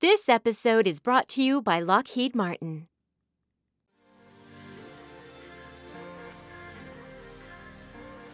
This 0.00 0.30
episode 0.30 0.86
is 0.86 0.98
brought 0.98 1.28
to 1.28 1.42
you 1.42 1.60
by 1.60 1.78
Lockheed 1.78 2.34
Martin. 2.34 2.86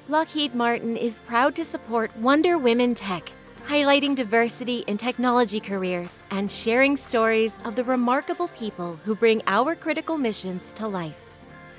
Lockheed 0.09 0.55
Martin 0.55 0.97
is 0.97 1.19
proud 1.27 1.57
to 1.57 1.65
support 1.65 2.17
Wonder 2.19 2.57
Women 2.57 2.95
Tech, 2.95 3.33
highlighting 3.67 4.15
diversity 4.15 4.85
in 4.87 4.97
technology 4.97 5.59
careers 5.59 6.23
and 6.31 6.49
sharing 6.49 6.97
stories 6.97 7.59
of 7.65 7.75
the 7.75 7.83
remarkable 7.83 8.47
people 8.57 9.01
who 9.05 9.17
bring 9.17 9.43
our 9.49 9.75
critical 9.75 10.17
missions 10.17 10.71
to 10.75 10.87
life. 10.87 11.33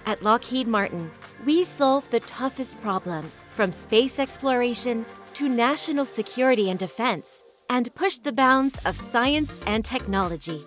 At 0.05 0.21
Lockheed 0.21 0.67
Martin, 0.67 1.09
we 1.45 1.63
solve 1.63 2.09
the 2.09 2.19
toughest 2.19 2.81
problems 2.81 3.45
from 3.51 3.71
space 3.71 4.19
exploration 4.19 5.05
to 5.35 5.47
national 5.47 6.03
security 6.03 6.69
and 6.69 6.77
defense 6.77 7.45
and 7.69 7.93
push 7.95 8.17
the 8.17 8.31
bounds 8.31 8.77
of 8.85 8.95
science 8.95 9.59
and 9.67 9.83
technology. 9.83 10.65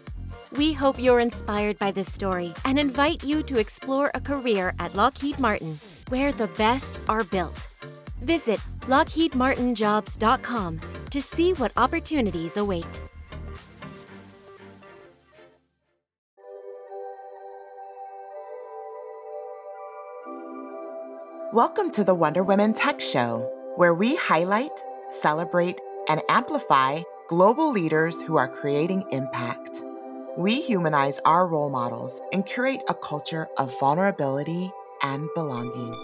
We 0.52 0.72
hope 0.72 0.98
you're 0.98 1.20
inspired 1.20 1.78
by 1.78 1.92
this 1.92 2.12
story 2.12 2.52
and 2.64 2.78
invite 2.78 3.22
you 3.22 3.42
to 3.44 3.58
explore 3.58 4.10
a 4.14 4.20
career 4.20 4.74
at 4.78 4.94
Lockheed 4.94 5.38
Martin, 5.38 5.78
where 6.08 6.32
the 6.32 6.48
best 6.48 6.98
are 7.08 7.24
built. 7.24 7.68
Visit 8.22 8.60
lockheedmartinjobs.com 8.82 10.80
to 11.10 11.22
see 11.22 11.52
what 11.52 11.72
opportunities 11.76 12.56
await. 12.56 13.00
Welcome 21.52 21.90
to 21.92 22.04
the 22.04 22.14
Wonder 22.14 22.44
Women 22.44 22.72
Tech 22.72 23.00
Show, 23.00 23.40
where 23.74 23.92
we 23.92 24.14
highlight, 24.14 24.84
celebrate, 25.10 25.80
and 26.10 26.22
amplify 26.28 27.00
global 27.28 27.70
leaders 27.70 28.20
who 28.22 28.36
are 28.36 28.48
creating 28.48 29.04
impact. 29.12 29.84
We 30.36 30.60
humanize 30.60 31.20
our 31.24 31.46
role 31.46 31.70
models 31.70 32.20
and 32.32 32.44
curate 32.44 32.82
a 32.88 32.94
culture 32.94 33.46
of 33.58 33.78
vulnerability 33.78 34.72
and 35.02 35.28
belonging. 35.36 35.94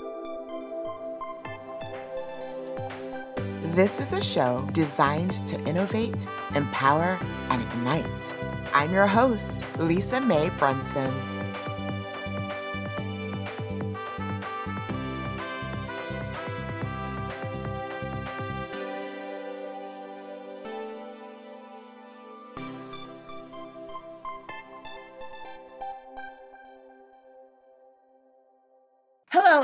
This 3.74 3.98
is 3.98 4.12
a 4.12 4.22
show 4.22 4.66
designed 4.70 5.44
to 5.48 5.60
innovate, 5.64 6.28
empower, 6.54 7.18
and 7.50 7.60
ignite. 7.60 8.34
I'm 8.72 8.92
your 8.92 9.08
host, 9.08 9.60
Lisa 9.76 10.20
Mae 10.20 10.50
Brunson. 10.50 11.35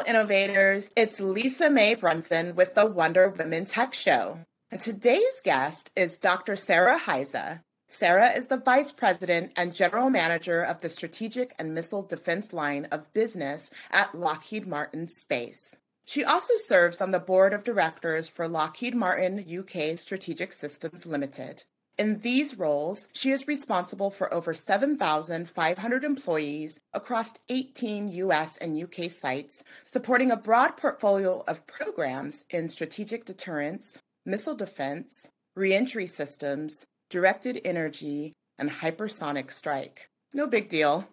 Innovators. 0.06 0.90
It's 0.96 1.20
Lisa 1.20 1.70
Mae 1.70 1.94
Brunson 1.94 2.54
with 2.54 2.74
the 2.74 2.86
Wonder 2.86 3.28
Women 3.28 3.66
Tech 3.66 3.94
Show. 3.94 4.40
And 4.70 4.80
today's 4.80 5.40
guest 5.44 5.90
is 5.94 6.18
Dr. 6.18 6.56
Sarah 6.56 6.98
Hiza. 6.98 7.62
Sarah 7.88 8.30
is 8.30 8.48
the 8.48 8.56
Vice 8.56 8.90
President 8.90 9.52
and 9.56 9.74
General 9.74 10.08
Manager 10.10 10.62
of 10.62 10.80
the 10.80 10.88
Strategic 10.88 11.54
and 11.58 11.74
Missile 11.74 12.02
Defense 12.02 12.52
line 12.52 12.86
of 12.86 13.12
business 13.12 13.70
at 13.90 14.14
Lockheed 14.14 14.66
Martin 14.66 15.08
Space. 15.08 15.76
She 16.04 16.24
also 16.24 16.54
serves 16.56 17.00
on 17.00 17.10
the 17.10 17.18
board 17.18 17.52
of 17.52 17.64
directors 17.64 18.28
for 18.28 18.48
Lockheed 18.48 18.94
Martin 18.94 19.38
UK 19.38 19.98
Strategic 19.98 20.52
Systems 20.52 21.06
Limited. 21.06 21.64
In 22.02 22.18
these 22.18 22.58
roles, 22.58 23.06
she 23.12 23.30
is 23.30 23.46
responsible 23.46 24.10
for 24.10 24.34
over 24.34 24.54
7,500 24.54 26.02
employees 26.02 26.80
across 26.92 27.34
18 27.48 28.08
US 28.08 28.56
and 28.56 28.76
UK 28.76 29.08
sites, 29.08 29.62
supporting 29.84 30.32
a 30.32 30.36
broad 30.36 30.76
portfolio 30.76 31.44
of 31.46 31.64
programs 31.68 32.42
in 32.50 32.66
strategic 32.66 33.24
deterrence, 33.24 33.98
missile 34.26 34.56
defense, 34.56 35.28
reentry 35.54 36.08
systems, 36.08 36.84
directed 37.08 37.60
energy, 37.64 38.32
and 38.58 38.68
hypersonic 38.68 39.52
strike. 39.52 40.08
No 40.34 40.48
big 40.48 40.68
deal. 40.68 41.06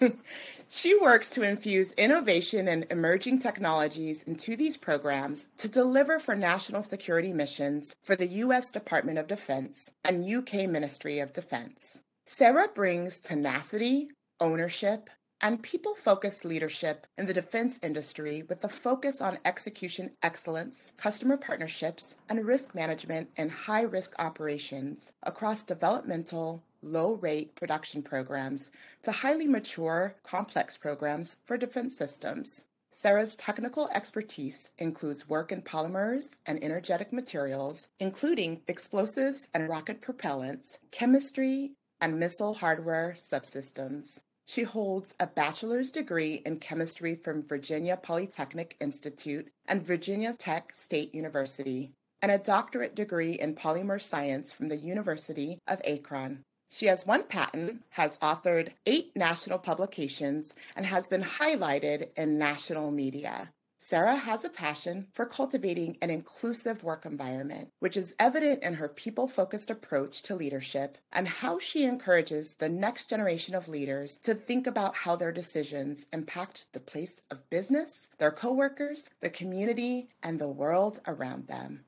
she 0.68 0.98
works 0.98 1.30
to 1.30 1.42
infuse 1.42 1.92
innovation 1.92 2.68
and 2.68 2.86
emerging 2.90 3.40
technologies 3.40 4.22
into 4.24 4.56
these 4.56 4.76
programs 4.76 5.46
to 5.58 5.68
deliver 5.68 6.18
for 6.18 6.34
national 6.34 6.82
security 6.82 7.32
missions 7.32 7.94
for 8.02 8.16
the 8.16 8.26
U.S. 8.26 8.70
Department 8.70 9.18
of 9.18 9.26
Defense 9.26 9.90
and 10.04 10.24
UK 10.24 10.68
Ministry 10.68 11.20
of 11.20 11.32
Defense. 11.32 11.98
Sarah 12.26 12.68
brings 12.74 13.20
tenacity, 13.20 14.08
ownership, 14.40 15.10
and 15.40 15.62
people 15.62 15.94
focused 15.94 16.44
leadership 16.44 17.06
in 17.16 17.26
the 17.26 17.34
defense 17.34 17.78
industry 17.82 18.44
with 18.48 18.62
a 18.62 18.68
focus 18.68 19.20
on 19.20 19.38
execution 19.44 20.10
excellence, 20.22 20.92
customer 20.96 21.36
partnerships, 21.36 22.14
and 22.28 22.44
risk 22.44 22.74
management 22.74 23.30
in 23.36 23.48
high 23.48 23.82
risk 23.82 24.12
operations 24.18 25.12
across 25.22 25.62
developmental, 25.62 26.62
low 26.82 27.14
rate 27.14 27.54
production 27.54 28.02
programs 28.02 28.70
to 29.02 29.12
highly 29.12 29.46
mature, 29.46 30.16
complex 30.22 30.76
programs 30.76 31.36
for 31.44 31.56
defense 31.56 31.96
systems. 31.96 32.62
Sarah's 32.92 33.36
technical 33.36 33.88
expertise 33.94 34.70
includes 34.78 35.28
work 35.28 35.52
in 35.52 35.62
polymers 35.62 36.32
and 36.44 36.62
energetic 36.62 37.12
materials, 37.12 37.88
including 37.98 38.60
explosives 38.68 39.48
and 39.54 39.68
rocket 39.68 40.02
propellants, 40.02 40.76
chemistry, 40.90 41.72
and 42.00 42.18
missile 42.18 42.54
hardware 42.54 43.16
subsystems. 43.18 44.18
She 44.46 44.64
holds 44.64 45.14
a 45.20 45.26
bachelor's 45.28 45.92
degree 45.92 46.42
in 46.44 46.58
chemistry 46.58 47.14
from 47.14 47.46
Virginia 47.46 47.96
Polytechnic 47.96 48.76
Institute 48.80 49.48
and 49.66 49.86
Virginia 49.86 50.34
Tech 50.36 50.74
State 50.74 51.14
University, 51.14 51.92
and 52.20 52.32
a 52.32 52.38
doctorate 52.38 52.96
degree 52.96 53.34
in 53.34 53.54
polymer 53.54 54.00
science 54.00 54.52
from 54.52 54.68
the 54.68 54.76
University 54.76 55.58
of 55.68 55.80
Akron. 55.86 56.42
She 56.72 56.86
has 56.86 57.04
one 57.04 57.24
patent, 57.24 57.82
has 57.90 58.16
authored 58.18 58.74
eight 58.86 59.10
national 59.16 59.58
publications, 59.58 60.54
and 60.76 60.86
has 60.86 61.08
been 61.08 61.22
highlighted 61.22 62.10
in 62.16 62.38
national 62.38 62.92
media. 62.92 63.52
Sarah 63.82 64.14
has 64.14 64.44
a 64.44 64.50
passion 64.50 65.08
for 65.12 65.26
cultivating 65.26 65.96
an 66.00 66.10
inclusive 66.10 66.84
work 66.84 67.04
environment, 67.06 67.70
which 67.80 67.96
is 67.96 68.14
evident 68.20 68.62
in 68.62 68.74
her 68.74 68.88
people 68.88 69.26
focused 69.26 69.70
approach 69.70 70.22
to 70.22 70.36
leadership 70.36 70.98
and 71.12 71.26
how 71.26 71.58
she 71.58 71.84
encourages 71.84 72.54
the 72.54 72.68
next 72.68 73.08
generation 73.08 73.54
of 73.54 73.68
leaders 73.68 74.18
to 74.18 74.34
think 74.34 74.66
about 74.66 74.94
how 74.94 75.16
their 75.16 75.32
decisions 75.32 76.04
impact 76.12 76.66
the 76.72 76.78
place 76.78 77.20
of 77.30 77.48
business, 77.50 78.06
their 78.18 78.30
coworkers, 78.30 79.04
the 79.20 79.30
community, 79.30 80.10
and 80.22 80.38
the 80.38 80.46
world 80.48 81.00
around 81.06 81.48
them. 81.48 81.84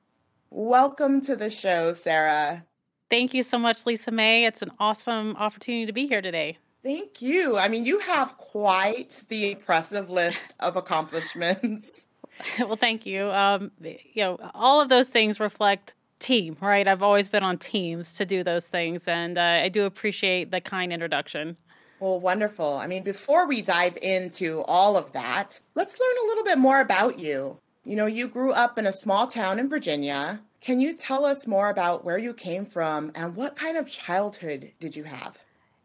Welcome 0.51 1.21
to 1.23 1.37
the 1.37 1.51
show, 1.51 1.93
Sarah. 1.93 2.65
Thank 3.13 3.35
you 3.35 3.43
so 3.43 3.59
much, 3.59 3.85
Lisa 3.85 4.11
Mae. 4.11 4.47
It's 4.47 4.63
an 4.63 4.71
awesome 4.79 5.37
opportunity 5.37 5.85
to 5.85 5.93
be 5.93 6.07
here 6.07 6.23
today. 6.23 6.57
Thank 6.83 7.21
you. 7.21 7.59
I 7.59 7.69
mean, 7.69 7.85
you 7.85 7.99
have 7.99 8.39
quite 8.39 9.21
the 9.29 9.51
impressive 9.51 10.09
list 10.09 10.41
of 10.61 10.77
accomplishments. 10.77 12.07
well, 12.59 12.77
thank 12.77 13.05
you. 13.05 13.31
Um, 13.31 13.71
you 13.83 14.25
know, 14.25 14.39
all 14.55 14.81
of 14.81 14.89
those 14.89 15.11
things 15.11 15.41
reflect 15.41 15.95
team, 16.21 16.57
right? 16.63 16.89
I've 16.89 17.03
always 17.03 17.29
been 17.29 17.43
on 17.43 17.59
teams 17.59 18.15
to 18.15 18.25
do 18.25 18.43
those 18.43 18.69
things, 18.69 19.07
and 19.07 19.37
uh, 19.37 19.61
I 19.63 19.69
do 19.69 19.85
appreciate 19.85 20.51
the 20.51 20.63
kind 20.63 20.91
introduction. 20.91 21.59
Well, 22.01 22.19
wonderful. 22.19 22.79
I 22.79 22.87
mean, 22.87 23.03
before 23.03 23.47
we 23.47 23.61
dive 23.61 23.99
into 24.01 24.63
all 24.63 24.97
of 24.97 25.13
that, 25.13 25.61
let's 25.75 26.01
learn 26.01 26.25
a 26.25 26.29
little 26.29 26.45
bit 26.45 26.57
more 26.57 26.81
about 26.81 27.19
you. 27.19 27.59
You 27.85 27.95
know, 27.95 28.07
you 28.07 28.27
grew 28.27 28.53
up 28.53 28.79
in 28.79 28.87
a 28.87 28.93
small 28.93 29.27
town 29.27 29.59
in 29.59 29.69
Virginia. 29.69 30.41
Can 30.63 30.79
you 30.79 30.95
tell 30.95 31.25
us 31.25 31.49
more 31.49 31.71
about 31.71 32.05
where 32.05 32.19
you 32.19 32.33
came 32.33 32.67
from 32.67 33.11
and 33.17 33.35
what 33.35 33.57
kind 33.57 33.77
of 33.77 33.89
childhood 33.89 34.71
did 34.79 34.95
you 34.95 35.03
have? 35.03 35.37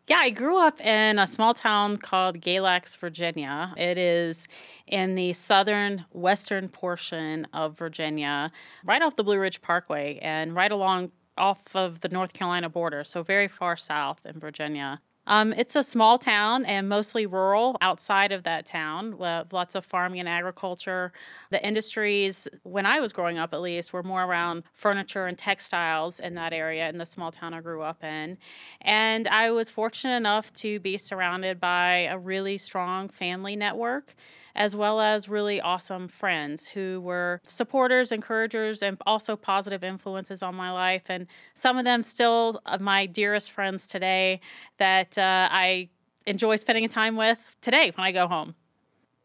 Yeah, 0.06 0.18
I 0.18 0.30
grew 0.30 0.60
up 0.60 0.80
in 0.80 1.18
a 1.18 1.26
small 1.26 1.56
town 1.56 1.98
called 1.98 2.42
Galax, 2.42 2.96
Virginia. 2.96 3.74
It 3.76 3.98
is 3.98 4.48
in 4.86 5.16
the 5.16 5.34
southern 5.34 6.06
western 6.12 6.70
portion 6.70 7.48
of 7.54 7.76
Virginia, 7.76 8.52
right 8.86 9.02
off 9.02 9.16
the 9.16 9.24
Blue 9.24 9.40
Ridge 9.40 9.64
Parkway 9.64 10.20
and 10.22 10.54
right 10.54 10.72
along 10.72 11.12
off 11.40 11.76
of 11.76 12.02
the 12.02 12.10
North 12.10 12.34
Carolina 12.34 12.70
border, 12.70 13.04
so 13.04 13.24
very 13.24 13.48
far 13.48 13.78
south 13.78 14.28
in 14.28 14.40
Virginia. 14.40 15.02
Um, 15.28 15.54
it's 15.54 15.76
a 15.76 15.84
small 15.84 16.18
town 16.18 16.66
and 16.66 16.88
mostly 16.88 17.26
rural 17.26 17.76
outside 17.82 18.32
of 18.32 18.44
that 18.44 18.66
town, 18.66 19.18
with 19.18 19.52
lots 19.52 19.76
of 19.76 19.86
farming 19.86 20.22
and 20.22 20.30
agriculture. 20.30 21.12
The 21.52 21.64
industries, 21.66 22.48
when 22.64 22.86
I 22.86 23.02
was 23.02 23.12
growing 23.12 23.38
up 23.38 23.54
at 23.54 23.62
least, 23.62 23.92
were 23.92 24.04
more 24.04 24.24
around 24.24 24.64
furniture 24.72 25.28
and 25.28 25.38
textiles 25.38 26.22
in 26.22 26.36
that 26.36 26.54
area 26.54 26.88
in 26.88 26.98
the 26.98 27.06
small 27.06 27.32
town 27.32 27.54
I 27.54 27.60
grew 27.60 27.82
up 27.82 28.04
in. 28.04 28.38
And 28.82 29.28
I 29.28 29.52
was 29.52 29.70
fortunate 29.70 30.16
enough 30.16 30.54
to 30.54 30.80
be 30.80 30.98
surrounded 30.98 31.60
by 31.60 32.08
a 32.10 32.18
really 32.18 32.58
strong 32.58 33.10
family 33.10 33.58
network 33.58 34.16
as 34.58 34.76
well 34.76 35.00
as 35.00 35.30
really 35.30 35.62
awesome 35.62 36.08
friends 36.08 36.68
who 36.68 37.00
were 37.00 37.40
supporters, 37.44 38.12
encouragers, 38.12 38.82
and 38.82 38.98
also 39.06 39.36
positive 39.36 39.84
influences 39.84 40.42
on 40.44 40.56
my 40.56 40.72
life. 40.72 41.04
And 41.08 41.28
some 41.54 41.78
of 41.78 41.86
them 41.86 42.04
still 42.04 42.60
my 42.80 43.06
dearest 43.06 43.52
friends 43.52 43.88
today 43.88 44.42
that 44.78 45.18
uh, 45.18 45.48
I 45.52 45.90
enjoy 46.26 46.56
spending 46.58 46.90
time 46.90 47.16
with 47.16 47.56
today 47.62 47.92
when 47.96 48.06
I 48.06 48.12
go 48.12 48.28
home. 48.28 48.56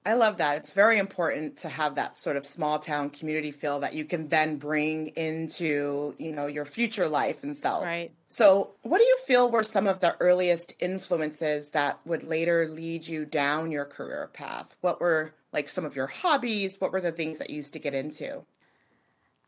I 0.04 0.14
love 0.14 0.38
that. 0.38 0.56
It's 0.56 0.72
very 0.72 0.98
important 0.98 1.56
to 1.58 1.68
have 1.68 1.94
that 1.94 2.16
sort 2.16 2.36
of 2.36 2.44
small 2.44 2.80
town 2.80 3.10
community 3.10 3.52
feel 3.52 3.78
that 3.80 3.94
you 3.94 4.04
can 4.04 4.26
then 4.28 4.56
bring 4.56 5.08
into, 5.08 6.14
you 6.18 6.32
know, 6.32 6.46
your 6.46 6.64
future 6.64 7.08
life 7.08 7.44
and 7.44 7.56
self. 7.56 7.84
Right. 7.84 8.10
So, 8.26 8.72
what 8.82 8.98
do 8.98 9.04
you 9.04 9.18
feel 9.26 9.48
were 9.48 9.62
some 9.62 9.86
of 9.86 10.00
the 10.00 10.16
earliest 10.18 10.74
influences 10.80 11.70
that 11.70 12.00
would 12.04 12.24
later 12.24 12.66
lead 12.66 13.06
you 13.06 13.24
down 13.24 13.70
your 13.70 13.84
career 13.84 14.28
path? 14.32 14.74
What 14.80 15.00
were 15.00 15.34
like 15.52 15.68
some 15.68 15.84
of 15.84 15.94
your 15.94 16.08
hobbies? 16.08 16.80
What 16.80 16.90
were 16.90 17.00
the 17.00 17.12
things 17.12 17.38
that 17.38 17.50
you 17.50 17.56
used 17.56 17.72
to 17.74 17.78
get 17.78 17.94
into? 17.94 18.42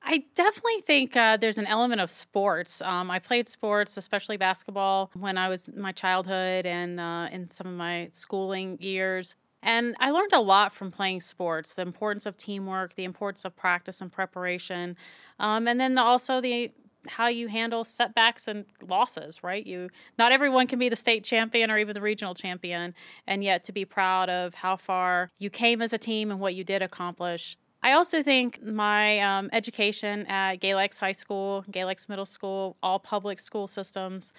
I 0.04 0.22
definitely 0.34 0.82
think 0.82 1.16
uh, 1.16 1.38
there's 1.38 1.58
an 1.58 1.66
element 1.66 2.00
of 2.00 2.10
sports. 2.10 2.82
Um, 2.82 3.10
I 3.10 3.18
played 3.18 3.48
sports, 3.48 3.96
especially 3.96 4.36
basketball, 4.36 5.10
when 5.14 5.38
I 5.38 5.48
was 5.48 5.68
in 5.68 5.80
my 5.80 5.92
childhood 5.92 6.66
and 6.66 7.00
uh, 7.00 7.28
in 7.32 7.46
some 7.46 7.66
of 7.66 7.72
my 7.72 8.10
schooling 8.12 8.76
years. 8.80 9.34
And 9.64 9.96
I 9.98 10.10
learned 10.10 10.34
a 10.34 10.40
lot 10.40 10.72
from 10.72 10.92
playing 10.92 11.22
sports 11.22 11.74
the 11.74 11.82
importance 11.82 12.26
of 12.26 12.36
teamwork, 12.36 12.94
the 12.94 13.04
importance 13.04 13.44
of 13.44 13.56
practice 13.56 14.00
and 14.00 14.12
preparation, 14.12 14.96
um, 15.40 15.66
and 15.66 15.80
then 15.80 15.94
the, 15.94 16.02
also 16.02 16.40
the 16.40 16.70
how 17.06 17.26
you 17.26 17.48
handle 17.48 17.84
setbacks 17.84 18.48
and 18.48 18.64
losses 18.86 19.42
right? 19.42 19.66
You 19.66 19.90
not 20.18 20.32
everyone 20.32 20.66
can 20.66 20.78
be 20.78 20.88
the 20.88 20.96
state 20.96 21.24
champion 21.24 21.70
or 21.70 21.78
even 21.78 21.94
the 21.94 22.00
regional 22.00 22.34
champion 22.34 22.94
and 23.26 23.44
yet 23.44 23.64
to 23.64 23.72
be 23.72 23.84
proud 23.84 24.30
of 24.30 24.54
how 24.54 24.76
far 24.76 25.30
you 25.38 25.50
came 25.50 25.82
as 25.82 25.92
a 25.92 25.98
team 25.98 26.30
and 26.30 26.40
what 26.40 26.54
you 26.54 26.64
did 26.64 26.82
accomplish. 26.82 27.56
I 27.82 27.92
also 27.92 28.22
think 28.22 28.62
my 28.62 29.20
um, 29.20 29.50
education 29.52 30.24
at 30.26 30.56
Galax 30.60 30.98
High 30.98 31.12
School, 31.12 31.66
Galax 31.70 32.08
Middle 32.08 32.24
School, 32.24 32.78
all 32.82 32.98
public 32.98 33.38
school 33.38 33.66
systems, 33.66 34.32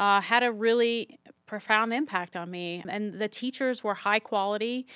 uh, 0.00 0.20
had 0.20 0.42
a 0.42 0.50
really 0.50 1.20
profound 1.48 1.92
impact 1.92 2.36
on 2.36 2.50
me. 2.50 2.84
And 2.88 3.14
the 3.14 3.28
teachers 3.28 3.82
were 3.82 3.94
high 3.94 4.20
quality, 4.20 4.86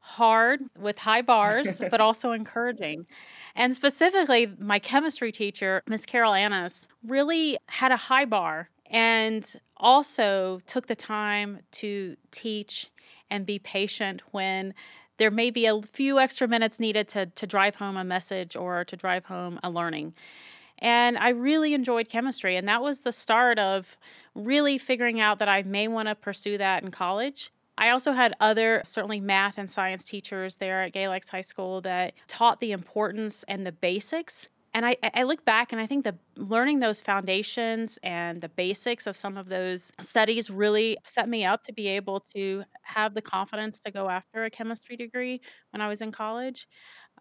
hard 0.00 0.62
with 0.76 0.98
high 0.98 1.22
bars, 1.22 1.80
but 1.90 2.00
also 2.00 2.32
encouraging. 2.32 3.06
And 3.54 3.74
specifically, 3.74 4.52
my 4.58 4.78
chemistry 4.78 5.30
teacher, 5.30 5.82
Miss 5.86 6.04
Carol 6.06 6.34
Annis, 6.34 6.88
really 7.06 7.58
had 7.66 7.92
a 7.92 7.96
high 7.96 8.24
bar 8.24 8.70
and 8.86 9.44
also 9.76 10.60
took 10.66 10.86
the 10.86 10.96
time 10.96 11.60
to 11.70 12.16
teach 12.30 12.90
and 13.30 13.44
be 13.44 13.58
patient 13.58 14.22
when 14.30 14.74
there 15.18 15.30
may 15.30 15.50
be 15.50 15.66
a 15.66 15.82
few 15.82 16.18
extra 16.18 16.48
minutes 16.48 16.80
needed 16.80 17.08
to, 17.08 17.26
to 17.26 17.46
drive 17.46 17.74
home 17.74 17.96
a 17.96 18.04
message 18.04 18.56
or 18.56 18.84
to 18.84 18.96
drive 18.96 19.26
home 19.26 19.58
a 19.62 19.70
learning. 19.70 20.14
And 20.80 21.18
I 21.18 21.30
really 21.30 21.74
enjoyed 21.74 22.08
chemistry. 22.08 22.56
And 22.56 22.68
that 22.68 22.82
was 22.82 23.00
the 23.00 23.12
start 23.12 23.58
of 23.58 23.98
really 24.34 24.78
figuring 24.78 25.20
out 25.20 25.38
that 25.40 25.48
I 25.48 25.62
may 25.62 25.88
want 25.88 26.08
to 26.08 26.14
pursue 26.14 26.58
that 26.58 26.82
in 26.82 26.90
college. 26.90 27.52
I 27.76 27.90
also 27.90 28.12
had 28.12 28.34
other, 28.40 28.82
certainly 28.84 29.20
math 29.20 29.56
and 29.56 29.70
science 29.70 30.02
teachers 30.02 30.56
there 30.56 30.82
at 30.82 30.92
Galax 30.92 31.30
High 31.30 31.42
School 31.42 31.80
that 31.82 32.14
taught 32.26 32.60
the 32.60 32.72
importance 32.72 33.44
and 33.46 33.64
the 33.64 33.72
basics. 33.72 34.48
And 34.74 34.84
I, 34.84 34.96
I 35.14 35.22
look 35.22 35.44
back 35.44 35.72
and 35.72 35.80
I 35.80 35.86
think 35.86 36.04
the 36.04 36.16
learning 36.36 36.80
those 36.80 37.00
foundations 37.00 37.98
and 38.02 38.40
the 38.40 38.48
basics 38.48 39.06
of 39.06 39.16
some 39.16 39.36
of 39.36 39.48
those 39.48 39.92
studies 40.00 40.50
really 40.50 40.98
set 41.04 41.28
me 41.28 41.44
up 41.44 41.64
to 41.64 41.72
be 41.72 41.88
able 41.88 42.20
to 42.34 42.64
have 42.82 43.14
the 43.14 43.22
confidence 43.22 43.80
to 43.80 43.90
go 43.90 44.08
after 44.08 44.44
a 44.44 44.50
chemistry 44.50 44.96
degree 44.96 45.40
when 45.70 45.80
I 45.80 45.88
was 45.88 46.00
in 46.00 46.12
college. 46.12 46.68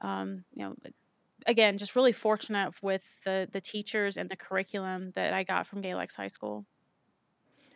Um, 0.01 0.43
you 0.53 0.65
know, 0.65 0.75
again, 1.47 1.77
just 1.77 1.95
really 1.95 2.11
fortunate 2.11 2.73
with 2.81 3.03
the 3.25 3.47
the 3.51 3.61
teachers 3.61 4.17
and 4.17 4.29
the 4.29 4.35
curriculum 4.35 5.11
that 5.15 5.33
I 5.33 5.43
got 5.43 5.65
from 5.65 5.81
Galax 5.81 6.15
High 6.15 6.27
School. 6.27 6.65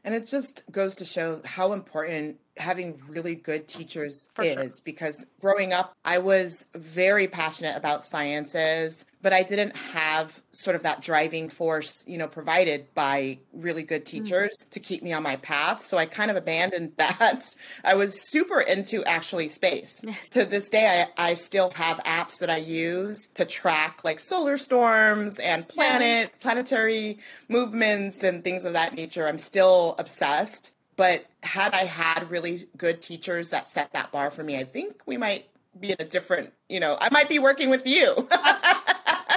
And 0.04 0.16
it 0.16 0.28
just 0.28 0.64
goes 0.72 0.96
to 0.96 1.06
show 1.06 1.42
how 1.46 1.74
important 1.74 2.38
having 2.58 3.00
really 3.08 3.36
good 3.36 3.68
teachers 3.68 4.28
For 4.34 4.44
is 4.44 4.56
sure. 4.56 4.70
because 4.84 5.26
growing 5.40 5.74
up, 5.74 5.94
I 6.04 6.18
was 6.18 6.66
very 6.74 7.28
passionate 7.28 7.78
about 7.78 8.04
sciences 8.04 9.06
but 9.22 9.34
I 9.34 9.44
didn't 9.44 9.76
have 9.76 10.42
sort 10.52 10.76
of 10.76 10.84
that 10.84 11.02
driving 11.02 11.50
force, 11.50 12.04
you 12.08 12.18
know, 12.18 12.28
provided 12.28 12.94
by 12.94 13.40
really 13.54 13.84
good 13.84 14.04
mm. 14.04 14.08
teachers 14.08 14.52
mm-hmm. 14.62 14.70
to 14.72 14.80
keep 14.80 15.04
me 15.04 15.14
on 15.14 15.24
my 15.24 15.36
path. 15.38 15.86
So 15.86 15.98
I 15.98 16.06
kind 16.06 16.32
of 16.32 16.38
abandoned 16.38 16.94
that. 16.98 17.56
I 17.84 17.96
was 17.96 18.30
super 18.30 18.62
into 18.62 19.04
actually 19.06 19.48
space. 19.48 20.02
to 20.32 20.46
this 20.46 20.70
day, 20.70 21.06
I, 21.18 21.32
I 21.32 21.34
still 21.36 21.72
have 21.72 21.98
apps 22.00 22.40
that 22.40 22.50
I 22.50 22.58
use 22.58 23.28
to 23.36 23.46
track 23.46 24.04
like 24.04 24.20
solar 24.20 24.58
storms 24.58 25.38
and 25.40 25.68
planet, 25.68 26.32
planetary 26.40 27.20
movements 27.50 28.24
and 28.24 28.44
things 28.44 28.66
of 28.66 28.74
that 28.74 28.94
nature. 28.94 29.28
I'm 29.28 29.38
still 29.38 29.96
obsessed. 29.98 30.72
But 30.98 31.26
had 31.42 31.74
I 31.74 31.86
had 31.86 32.30
really 32.30 32.68
good 32.78 33.02
teachers 33.02 33.50
that 33.50 33.68
set 33.68 33.94
that 33.94 34.12
bar 34.12 34.30
for 34.30 34.44
me, 34.44 34.58
I 34.58 34.66
think 34.66 35.02
we 35.06 35.18
might 35.18 35.48
be 35.80 35.92
in 35.92 35.96
a 36.00 36.06
different, 36.06 36.52
you 36.70 36.80
know, 36.80 36.98
I 37.00 37.10
might 37.12 37.30
be 37.30 37.40
working 37.40 37.70
with 37.70 37.88
you. 37.88 38.28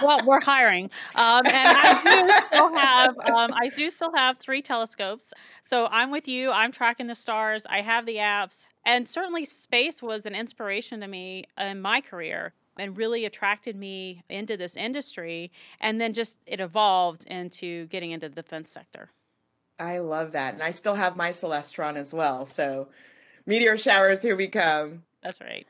Well, 0.04 0.20
we're 0.24 0.40
hiring, 0.40 0.90
um, 1.14 1.46
and 1.46 1.48
I 1.78 2.00
do 2.02 2.46
still 2.46 2.74
have 2.74 3.18
um, 3.18 3.52
I 3.54 3.68
do 3.68 3.90
still 3.90 4.12
have 4.14 4.38
three 4.38 4.62
telescopes. 4.62 5.32
So 5.62 5.88
I'm 5.90 6.10
with 6.10 6.28
you. 6.28 6.50
I'm 6.50 6.72
tracking 6.72 7.06
the 7.06 7.14
stars. 7.14 7.66
I 7.68 7.80
have 7.80 8.06
the 8.06 8.16
apps, 8.16 8.66
and 8.84 9.08
certainly 9.08 9.44
space 9.44 10.02
was 10.02 10.26
an 10.26 10.34
inspiration 10.34 11.00
to 11.00 11.08
me 11.08 11.44
in 11.58 11.80
my 11.80 12.00
career 12.00 12.52
and 12.78 12.96
really 12.96 13.24
attracted 13.24 13.76
me 13.76 14.22
into 14.28 14.56
this 14.56 14.76
industry. 14.76 15.52
And 15.80 16.00
then 16.00 16.12
just 16.12 16.38
it 16.46 16.60
evolved 16.60 17.26
into 17.26 17.86
getting 17.86 18.10
into 18.10 18.28
the 18.28 18.42
defense 18.42 18.70
sector. 18.70 19.10
I 19.78 19.98
love 19.98 20.32
that, 20.32 20.54
and 20.54 20.62
I 20.62 20.70
still 20.70 20.94
have 20.94 21.16
my 21.16 21.30
Celestron 21.30 21.96
as 21.96 22.12
well. 22.12 22.46
So 22.46 22.88
meteor 23.46 23.76
showers, 23.76 24.22
here 24.22 24.36
we 24.36 24.48
come. 24.48 25.02
That's 25.22 25.40
right. 25.40 25.66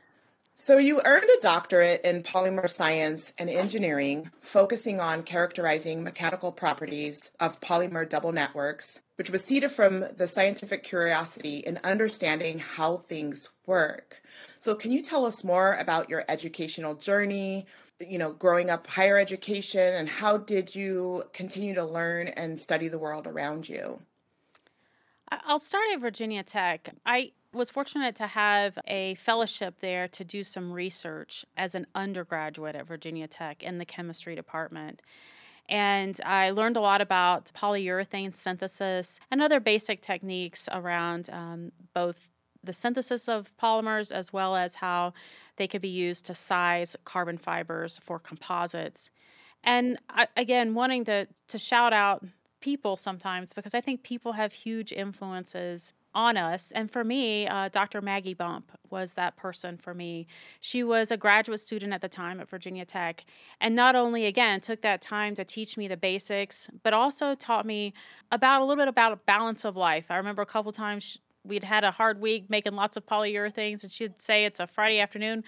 So, 0.56 0.78
you 0.78 1.02
earned 1.04 1.24
a 1.24 1.42
doctorate 1.42 2.02
in 2.04 2.22
polymer 2.22 2.70
science 2.70 3.32
and 3.38 3.50
engineering, 3.50 4.30
focusing 4.40 5.00
on 5.00 5.24
characterizing 5.24 6.04
mechanical 6.04 6.52
properties 6.52 7.32
of 7.40 7.60
polymer 7.60 8.08
double 8.08 8.30
networks, 8.30 9.00
which 9.16 9.30
was 9.30 9.42
seeded 9.42 9.72
from 9.72 10.04
the 10.16 10.28
scientific 10.28 10.84
curiosity 10.84 11.58
in 11.58 11.80
understanding 11.82 12.60
how 12.60 12.98
things 12.98 13.48
work. 13.66 14.22
So, 14.60 14.76
can 14.76 14.92
you 14.92 15.02
tell 15.02 15.26
us 15.26 15.42
more 15.42 15.74
about 15.74 16.08
your 16.08 16.24
educational 16.28 16.94
journey, 16.94 17.66
you 17.98 18.18
know, 18.18 18.32
growing 18.32 18.70
up 18.70 18.86
higher 18.86 19.18
education, 19.18 19.94
and 19.94 20.08
how 20.08 20.36
did 20.36 20.72
you 20.72 21.24
continue 21.32 21.74
to 21.74 21.84
learn 21.84 22.28
and 22.28 22.56
study 22.56 22.86
the 22.86 22.98
world 22.98 23.26
around 23.26 23.68
you? 23.68 24.00
I'll 25.30 25.58
start 25.58 25.84
at 25.92 26.00
Virginia 26.00 26.44
Tech. 26.44 26.90
I 27.04 27.32
was 27.54 27.70
fortunate 27.70 28.16
to 28.16 28.26
have 28.26 28.78
a 28.86 29.14
fellowship 29.14 29.80
there 29.80 30.08
to 30.08 30.24
do 30.24 30.42
some 30.42 30.72
research 30.72 31.44
as 31.56 31.74
an 31.74 31.86
undergraduate 31.94 32.74
at 32.74 32.86
Virginia 32.86 33.26
Tech 33.26 33.62
in 33.62 33.78
the 33.78 33.84
chemistry 33.84 34.34
department. 34.34 35.00
And 35.68 36.20
I 36.24 36.50
learned 36.50 36.76
a 36.76 36.80
lot 36.80 37.00
about 37.00 37.52
polyurethane 37.54 38.34
synthesis 38.34 39.18
and 39.30 39.40
other 39.40 39.60
basic 39.60 40.02
techniques 40.02 40.68
around 40.70 41.30
um, 41.30 41.72
both 41.94 42.28
the 42.62 42.72
synthesis 42.72 43.28
of 43.28 43.56
polymers 43.56 44.12
as 44.12 44.32
well 44.32 44.56
as 44.56 44.76
how 44.76 45.12
they 45.56 45.66
could 45.66 45.82
be 45.82 45.88
used 45.88 46.26
to 46.26 46.34
size 46.34 46.96
carbon 47.04 47.38
fibers 47.38 47.98
for 48.02 48.18
composites. 48.18 49.10
And 49.62 49.98
I, 50.10 50.28
again, 50.36 50.74
wanting 50.74 51.04
to, 51.06 51.26
to 51.48 51.58
shout 51.58 51.92
out 51.92 52.24
people 52.60 52.96
sometimes 52.96 53.52
because 53.52 53.74
I 53.74 53.80
think 53.80 54.02
people 54.02 54.32
have 54.32 54.52
huge 54.52 54.92
influences 54.92 55.92
on 56.14 56.36
us. 56.36 56.70
And 56.72 56.90
for 56.90 57.04
me, 57.04 57.46
uh, 57.46 57.68
Dr. 57.68 58.00
Maggie 58.00 58.34
Bump 58.34 58.70
was 58.90 59.14
that 59.14 59.36
person 59.36 59.76
for 59.76 59.94
me. 59.94 60.26
She 60.60 60.84
was 60.84 61.10
a 61.10 61.16
graduate 61.16 61.60
student 61.60 61.92
at 61.92 62.00
the 62.00 62.08
time 62.08 62.40
at 62.40 62.48
Virginia 62.48 62.84
Tech, 62.84 63.24
and 63.60 63.74
not 63.74 63.96
only 63.96 64.26
again 64.26 64.60
took 64.60 64.82
that 64.82 65.02
time 65.02 65.34
to 65.34 65.44
teach 65.44 65.76
me 65.76 65.88
the 65.88 65.96
basics, 65.96 66.70
but 66.82 66.92
also 66.92 67.34
taught 67.34 67.66
me 67.66 67.92
about 68.30 68.62
a 68.62 68.64
little 68.64 68.80
bit 68.80 68.88
about 68.88 69.12
a 69.12 69.16
balance 69.16 69.64
of 69.64 69.76
life. 69.76 70.06
I 70.10 70.16
remember 70.16 70.42
a 70.42 70.46
couple 70.46 70.72
times 70.72 71.18
we'd 71.44 71.64
had 71.64 71.84
a 71.84 71.90
hard 71.90 72.20
week 72.20 72.48
making 72.48 72.74
lots 72.74 72.96
of 72.96 73.06
polyurethanes, 73.06 73.82
and 73.82 73.92
she'd 73.92 74.20
say 74.20 74.44
it's 74.44 74.60
a 74.60 74.66
Friday 74.66 75.00
afternoon 75.00 75.44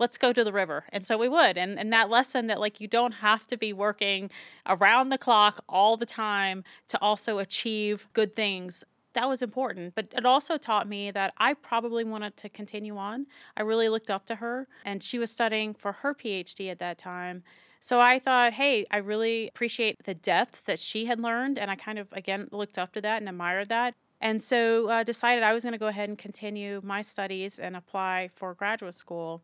let's 0.00 0.16
go 0.16 0.32
to 0.32 0.42
the 0.42 0.52
river. 0.52 0.84
And 0.92 1.04
so 1.04 1.16
we 1.18 1.28
would. 1.28 1.56
And 1.56 1.78
and 1.78 1.92
that 1.92 2.10
lesson 2.10 2.48
that 2.48 2.58
like 2.58 2.80
you 2.80 2.88
don't 2.88 3.12
have 3.12 3.46
to 3.48 3.56
be 3.56 3.72
working 3.72 4.30
around 4.66 5.10
the 5.10 5.18
clock 5.18 5.62
all 5.68 5.96
the 5.96 6.06
time 6.06 6.64
to 6.88 6.98
also 7.00 7.38
achieve 7.38 8.08
good 8.14 8.34
things 8.34 8.82
that 9.14 9.28
was 9.28 9.42
important. 9.42 9.94
But 9.94 10.12
it 10.16 10.24
also 10.24 10.56
taught 10.56 10.88
me 10.88 11.10
that 11.10 11.34
I 11.38 11.54
probably 11.54 12.04
wanted 12.04 12.36
to 12.38 12.48
continue 12.48 12.96
on. 12.96 13.26
I 13.56 13.62
really 13.62 13.88
looked 13.88 14.10
up 14.10 14.26
to 14.26 14.36
her, 14.36 14.68
and 14.84 15.02
she 15.02 15.18
was 15.18 15.30
studying 15.30 15.74
for 15.74 15.92
her 15.92 16.14
PhD 16.14 16.70
at 16.70 16.78
that 16.78 16.98
time. 16.98 17.42
So 17.80 18.00
I 18.00 18.18
thought, 18.18 18.52
hey, 18.52 18.84
I 18.90 18.98
really 18.98 19.48
appreciate 19.48 20.04
the 20.04 20.14
depth 20.14 20.64
that 20.66 20.78
she 20.78 21.06
had 21.06 21.18
learned. 21.18 21.58
And 21.58 21.70
I 21.70 21.76
kind 21.76 21.98
of, 21.98 22.08
again, 22.12 22.48
looked 22.52 22.78
up 22.78 22.92
to 22.92 23.00
that 23.00 23.20
and 23.20 23.28
admired 23.28 23.70
that. 23.70 23.94
And 24.20 24.42
so 24.42 24.88
uh, 24.88 25.02
decided 25.02 25.42
I 25.42 25.54
was 25.54 25.62
going 25.62 25.72
to 25.72 25.78
go 25.78 25.86
ahead 25.86 26.10
and 26.10 26.18
continue 26.18 26.82
my 26.84 27.00
studies 27.00 27.58
and 27.58 27.74
apply 27.74 28.28
for 28.34 28.52
graduate 28.52 28.94
school. 28.94 29.42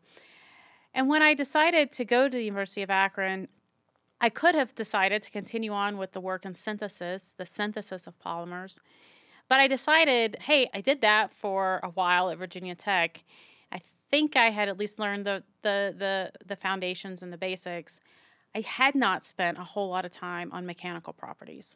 And 0.93 1.09
when 1.09 1.23
I 1.23 1.33
decided 1.33 1.91
to 1.93 2.05
go 2.05 2.29
to 2.29 2.37
the 2.37 2.43
University 2.43 2.83
of 2.83 2.91
Akron, 2.91 3.47
I 4.21 4.29
could 4.29 4.55
have 4.55 4.75
decided 4.75 5.23
to 5.23 5.31
continue 5.31 5.71
on 5.71 5.97
with 5.97 6.11
the 6.11 6.21
work 6.21 6.45
in 6.45 6.53
synthesis, 6.53 7.33
the 7.37 7.45
synthesis 7.45 8.05
of 8.05 8.19
polymers. 8.19 8.79
But 9.49 9.59
I 9.59 9.67
decided, 9.67 10.37
hey, 10.41 10.69
I 10.73 10.81
did 10.81 11.01
that 11.01 11.31
for 11.31 11.79
a 11.83 11.89
while 11.89 12.29
at 12.29 12.37
Virginia 12.37 12.75
Tech. 12.75 13.23
I 13.71 13.81
think 14.09 14.35
I 14.35 14.49
had 14.49 14.69
at 14.69 14.77
least 14.77 14.99
learned 14.99 15.25
the 15.25 15.43
the 15.61 15.93
the, 15.97 16.31
the 16.45 16.55
foundations 16.55 17.23
and 17.23 17.31
the 17.31 17.37
basics. 17.37 17.99
I 18.55 18.61
had 18.61 18.95
not 18.95 19.23
spent 19.23 19.57
a 19.57 19.63
whole 19.63 19.89
lot 19.89 20.05
of 20.05 20.11
time 20.11 20.51
on 20.51 20.65
mechanical 20.65 21.13
properties. 21.13 21.75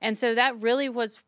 And 0.00 0.18
so 0.18 0.34
that 0.34 0.60
really 0.60 0.88
was 0.88 1.20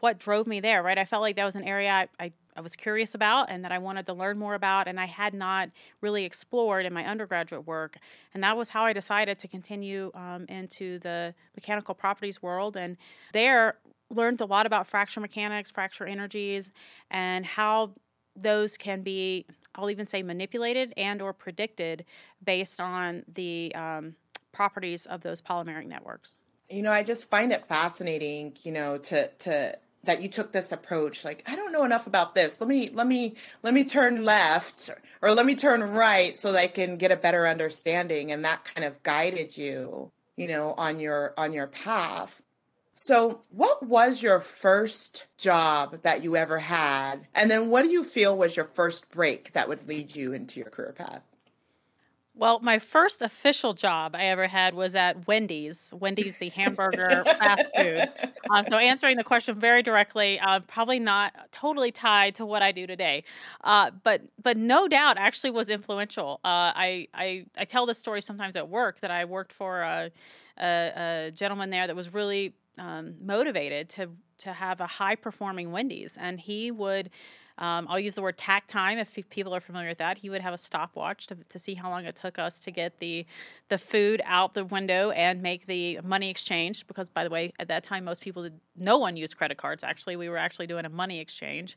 what 0.00 0.18
drove 0.18 0.46
me 0.46 0.60
there, 0.60 0.82
right? 0.82 0.98
I 0.98 1.04
felt 1.04 1.22
like 1.22 1.36
that 1.36 1.44
was 1.44 1.54
an 1.54 1.64
area 1.64 1.90
I, 1.90 2.08
I, 2.24 2.32
I, 2.56 2.60
was 2.60 2.76
curious 2.76 3.14
about 3.14 3.50
and 3.50 3.64
that 3.64 3.72
I 3.72 3.78
wanted 3.78 4.04
to 4.06 4.12
learn 4.12 4.38
more 4.38 4.54
about, 4.54 4.86
and 4.88 5.00
I 5.00 5.06
had 5.06 5.32
not 5.32 5.70
really 6.02 6.24
explored 6.24 6.84
in 6.84 6.92
my 6.92 7.06
undergraduate 7.06 7.66
work. 7.66 7.96
And 8.34 8.42
that 8.42 8.56
was 8.56 8.68
how 8.68 8.84
I 8.84 8.92
decided 8.92 9.38
to 9.38 9.48
continue 9.48 10.10
um, 10.14 10.44
into 10.48 10.98
the 10.98 11.34
mechanical 11.56 11.94
properties 11.94 12.42
world. 12.42 12.76
And 12.76 12.98
there, 13.32 13.76
learned 14.10 14.40
a 14.40 14.46
lot 14.46 14.66
about 14.66 14.86
fracture 14.86 15.20
mechanics, 15.20 15.70
fracture 15.70 16.06
energies, 16.06 16.72
and 17.10 17.46
how 17.46 17.92
those 18.36 18.76
can 18.76 19.02
be 19.02 19.46
I'll 19.74 19.90
even 19.90 20.06
say 20.06 20.22
manipulated 20.22 20.92
and 20.96 21.22
or 21.22 21.32
predicted 21.32 22.04
based 22.44 22.80
on 22.80 23.22
the 23.32 23.72
um, 23.74 24.14
properties 24.52 25.06
of 25.06 25.20
those 25.20 25.40
polymeric 25.40 25.86
networks. 25.86 26.38
You 26.68 26.82
know, 26.82 26.92
I 26.92 27.02
just 27.02 27.30
find 27.30 27.52
it 27.52 27.66
fascinating, 27.66 28.56
you 28.62 28.72
know, 28.72 28.98
to 28.98 29.28
to 29.28 29.78
that 30.04 30.22
you 30.22 30.28
took 30.28 30.50
this 30.50 30.72
approach 30.72 31.24
like 31.24 31.42
I 31.46 31.56
don't 31.56 31.72
know 31.72 31.84
enough 31.84 32.06
about 32.06 32.34
this. 32.34 32.60
Let 32.60 32.68
me 32.68 32.90
let 32.92 33.06
me 33.06 33.34
let 33.62 33.74
me 33.74 33.84
turn 33.84 34.24
left 34.24 34.90
or 35.22 35.32
let 35.32 35.46
me 35.46 35.54
turn 35.54 35.82
right 35.82 36.36
so 36.36 36.52
that 36.52 36.58
I 36.58 36.68
can 36.68 36.96
get 36.96 37.10
a 37.10 37.16
better 37.16 37.46
understanding 37.46 38.32
and 38.32 38.44
that 38.44 38.64
kind 38.64 38.84
of 38.84 39.02
guided 39.02 39.56
you, 39.56 40.10
you 40.36 40.48
know, 40.48 40.74
on 40.76 41.00
your 41.00 41.34
on 41.36 41.52
your 41.52 41.66
path. 41.66 42.40
So, 43.02 43.40
what 43.48 43.82
was 43.82 44.22
your 44.22 44.40
first 44.40 45.24
job 45.38 46.02
that 46.02 46.22
you 46.22 46.36
ever 46.36 46.58
had? 46.58 47.26
And 47.34 47.50
then 47.50 47.70
what 47.70 47.80
do 47.80 47.88
you 47.90 48.04
feel 48.04 48.36
was 48.36 48.54
your 48.54 48.66
first 48.66 49.08
break 49.10 49.54
that 49.54 49.70
would 49.70 49.88
lead 49.88 50.14
you 50.14 50.34
into 50.34 50.60
your 50.60 50.68
career 50.68 50.92
path? 50.92 51.22
Well, 52.34 52.60
my 52.60 52.78
first 52.78 53.22
official 53.22 53.72
job 53.72 54.14
I 54.14 54.26
ever 54.26 54.46
had 54.46 54.74
was 54.74 54.94
at 54.94 55.26
Wendy's. 55.26 55.94
Wendy's, 55.98 56.36
the 56.36 56.50
hamburger 56.50 57.24
fast 57.38 57.70
food. 57.74 58.10
Uh, 58.50 58.62
so, 58.64 58.76
answering 58.76 59.16
the 59.16 59.24
question 59.24 59.58
very 59.58 59.82
directly, 59.82 60.38
uh, 60.38 60.60
probably 60.66 60.98
not 60.98 61.32
totally 61.52 61.90
tied 61.90 62.34
to 62.34 62.44
what 62.44 62.60
I 62.60 62.70
do 62.70 62.86
today, 62.86 63.24
uh, 63.64 63.92
but 64.04 64.24
but 64.42 64.58
no 64.58 64.88
doubt 64.88 65.16
actually 65.16 65.52
was 65.52 65.70
influential. 65.70 66.38
Uh, 66.44 66.76
I, 66.76 67.08
I 67.14 67.46
I 67.56 67.64
tell 67.64 67.86
this 67.86 67.96
story 67.96 68.20
sometimes 68.20 68.56
at 68.56 68.68
work 68.68 69.00
that 69.00 69.10
I 69.10 69.24
worked 69.24 69.54
for 69.54 69.80
a, 69.80 70.10
a, 70.60 71.28
a 71.28 71.30
gentleman 71.30 71.70
there 71.70 71.86
that 71.86 71.96
was 71.96 72.12
really 72.12 72.52
um, 72.80 73.14
motivated 73.22 73.88
to 73.90 74.08
to 74.38 74.52
have 74.54 74.80
a 74.80 74.86
high 74.86 75.14
performing 75.14 75.70
Wendy's, 75.70 76.16
and 76.18 76.40
he 76.40 76.70
would 76.70 77.10
um, 77.60 77.86
I'll 77.90 78.00
use 78.00 78.14
the 78.14 78.22
word 78.22 78.38
takt 78.38 78.70
time 78.70 78.98
if 78.98 79.18
people 79.28 79.54
are 79.54 79.60
familiar 79.60 79.90
with 79.90 79.98
that. 79.98 80.16
He 80.16 80.30
would 80.30 80.40
have 80.40 80.54
a 80.54 80.58
stopwatch 80.58 81.26
to, 81.26 81.36
to 81.50 81.58
see 81.58 81.74
how 81.74 81.90
long 81.90 82.06
it 82.06 82.16
took 82.16 82.38
us 82.38 82.58
to 82.60 82.70
get 82.70 82.98
the 83.00 83.26
the 83.68 83.76
food 83.76 84.22
out 84.24 84.54
the 84.54 84.64
window 84.64 85.10
and 85.10 85.42
make 85.42 85.66
the 85.66 86.00
money 86.02 86.30
exchange. 86.30 86.86
Because 86.86 87.10
by 87.10 87.22
the 87.22 87.30
way, 87.30 87.52
at 87.58 87.68
that 87.68 87.84
time, 87.84 88.04
most 88.04 88.22
people 88.22 88.44
did, 88.44 88.58
no 88.76 88.96
one 88.96 89.16
used 89.16 89.36
credit 89.36 89.58
cards. 89.58 89.84
Actually, 89.84 90.16
we 90.16 90.30
were 90.30 90.38
actually 90.38 90.66
doing 90.66 90.86
a 90.86 90.88
money 90.88 91.20
exchange. 91.20 91.76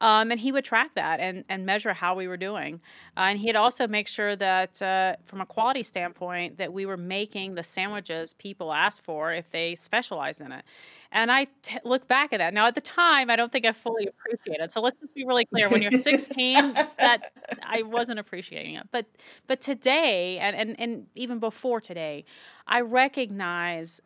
Um, 0.00 0.30
and 0.30 0.40
he 0.40 0.52
would 0.52 0.64
track 0.64 0.94
that 0.94 1.20
and, 1.20 1.44
and 1.48 1.66
measure 1.66 1.92
how 1.92 2.14
we 2.14 2.28
were 2.28 2.36
doing. 2.36 2.80
Uh, 3.16 3.30
and 3.30 3.38
he'd 3.38 3.56
also 3.56 3.88
make 3.88 4.08
sure 4.08 4.36
that, 4.36 4.80
uh, 4.80 5.16
from 5.26 5.40
a 5.40 5.46
quality 5.46 5.82
standpoint, 5.82 6.58
that 6.58 6.72
we 6.72 6.86
were 6.86 6.96
making 6.96 7.54
the 7.54 7.62
sandwiches 7.62 8.34
people 8.34 8.72
asked 8.72 9.02
for 9.02 9.32
if 9.32 9.50
they 9.50 9.74
specialized 9.74 10.40
in 10.40 10.52
it. 10.52 10.64
And 11.10 11.32
I 11.32 11.46
t- 11.62 11.78
look 11.84 12.06
back 12.06 12.32
at 12.32 12.38
that. 12.38 12.52
Now, 12.52 12.66
at 12.66 12.74
the 12.74 12.82
time, 12.82 13.30
I 13.30 13.36
don't 13.36 13.50
think 13.50 13.64
I 13.64 13.72
fully 13.72 14.06
appreciated. 14.06 14.64
It. 14.64 14.72
So 14.72 14.82
let's 14.82 15.00
just 15.00 15.14
be 15.14 15.24
really 15.24 15.46
clear. 15.46 15.68
When 15.68 15.80
you're 15.80 15.90
16, 15.90 16.74
that 16.98 17.32
I 17.62 17.82
wasn't 17.82 18.18
appreciating 18.18 18.74
it. 18.74 18.88
But 18.90 19.06
but 19.46 19.60
today, 19.62 20.38
and, 20.38 20.54
and, 20.54 20.78
and 20.78 21.06
even 21.14 21.38
before 21.38 21.80
today, 21.80 22.26
I 22.66 22.82
recognize 22.82 24.02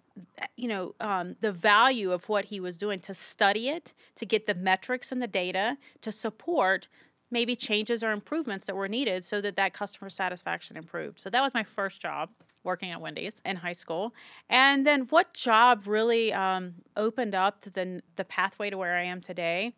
you 0.57 0.69
know 0.69 0.95
um, 1.01 1.37
the 1.41 1.53
value 1.53 2.13
of 2.13 2.29
what 2.29 2.47
he 2.47 2.61
was 2.61 2.79
doing 2.79 3.01
to 3.01 3.15
study 3.15 3.69
it 3.69 3.95
to 4.17 4.27
get 4.27 4.47
the 4.47 4.55
metrics 4.55 5.13
and 5.13 5.23
the 5.23 5.27
data 5.27 5.77
to 6.01 6.13
support 6.13 6.89
maybe 7.31 7.57
changes 7.57 8.05
or 8.05 8.11
improvements 8.11 8.67
that 8.67 8.77
were 8.77 8.89
needed 8.89 9.25
so 9.25 9.41
that 9.41 9.57
that 9.57 9.73
customer 9.73 10.11
satisfaction 10.11 10.77
improved 10.77 11.21
so 11.21 11.31
that 11.31 11.41
was 11.41 11.55
my 11.55 11.65
first 11.65 12.01
job 12.01 12.29
working 12.65 12.91
at 12.91 13.01
Wendy's 13.01 13.41
in 13.45 13.57
high 13.57 13.73
school. 13.73 14.15
And 14.49 14.87
then 14.87 15.03
what 15.11 15.35
job 15.35 15.83
really 15.87 16.33
um, 16.33 16.75
opened 16.97 17.35
up 17.35 17.63
the, 17.63 18.03
the 18.17 18.25
pathway 18.25 18.71
to 18.71 18.79
where 18.79 18.97
I 18.97 19.05
am 19.05 19.21
today? 19.21 19.75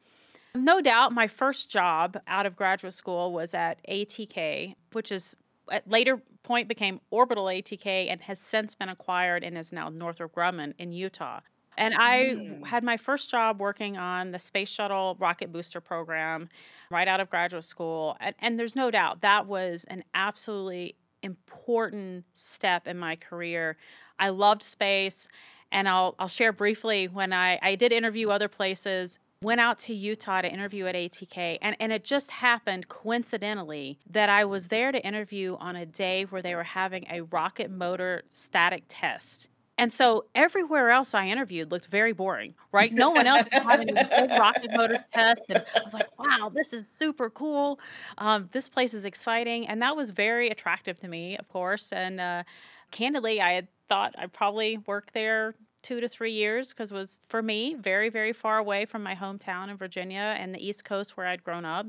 No 0.55 0.81
doubt 0.81 1.13
my 1.13 1.27
first 1.27 1.71
job 1.71 2.19
out 2.29 2.47
of 2.47 2.55
graduate 2.55 2.93
school 2.93 3.33
was 3.33 3.55
at 3.55 3.81
ATK, 3.89 4.75
which 4.93 5.11
is 5.11 5.37
at 5.71 5.89
later 5.89 6.23
point 6.43 6.69
became 6.69 7.01
Orbital 7.11 7.47
ATK 7.47 8.11
and 8.11 8.21
has 8.23 8.39
since 8.39 8.75
been 8.75 8.89
acquired 8.89 9.43
and 9.43 9.57
is 9.57 9.73
now 9.73 9.89
Northrop 9.89 10.35
Grumman 10.35 10.75
in 10.79 10.93
Utah. 10.93 11.41
And 11.77 11.95
I 11.95 12.35
mm. 12.37 12.67
had 12.67 12.85
my 12.85 12.97
first 12.97 13.31
job 13.31 13.61
working 13.61 13.97
on 13.97 14.31
the 14.31 14.39
Space 14.39 14.69
Shuttle 14.69 15.17
rocket 15.19 15.53
booster 15.53 15.81
program 15.81 16.49
right 16.91 17.09
out 17.09 17.21
of 17.21 17.31
graduate 17.31 17.65
school. 17.65 18.17
And, 18.21 18.35
and 18.39 18.59
there's 18.59 18.77
no 18.77 18.91
doubt 18.91 19.23
that 19.23 19.47
was 19.47 19.85
an 19.85 20.05
absolutely 20.15 20.97
important 21.23 22.25
step 22.35 22.87
in 22.87 22.99
my 22.99 23.17
career. 23.17 23.77
I 24.19 24.29
loved 24.29 24.63
space, 24.63 25.27
and 25.73 25.89
I'll 25.89 26.15
I'll 26.19 26.29
share 26.29 26.53
briefly 26.53 27.09
when 27.09 27.33
I 27.33 27.59
I 27.61 27.75
did 27.75 27.93
interview 27.93 28.31
other 28.31 28.49
places. 28.49 29.19
Went 29.45 29.61
out 29.61 29.79
to 29.81 29.95
Utah 29.95 30.41
to 30.41 30.51
interview 30.51 30.87
at 30.87 30.95
ATK, 30.95 31.59
and, 31.61 31.77
and 31.79 31.93
it 31.93 32.03
just 32.03 32.31
happened 32.31 32.89
coincidentally 32.89 33.99
that 34.09 34.31
I 34.31 34.47
was 34.47 34.69
there 34.69 34.91
to 34.91 35.07
interview 35.07 35.59
on 35.61 35.77
a 35.77 35.85
day 35.85 36.25
where 36.25 36.41
they 36.41 36.55
were 36.55 36.63
having 36.63 37.05
a 37.11 37.21
rocket 37.21 37.71
motor 37.71 38.23
static 38.31 38.85
test. 38.89 39.49
And 39.77 39.93
so 39.93 40.25
everywhere 40.35 40.89
else 40.89 41.15
I 41.15 41.27
interviewed 41.27 41.71
looked 41.71 41.89
very 41.89 42.15
boring, 42.15 42.55
right? 42.73 42.91
No 42.91 43.11
one 43.11 43.27
else 43.27 43.47
was 43.53 43.63
having 43.63 43.95
a 43.95 44.37
rocket 44.39 44.71
motors 44.75 45.03
test. 45.13 45.43
And 45.51 45.63
I 45.75 45.81
was 45.85 45.93
like, 45.93 46.19
wow, 46.19 46.51
this 46.55 46.73
is 46.73 46.89
super 46.89 47.29
cool. 47.29 47.79
Um, 48.17 48.49
this 48.53 48.71
place 48.71 48.95
is 48.95 49.05
exciting. 49.05 49.69
And 49.69 49.83
that 49.83 49.95
was 49.95 50.09
very 50.09 50.49
attractive 50.49 50.99
to 51.01 51.09
me, 51.09 51.37
of 51.37 51.49
course. 51.49 51.93
And 51.93 52.19
uh, 52.19 52.45
candidly, 52.93 53.43
I 53.43 53.53
had 53.53 53.69
thought 53.91 54.15
I'd 54.17 54.33
probably 54.33 54.79
work 54.79 55.13
there 55.13 55.55
two 55.85 56.01
to 56.01 56.09
three 56.09 56.33
years 56.33 56.71
because 56.71 56.91
it 56.91 56.95
was, 56.95 57.21
for 57.29 57.43
me, 57.43 57.75
very, 57.75 58.09
very 58.09 58.33
far 58.33 58.59
away 58.59 58.85
from 58.87 59.05
my 59.05 59.15
hometown 59.15 59.69
in 59.69 59.77
Virginia 59.77 60.35
and 60.37 60.53
the 60.53 60.67
East 60.67 60.85
Coast 60.85 61.17
where 61.17 61.29
I'd 61.29 61.45
grown 61.45 61.65
up 61.65 61.87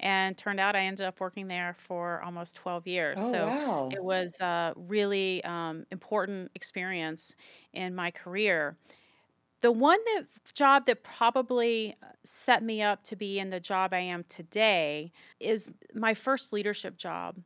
and 0.00 0.36
turned 0.36 0.58
out 0.58 0.74
I 0.74 0.80
ended 0.80 1.06
up 1.06 1.20
working 1.20 1.46
there 1.46 1.76
for 1.78 2.22
almost 2.22 2.56
12 2.56 2.86
years. 2.86 3.18
Oh, 3.20 3.30
so 3.30 3.46
wow. 3.46 3.88
it 3.92 4.02
was 4.02 4.40
a 4.40 4.72
really 4.76 5.44
um, 5.44 5.86
important 5.90 6.50
experience 6.54 7.36
in 7.72 7.94
my 7.94 8.10
career. 8.10 8.76
The 9.60 9.70
one 9.70 9.98
that 10.14 10.24
job 10.54 10.86
that 10.86 11.04
probably 11.04 11.96
uh, 12.02 12.06
set 12.24 12.62
me 12.62 12.82
up 12.82 13.04
to 13.04 13.16
be 13.16 13.38
in 13.38 13.50
the 13.50 13.60
job 13.60 13.92
I 13.92 13.98
am 13.98 14.24
today 14.28 15.12
is 15.38 15.70
my 15.94 16.14
first 16.14 16.52
leadership 16.52 16.96
job. 16.96 17.36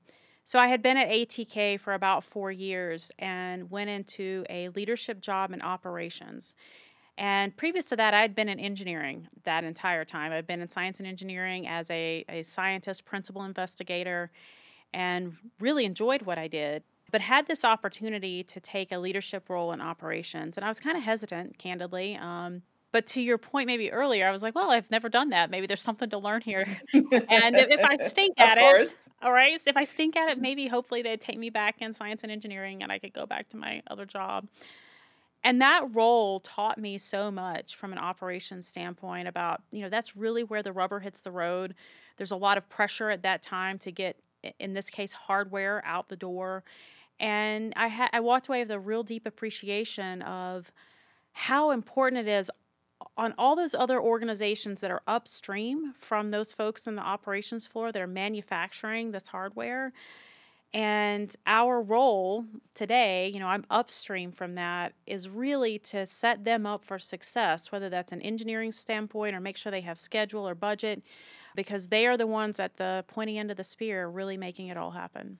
So 0.44 0.58
I 0.58 0.68
had 0.68 0.82
been 0.82 0.98
at 0.98 1.08
ATK 1.08 1.80
for 1.80 1.94
about 1.94 2.22
four 2.22 2.52
years 2.52 3.10
and 3.18 3.70
went 3.70 3.88
into 3.88 4.44
a 4.50 4.68
leadership 4.68 5.20
job 5.20 5.52
in 5.52 5.62
operations. 5.62 6.54
And 7.16 7.56
previous 7.56 7.86
to 7.86 7.96
that, 7.96 8.12
I'd 8.12 8.34
been 8.34 8.48
in 8.48 8.60
engineering 8.60 9.28
that 9.44 9.64
entire 9.64 10.04
time. 10.04 10.32
I'd 10.32 10.46
been 10.46 10.60
in 10.60 10.68
science 10.68 10.98
and 10.98 11.06
engineering 11.06 11.66
as 11.66 11.90
a, 11.90 12.24
a 12.28 12.42
scientist, 12.42 13.06
principal 13.06 13.44
investigator, 13.44 14.30
and 14.92 15.36
really 15.60 15.84
enjoyed 15.84 16.22
what 16.22 16.38
I 16.38 16.48
did. 16.48 16.82
But 17.10 17.22
had 17.22 17.46
this 17.46 17.64
opportunity 17.64 18.42
to 18.42 18.60
take 18.60 18.92
a 18.92 18.98
leadership 18.98 19.48
role 19.48 19.72
in 19.72 19.80
operations. 19.80 20.58
And 20.58 20.64
I 20.64 20.68
was 20.68 20.80
kind 20.80 20.96
of 20.96 21.04
hesitant, 21.04 21.56
candidly. 21.58 22.16
Um, 22.16 22.62
but 22.94 23.06
to 23.06 23.20
your 23.20 23.38
point, 23.38 23.66
maybe 23.66 23.90
earlier, 23.90 24.24
I 24.24 24.30
was 24.30 24.40
like, 24.40 24.54
well, 24.54 24.70
I've 24.70 24.88
never 24.88 25.08
done 25.08 25.30
that. 25.30 25.50
Maybe 25.50 25.66
there's 25.66 25.82
something 25.82 26.10
to 26.10 26.18
learn 26.18 26.42
here. 26.42 26.64
and 26.94 27.56
if, 27.56 27.68
if 27.68 27.84
I 27.84 27.96
stink 27.96 28.38
at 28.38 28.56
it, 28.56 28.88
all 29.20 29.32
right, 29.32 29.60
so 29.60 29.70
if 29.70 29.76
I 29.76 29.82
stink 29.82 30.14
at 30.14 30.28
it, 30.28 30.34
mm-hmm. 30.34 30.42
maybe 30.42 30.68
hopefully 30.68 31.02
they'd 31.02 31.20
take 31.20 31.36
me 31.36 31.50
back 31.50 31.82
in 31.82 31.92
science 31.92 32.22
and 32.22 32.30
engineering 32.30 32.84
and 32.84 32.92
I 32.92 33.00
could 33.00 33.12
go 33.12 33.26
back 33.26 33.48
to 33.48 33.56
my 33.56 33.82
other 33.88 34.06
job. 34.06 34.46
And 35.42 35.60
that 35.60 35.92
role 35.92 36.38
taught 36.38 36.78
me 36.78 36.96
so 36.98 37.32
much 37.32 37.74
from 37.74 37.90
an 37.90 37.98
operations 37.98 38.68
standpoint 38.68 39.26
about, 39.26 39.60
you 39.72 39.82
know, 39.82 39.88
that's 39.88 40.14
really 40.14 40.44
where 40.44 40.62
the 40.62 40.72
rubber 40.72 41.00
hits 41.00 41.20
the 41.20 41.32
road. 41.32 41.74
There's 42.16 42.30
a 42.30 42.36
lot 42.36 42.58
of 42.58 42.68
pressure 42.68 43.10
at 43.10 43.22
that 43.22 43.42
time 43.42 43.76
to 43.80 43.90
get, 43.90 44.20
in 44.60 44.72
this 44.72 44.88
case, 44.88 45.12
hardware 45.12 45.82
out 45.84 46.10
the 46.10 46.16
door. 46.16 46.62
And 47.18 47.72
I, 47.74 47.88
ha- 47.88 48.10
I 48.12 48.20
walked 48.20 48.46
away 48.46 48.60
with 48.60 48.70
a 48.70 48.78
real 48.78 49.02
deep 49.02 49.26
appreciation 49.26 50.22
of 50.22 50.70
how 51.32 51.72
important 51.72 52.28
it 52.28 52.30
is 52.30 52.50
on 53.16 53.34
all 53.38 53.56
those 53.56 53.74
other 53.74 54.00
organizations 54.00 54.80
that 54.80 54.90
are 54.90 55.02
upstream 55.06 55.94
from 55.98 56.30
those 56.30 56.52
folks 56.52 56.86
in 56.86 56.96
the 56.96 57.02
operations 57.02 57.66
floor 57.66 57.92
that 57.92 58.02
are 58.02 58.06
manufacturing 58.06 59.10
this 59.10 59.28
hardware. 59.28 59.92
And 60.72 61.32
our 61.46 61.80
role 61.80 62.46
today, 62.74 63.28
you 63.28 63.38
know, 63.38 63.46
I'm 63.46 63.64
upstream 63.70 64.32
from 64.32 64.56
that, 64.56 64.92
is 65.06 65.28
really 65.28 65.78
to 65.80 66.04
set 66.04 66.42
them 66.42 66.66
up 66.66 66.84
for 66.84 66.98
success, 66.98 67.70
whether 67.70 67.88
that's 67.88 68.10
an 68.10 68.20
engineering 68.22 68.72
standpoint 68.72 69.36
or 69.36 69.40
make 69.40 69.56
sure 69.56 69.70
they 69.70 69.82
have 69.82 69.98
schedule 69.98 70.48
or 70.48 70.56
budget, 70.56 71.02
because 71.54 71.88
they 71.90 72.06
are 72.06 72.16
the 72.16 72.26
ones 72.26 72.58
at 72.58 72.76
the 72.76 73.04
pointy 73.06 73.38
end 73.38 73.52
of 73.52 73.56
the 73.56 73.62
spear 73.62 74.08
really 74.08 74.36
making 74.36 74.66
it 74.66 74.76
all 74.76 74.90
happen. 74.90 75.38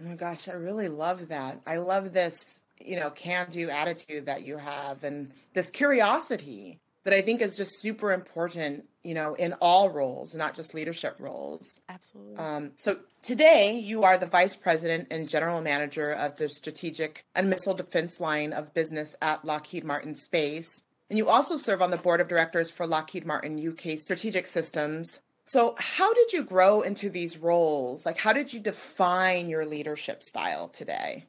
Oh 0.00 0.08
my 0.08 0.14
gosh, 0.14 0.48
I 0.48 0.52
really 0.52 0.88
love 0.88 1.28
that. 1.28 1.60
I 1.66 1.76
love 1.76 2.14
this, 2.14 2.58
you 2.80 2.96
know, 2.96 3.10
can 3.10 3.50
do 3.50 3.68
attitude 3.68 4.24
that 4.24 4.44
you 4.44 4.56
have 4.56 5.04
and 5.04 5.30
this 5.52 5.70
curiosity 5.70 6.80
that 7.04 7.14
I 7.14 7.22
think 7.22 7.40
is 7.40 7.56
just 7.56 7.80
super 7.80 8.12
important, 8.12 8.84
you 9.02 9.14
know, 9.14 9.34
in 9.34 9.54
all 9.54 9.90
roles, 9.90 10.34
not 10.34 10.54
just 10.54 10.74
leadership 10.74 11.16
roles. 11.18 11.80
Absolutely. 11.88 12.36
Um, 12.36 12.72
so 12.76 12.98
today, 13.22 13.78
you 13.78 14.02
are 14.02 14.18
the 14.18 14.26
vice 14.26 14.56
president 14.56 15.08
and 15.10 15.28
general 15.28 15.60
manager 15.62 16.12
of 16.12 16.36
the 16.36 16.48
strategic 16.48 17.24
and 17.34 17.48
missile 17.48 17.74
defense 17.74 18.20
line 18.20 18.52
of 18.52 18.74
business 18.74 19.16
at 19.22 19.44
Lockheed 19.44 19.84
Martin 19.84 20.14
Space. 20.14 20.82
And 21.08 21.18
you 21.18 21.28
also 21.28 21.56
serve 21.56 21.82
on 21.82 21.90
the 21.90 21.96
board 21.96 22.20
of 22.20 22.28
directors 22.28 22.70
for 22.70 22.86
Lockheed 22.86 23.26
Martin 23.26 23.58
UK 23.58 23.98
Strategic 23.98 24.46
Systems. 24.46 25.20
So, 25.44 25.74
how 25.78 26.14
did 26.14 26.32
you 26.32 26.44
grow 26.44 26.82
into 26.82 27.10
these 27.10 27.36
roles? 27.36 28.06
Like, 28.06 28.18
how 28.18 28.32
did 28.32 28.52
you 28.52 28.60
define 28.60 29.48
your 29.48 29.66
leadership 29.66 30.22
style 30.22 30.68
today? 30.68 31.26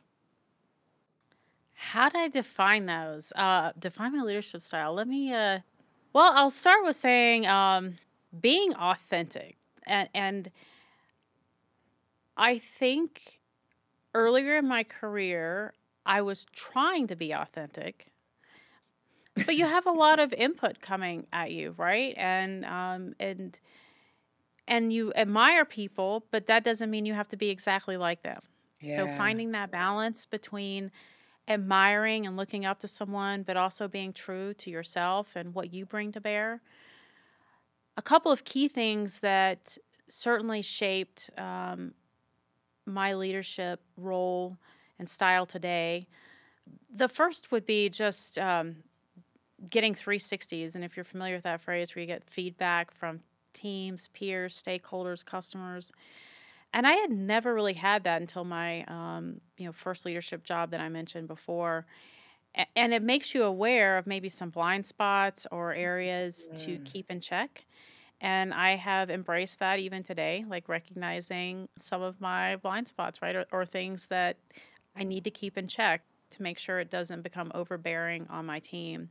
How 1.82 2.10
do 2.10 2.20
I 2.20 2.28
define 2.28 2.86
those? 2.86 3.34
Uh, 3.36 3.72
define 3.80 4.16
my 4.16 4.22
leadership 4.22 4.62
style. 4.62 4.94
Let 4.94 5.08
me. 5.08 5.34
Uh, 5.34 5.60
well, 6.14 6.32
I'll 6.36 6.52
start 6.52 6.86
with 6.86 6.96
saying 6.96 7.48
um, 7.48 7.96
being 8.40 8.76
authentic, 8.76 9.58
and 9.88 10.08
and 10.14 10.52
I 12.38 12.60
think 12.60 13.40
earlier 14.14 14.58
in 14.58 14.68
my 14.68 14.84
career 14.84 15.74
I 16.06 16.22
was 16.22 16.46
trying 16.54 17.08
to 17.08 17.16
be 17.16 17.32
authentic, 17.32 18.12
but 19.34 19.56
you 19.56 19.66
have 19.66 19.88
a 19.88 19.92
lot 19.92 20.20
of 20.20 20.34
input 20.34 20.82
coming 20.82 21.26
at 21.34 21.52
you, 21.52 21.74
right? 21.78 22.14
And 22.16 22.64
um, 22.66 23.16
and 23.20 23.60
and 24.68 24.94
you 24.94 25.12
admire 25.16 25.66
people, 25.66 26.26
but 26.30 26.46
that 26.46 26.64
doesn't 26.64 26.92
mean 26.92 27.08
you 27.08 27.16
have 27.16 27.30
to 27.30 27.38
be 27.38 27.50
exactly 27.50 27.98
like 27.98 28.22
them. 28.22 28.42
Yeah. 28.82 28.98
So 28.98 29.08
finding 29.18 29.52
that 29.54 29.72
balance 29.72 30.28
between 30.28 30.92
admiring 31.48 32.26
and 32.26 32.38
looking 32.38 32.66
up 32.66 32.80
to 32.80 32.88
someone, 32.88 33.44
but 33.44 33.58
also 33.58 33.88
being 33.88 34.14
true 34.14 34.54
to 34.56 34.70
yourself 34.70 35.36
and 35.36 35.54
what 35.54 35.74
you 35.74 35.86
bring 35.86 36.12
to 36.12 36.22
bear. 36.22 36.62
A 37.98 38.02
couple 38.02 38.32
of 38.32 38.44
key 38.44 38.68
things 38.68 39.20
that 39.20 39.78
certainly 40.08 40.62
shaped 40.62 41.30
um, 41.38 41.94
my 42.86 43.14
leadership 43.14 43.82
role 43.98 44.58
and 45.00 45.10
style 45.10 45.46
today. 45.46 46.08
The 46.94 47.08
first 47.08 47.52
would 47.52 47.66
be 47.66 47.90
just 47.90 48.38
um, 48.38 48.78
getting 49.70 49.94
360s. 49.94 50.76
And 50.76 50.84
if 50.84 50.96
you're 50.96 51.04
familiar 51.04 51.36
with 51.36 51.44
that 51.44 51.62
phrase, 51.62 51.96
where 51.96 52.02
you 52.02 52.08
get 52.08 52.24
feedback 52.30 52.94
from 52.94 53.22
teams, 53.54 54.08
peers, 54.10 54.62
stakeholders, 54.62 55.26
customers, 55.26 55.92
and 56.74 56.88
I 56.88 56.94
had 56.94 57.12
never 57.12 57.54
really 57.54 57.74
had 57.74 58.04
that 58.06 58.22
until 58.22 58.44
my 58.44 58.84
um, 58.84 59.42
you 59.58 59.66
know 59.66 59.72
first 59.72 60.06
leadership 60.06 60.44
job 60.44 60.72
that 60.72 60.80
I 60.80 60.90
mentioned 60.90 61.28
before. 61.28 61.86
and 62.76 62.94
it 62.94 63.02
makes 63.02 63.34
you 63.34 63.44
aware 63.44 63.98
of 63.98 64.06
maybe 64.06 64.28
some 64.28 64.50
blind 64.50 64.86
spots 64.86 65.48
or 65.52 65.74
areas 65.74 66.50
mm. 66.52 66.66
to 66.66 66.78
keep 66.80 67.10
in 67.10 67.22
check. 67.22 67.66
And 68.20 68.54
I 68.54 68.76
have 68.76 69.10
embraced 69.10 69.60
that 69.60 69.80
even 69.80 70.04
today, 70.04 70.46
like 70.48 70.70
recognizing 70.70 71.70
some 71.80 72.02
of 72.02 72.22
my 72.22 72.58
blind 72.58 72.88
spots, 72.88 73.22
right? 73.22 73.36
Or, 73.36 73.46
or 73.52 73.66
things 73.66 74.10
that 74.10 74.38
I 74.96 75.04
need 75.04 75.24
to 75.24 75.32
keep 75.32 75.58
in 75.58 75.68
check 75.68 76.04
to 76.32 76.44
make 76.44 76.60
sure 76.60 76.80
it 76.80 76.92
doesn't 76.92 77.22
become 77.24 77.52
overbearing 77.56 78.28
on 78.30 78.46
my 78.46 78.60
team. 78.60 79.10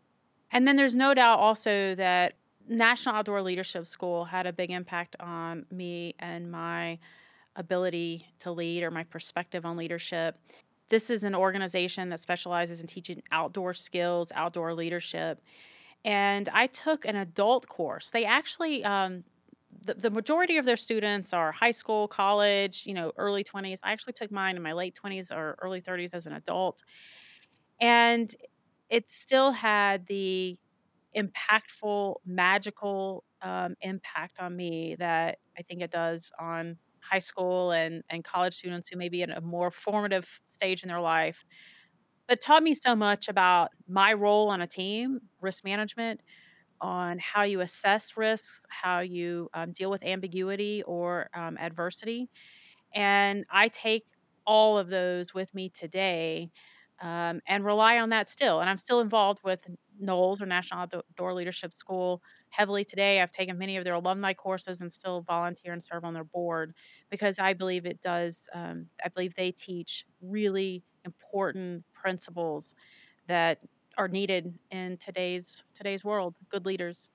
And 0.52 0.66
then 0.66 0.76
there's 0.76 0.96
no 0.96 1.12
doubt 1.14 1.38
also 1.38 1.94
that 1.96 2.34
National 2.68 3.16
Outdoor 3.16 3.42
Leadership 3.42 3.86
School 3.86 4.26
had 4.26 4.46
a 4.46 4.52
big 4.52 4.70
impact 4.70 5.16
on 5.18 5.66
me 5.70 6.14
and 6.18 6.50
my 6.50 6.98
ability 7.56 8.26
to 8.40 8.52
lead 8.52 8.82
or 8.82 8.90
my 8.90 9.04
perspective 9.04 9.64
on 9.64 9.76
leadership. 9.76 10.38
This 10.88 11.10
is 11.10 11.24
an 11.24 11.34
organization 11.34 12.08
that 12.08 12.20
specializes 12.20 12.80
in 12.80 12.86
teaching 12.86 13.22
outdoor 13.30 13.74
skills, 13.74 14.32
outdoor 14.34 14.74
leadership. 14.74 15.40
And 16.04 16.48
I 16.52 16.66
took 16.66 17.04
an 17.04 17.16
adult 17.16 17.68
course. 17.68 18.10
They 18.10 18.24
actually, 18.24 18.84
um, 18.84 19.24
the, 19.84 19.94
the 19.94 20.10
majority 20.10 20.56
of 20.56 20.64
their 20.64 20.76
students 20.76 21.32
are 21.32 21.52
high 21.52 21.70
school, 21.70 22.08
college, 22.08 22.84
you 22.86 22.94
know, 22.94 23.12
early 23.16 23.44
20s. 23.44 23.80
I 23.82 23.92
actually 23.92 24.14
took 24.14 24.30
mine 24.30 24.56
in 24.56 24.62
my 24.62 24.72
late 24.72 24.98
20s 25.02 25.30
or 25.30 25.56
early 25.60 25.80
30s 25.80 26.14
as 26.14 26.26
an 26.26 26.32
adult. 26.32 26.82
And 27.80 28.34
it 28.88 29.10
still 29.10 29.52
had 29.52 30.06
the 30.06 30.58
impactful, 31.16 32.16
magical 32.26 33.24
um, 33.42 33.76
impact 33.80 34.38
on 34.38 34.56
me 34.56 34.96
that 34.98 35.38
I 35.58 35.62
think 35.62 35.82
it 35.82 35.90
does 35.90 36.32
on 36.38 36.76
high 37.10 37.18
school 37.18 37.72
and, 37.72 38.02
and 38.08 38.24
college 38.24 38.54
students 38.54 38.88
who 38.88 38.96
may 38.96 39.08
be 39.08 39.22
in 39.22 39.30
a 39.30 39.40
more 39.40 39.70
formative 39.70 40.40
stage 40.46 40.82
in 40.82 40.88
their 40.88 41.00
life 41.00 41.44
that 42.28 42.40
taught 42.40 42.62
me 42.62 42.74
so 42.74 42.94
much 42.94 43.28
about 43.28 43.70
my 43.88 44.12
role 44.12 44.48
on 44.48 44.60
a 44.60 44.66
team, 44.66 45.20
risk 45.40 45.64
management, 45.64 46.20
on 46.80 47.18
how 47.18 47.42
you 47.42 47.60
assess 47.60 48.16
risks, 48.16 48.62
how 48.68 49.00
you 49.00 49.50
um, 49.52 49.72
deal 49.72 49.90
with 49.90 50.02
ambiguity 50.04 50.82
or 50.84 51.28
um, 51.34 51.58
adversity. 51.58 52.30
And 52.94 53.44
I 53.50 53.68
take 53.68 54.04
all 54.46 54.78
of 54.78 54.88
those 54.88 55.34
with 55.34 55.52
me 55.54 55.68
today 55.68 56.50
um, 57.02 57.40
and 57.46 57.64
rely 57.64 57.98
on 57.98 58.10
that 58.10 58.28
still. 58.28 58.60
And 58.60 58.70
I'm 58.70 58.78
still 58.78 59.00
involved 59.00 59.40
with 59.44 59.68
NOLS 60.02 60.40
or 60.40 60.46
National 60.46 60.80
Outdoor 60.80 61.34
Leadership 61.34 61.72
School 61.72 62.22
heavily 62.50 62.84
today. 62.84 63.20
I've 63.20 63.30
taken 63.30 63.58
many 63.58 63.76
of 63.76 63.84
their 63.84 63.94
alumni 63.94 64.34
courses 64.34 64.80
and 64.80 64.92
still 64.92 65.22
volunteer 65.22 65.72
and 65.72 65.82
serve 65.82 66.04
on 66.04 66.14
their 66.14 66.24
board 66.24 66.74
because 67.10 67.38
I 67.38 67.54
believe 67.54 67.86
it 67.86 68.02
does. 68.02 68.48
Um, 68.52 68.86
I 69.04 69.08
believe 69.08 69.34
they 69.34 69.52
teach 69.52 70.04
really 70.20 70.82
important 71.04 71.84
principles 71.94 72.74
that 73.26 73.60
are 73.96 74.08
needed 74.08 74.58
in 74.70 74.96
today's 74.98 75.62
today's 75.74 76.04
world. 76.04 76.34
Good 76.48 76.66
leaders. 76.66 77.08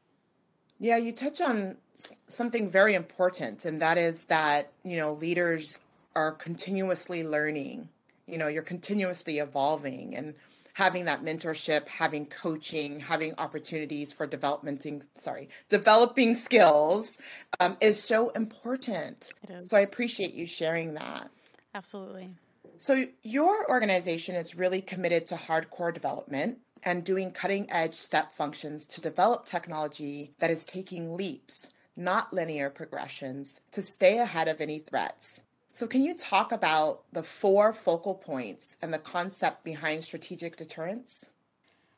Yeah, 0.80 0.98
you 0.98 1.14
touch 1.14 1.40
on 1.40 1.78
something 1.96 2.70
very 2.70 2.96
important, 2.96 3.66
and 3.66 3.82
that 3.82 3.98
is 3.98 4.26
that 4.26 4.72
you 4.84 4.98
know 4.98 5.14
leaders 5.14 5.80
are 6.16 6.32
continuously 6.32 7.24
learning. 7.24 7.90
You 8.28 8.38
know, 8.38 8.48
you're 8.48 8.64
continuously 8.64 9.40
evolving, 9.40 10.16
and 10.16 10.36
having 10.76 11.06
that 11.06 11.24
mentorship, 11.24 11.88
having 11.88 12.26
coaching, 12.26 13.00
having 13.00 13.34
opportunities 13.38 14.12
for 14.12 14.28
developing, 14.28 15.02
sorry, 15.16 15.48
developing 15.70 16.36
skills 16.36 17.18
um, 17.62 17.78
is 17.80 18.04
so 18.04 18.28
important. 18.32 19.32
It 19.42 19.52
is. 19.52 19.70
So 19.70 19.78
I 19.78 19.80
appreciate 19.80 20.34
you 20.34 20.46
sharing 20.46 20.96
that. 20.96 21.32
Absolutely. 21.74 22.30
So 22.78 23.06
your 23.24 23.70
organization 23.70 24.36
is 24.36 24.56
really 24.56 24.82
committed 24.82 25.26
to 25.28 25.36
hardcore 25.36 25.94
development 25.94 26.58
and 26.84 27.06
doing 27.06 27.32
cutting 27.32 27.72
edge 27.72 27.96
step 27.96 28.34
functions 28.34 28.86
to 28.88 29.02
develop 29.02 29.46
technology 29.46 30.34
that 30.40 30.52
is 30.52 30.66
taking 30.66 31.16
leaps, 31.16 31.68
not 31.96 32.34
linear 32.34 32.70
progressions, 32.70 33.62
to 33.72 33.82
stay 33.82 34.18
ahead 34.18 34.50
of 34.50 34.60
any 34.60 34.80
threats. 34.80 35.42
So, 35.76 35.88
can 35.88 36.04
you 36.04 36.14
talk 36.14 36.54
about 36.54 37.02
the 37.12 37.22
four 37.22 37.74
focal 37.74 38.16
points 38.16 38.78
and 38.82 38.94
the 38.94 38.98
concept 38.98 39.66
behind 39.66 40.06
strategic 40.06 40.56
deterrence? 40.56 41.26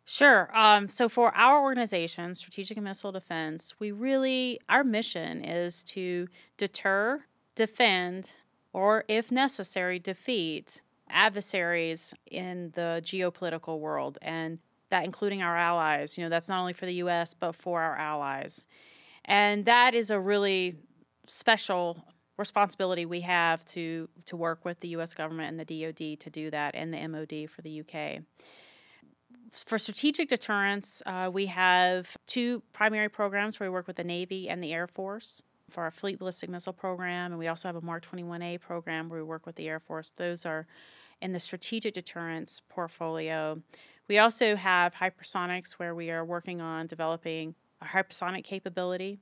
Sure. 0.03 0.49
Um, 0.57 0.89
so, 0.89 1.07
for 1.07 1.31
our 1.35 1.61
organization, 1.61 2.33
Strategic 2.33 2.77
and 2.77 2.85
Missile 2.85 3.11
Defense, 3.11 3.75
we 3.77 3.91
really, 3.91 4.59
our 4.67 4.83
mission 4.83 5.45
is 5.45 5.83
to 5.83 6.27
deter, 6.57 7.25
defend, 7.53 8.37
or 8.73 9.03
if 9.07 9.31
necessary, 9.31 9.99
defeat 9.99 10.81
adversaries 11.07 12.15
in 12.25 12.71
the 12.73 12.99
geopolitical 13.05 13.77
world. 13.77 14.17
And 14.23 14.57
that 14.89 15.05
including 15.05 15.43
our 15.43 15.55
allies. 15.55 16.17
You 16.17 16.23
know, 16.23 16.29
that's 16.31 16.49
not 16.49 16.61
only 16.61 16.73
for 16.73 16.87
the 16.87 16.95
US, 16.95 17.35
but 17.35 17.51
for 17.51 17.79
our 17.83 17.95
allies. 17.95 18.65
And 19.25 19.65
that 19.65 19.93
is 19.93 20.09
a 20.09 20.19
really 20.19 20.77
special 21.27 22.03
responsibility 22.37 23.05
we 23.05 23.21
have 23.21 23.65
to 23.65 24.07
to 24.25 24.35
work 24.35 24.63
with 24.63 24.79
the 24.79 24.89
U.S. 24.89 25.13
government 25.13 25.49
and 25.49 25.59
the 25.59 25.65
DoD 25.65 26.19
to 26.19 26.29
do 26.29 26.49
that, 26.51 26.75
and 26.75 26.93
the 26.93 27.07
MOD 27.07 27.49
for 27.49 27.61
the 27.61 27.81
UK. 27.81 28.21
For 29.51 29.79
strategic 29.79 30.29
deterrence, 30.29 31.01
uh, 31.05 31.29
we 31.33 31.47
have 31.47 32.17
two 32.27 32.61
primary 32.73 33.09
programs 33.09 33.59
where 33.59 33.69
we 33.69 33.73
work 33.73 33.87
with 33.87 33.95
the 33.95 34.03
Navy 34.03 34.49
and 34.49 34.61
the 34.61 34.73
Air 34.73 34.87
Force 34.87 35.41
for 35.69 35.83
our 35.83 35.91
Fleet 35.91 36.19
Ballistic 36.19 36.49
Missile 36.49 36.73
program, 36.73 37.31
and 37.31 37.39
we 37.39 37.47
also 37.47 37.67
have 37.67 37.75
a 37.75 37.81
Mark 37.81 38.05
21A 38.05 38.59
program 38.59 39.09
where 39.09 39.19
we 39.19 39.25
work 39.25 39.45
with 39.45 39.55
the 39.55 39.67
Air 39.67 39.79
Force. 39.79 40.11
Those 40.15 40.45
are 40.45 40.67
in 41.21 41.33
the 41.33 41.39
strategic 41.39 41.93
deterrence 41.93 42.61
portfolio. 42.69 43.61
We 44.07 44.17
also 44.19 44.55
have 44.55 44.93
hypersonics, 44.93 45.73
where 45.73 45.93
we 45.95 46.11
are 46.11 46.23
working 46.23 46.61
on 46.61 46.87
developing 46.87 47.55
a 47.81 47.85
hypersonic 47.85 48.43
capability. 48.43 49.19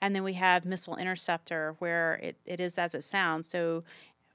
And 0.00 0.14
then 0.14 0.22
we 0.22 0.34
have 0.34 0.64
missile 0.64 0.96
interceptor, 0.96 1.74
where 1.78 2.14
it, 2.14 2.36
it 2.44 2.60
is 2.60 2.78
as 2.78 2.94
it 2.94 3.04
sounds. 3.04 3.48
So, 3.48 3.84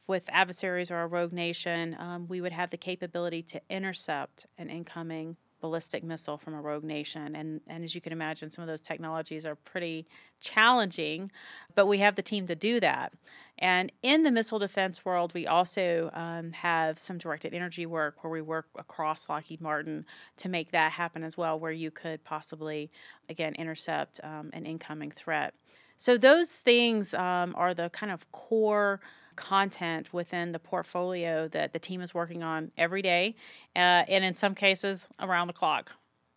with 0.05 0.25
adversaries 0.29 0.91
or 0.91 1.01
a 1.01 1.07
rogue 1.07 1.31
nation, 1.31 1.95
um, 1.97 2.27
we 2.27 2.41
would 2.41 2.51
have 2.51 2.71
the 2.71 2.77
capability 2.77 3.41
to 3.43 3.61
intercept 3.69 4.45
an 4.57 4.69
incoming 4.69 5.37
ballistic 5.63 6.03
missile 6.03 6.37
from 6.37 6.53
a 6.53 6.59
rogue 6.59 6.83
nation. 6.83 7.37
And, 7.37 7.61
and 7.67 7.85
as 7.85 7.95
you 7.95 8.01
can 8.01 8.11
imagine, 8.11 8.49
some 8.49 8.63
of 8.63 8.67
those 8.67 8.81
technologies 8.81 9.45
are 9.45 9.55
pretty 9.55 10.05
challenging, 10.41 11.31
but 11.73 11.85
we 11.85 11.99
have 11.99 12.15
the 12.15 12.21
team 12.21 12.45
to 12.47 12.55
do 12.55 12.81
that. 12.81 13.13
And 13.59 13.89
in 14.01 14.23
the 14.23 14.31
missile 14.31 14.59
defense 14.59 15.05
world, 15.05 15.33
we 15.33 15.47
also 15.47 16.11
um, 16.13 16.51
have 16.51 16.99
some 16.99 17.17
directed 17.17 17.53
energy 17.53 17.85
work 17.85 18.25
where 18.25 18.31
we 18.31 18.41
work 18.41 18.67
across 18.77 19.29
Lockheed 19.29 19.61
Martin 19.61 20.05
to 20.35 20.49
make 20.49 20.71
that 20.71 20.91
happen 20.91 21.23
as 21.23 21.37
well, 21.37 21.57
where 21.57 21.71
you 21.71 21.91
could 21.91 22.25
possibly, 22.25 22.91
again, 23.29 23.55
intercept 23.55 24.19
um, 24.21 24.49
an 24.51 24.65
incoming 24.65 25.11
threat. 25.11 25.53
So, 25.95 26.17
those 26.17 26.57
things 26.57 27.13
um, 27.13 27.55
are 27.55 27.73
the 27.73 27.89
kind 27.91 28.11
of 28.11 28.29
core 28.33 28.99
content 29.33 30.13
within 30.13 30.51
the 30.51 30.59
portfolio 30.59 31.47
that 31.49 31.73
the 31.73 31.79
team 31.79 32.01
is 32.01 32.13
working 32.13 32.43
on 32.43 32.71
every 32.77 33.01
day, 33.01 33.35
uh, 33.75 34.03
and 34.07 34.23
in 34.23 34.33
some 34.33 34.55
cases 34.55 35.07
around 35.19 35.47
the 35.47 35.53
clock. 35.53 35.91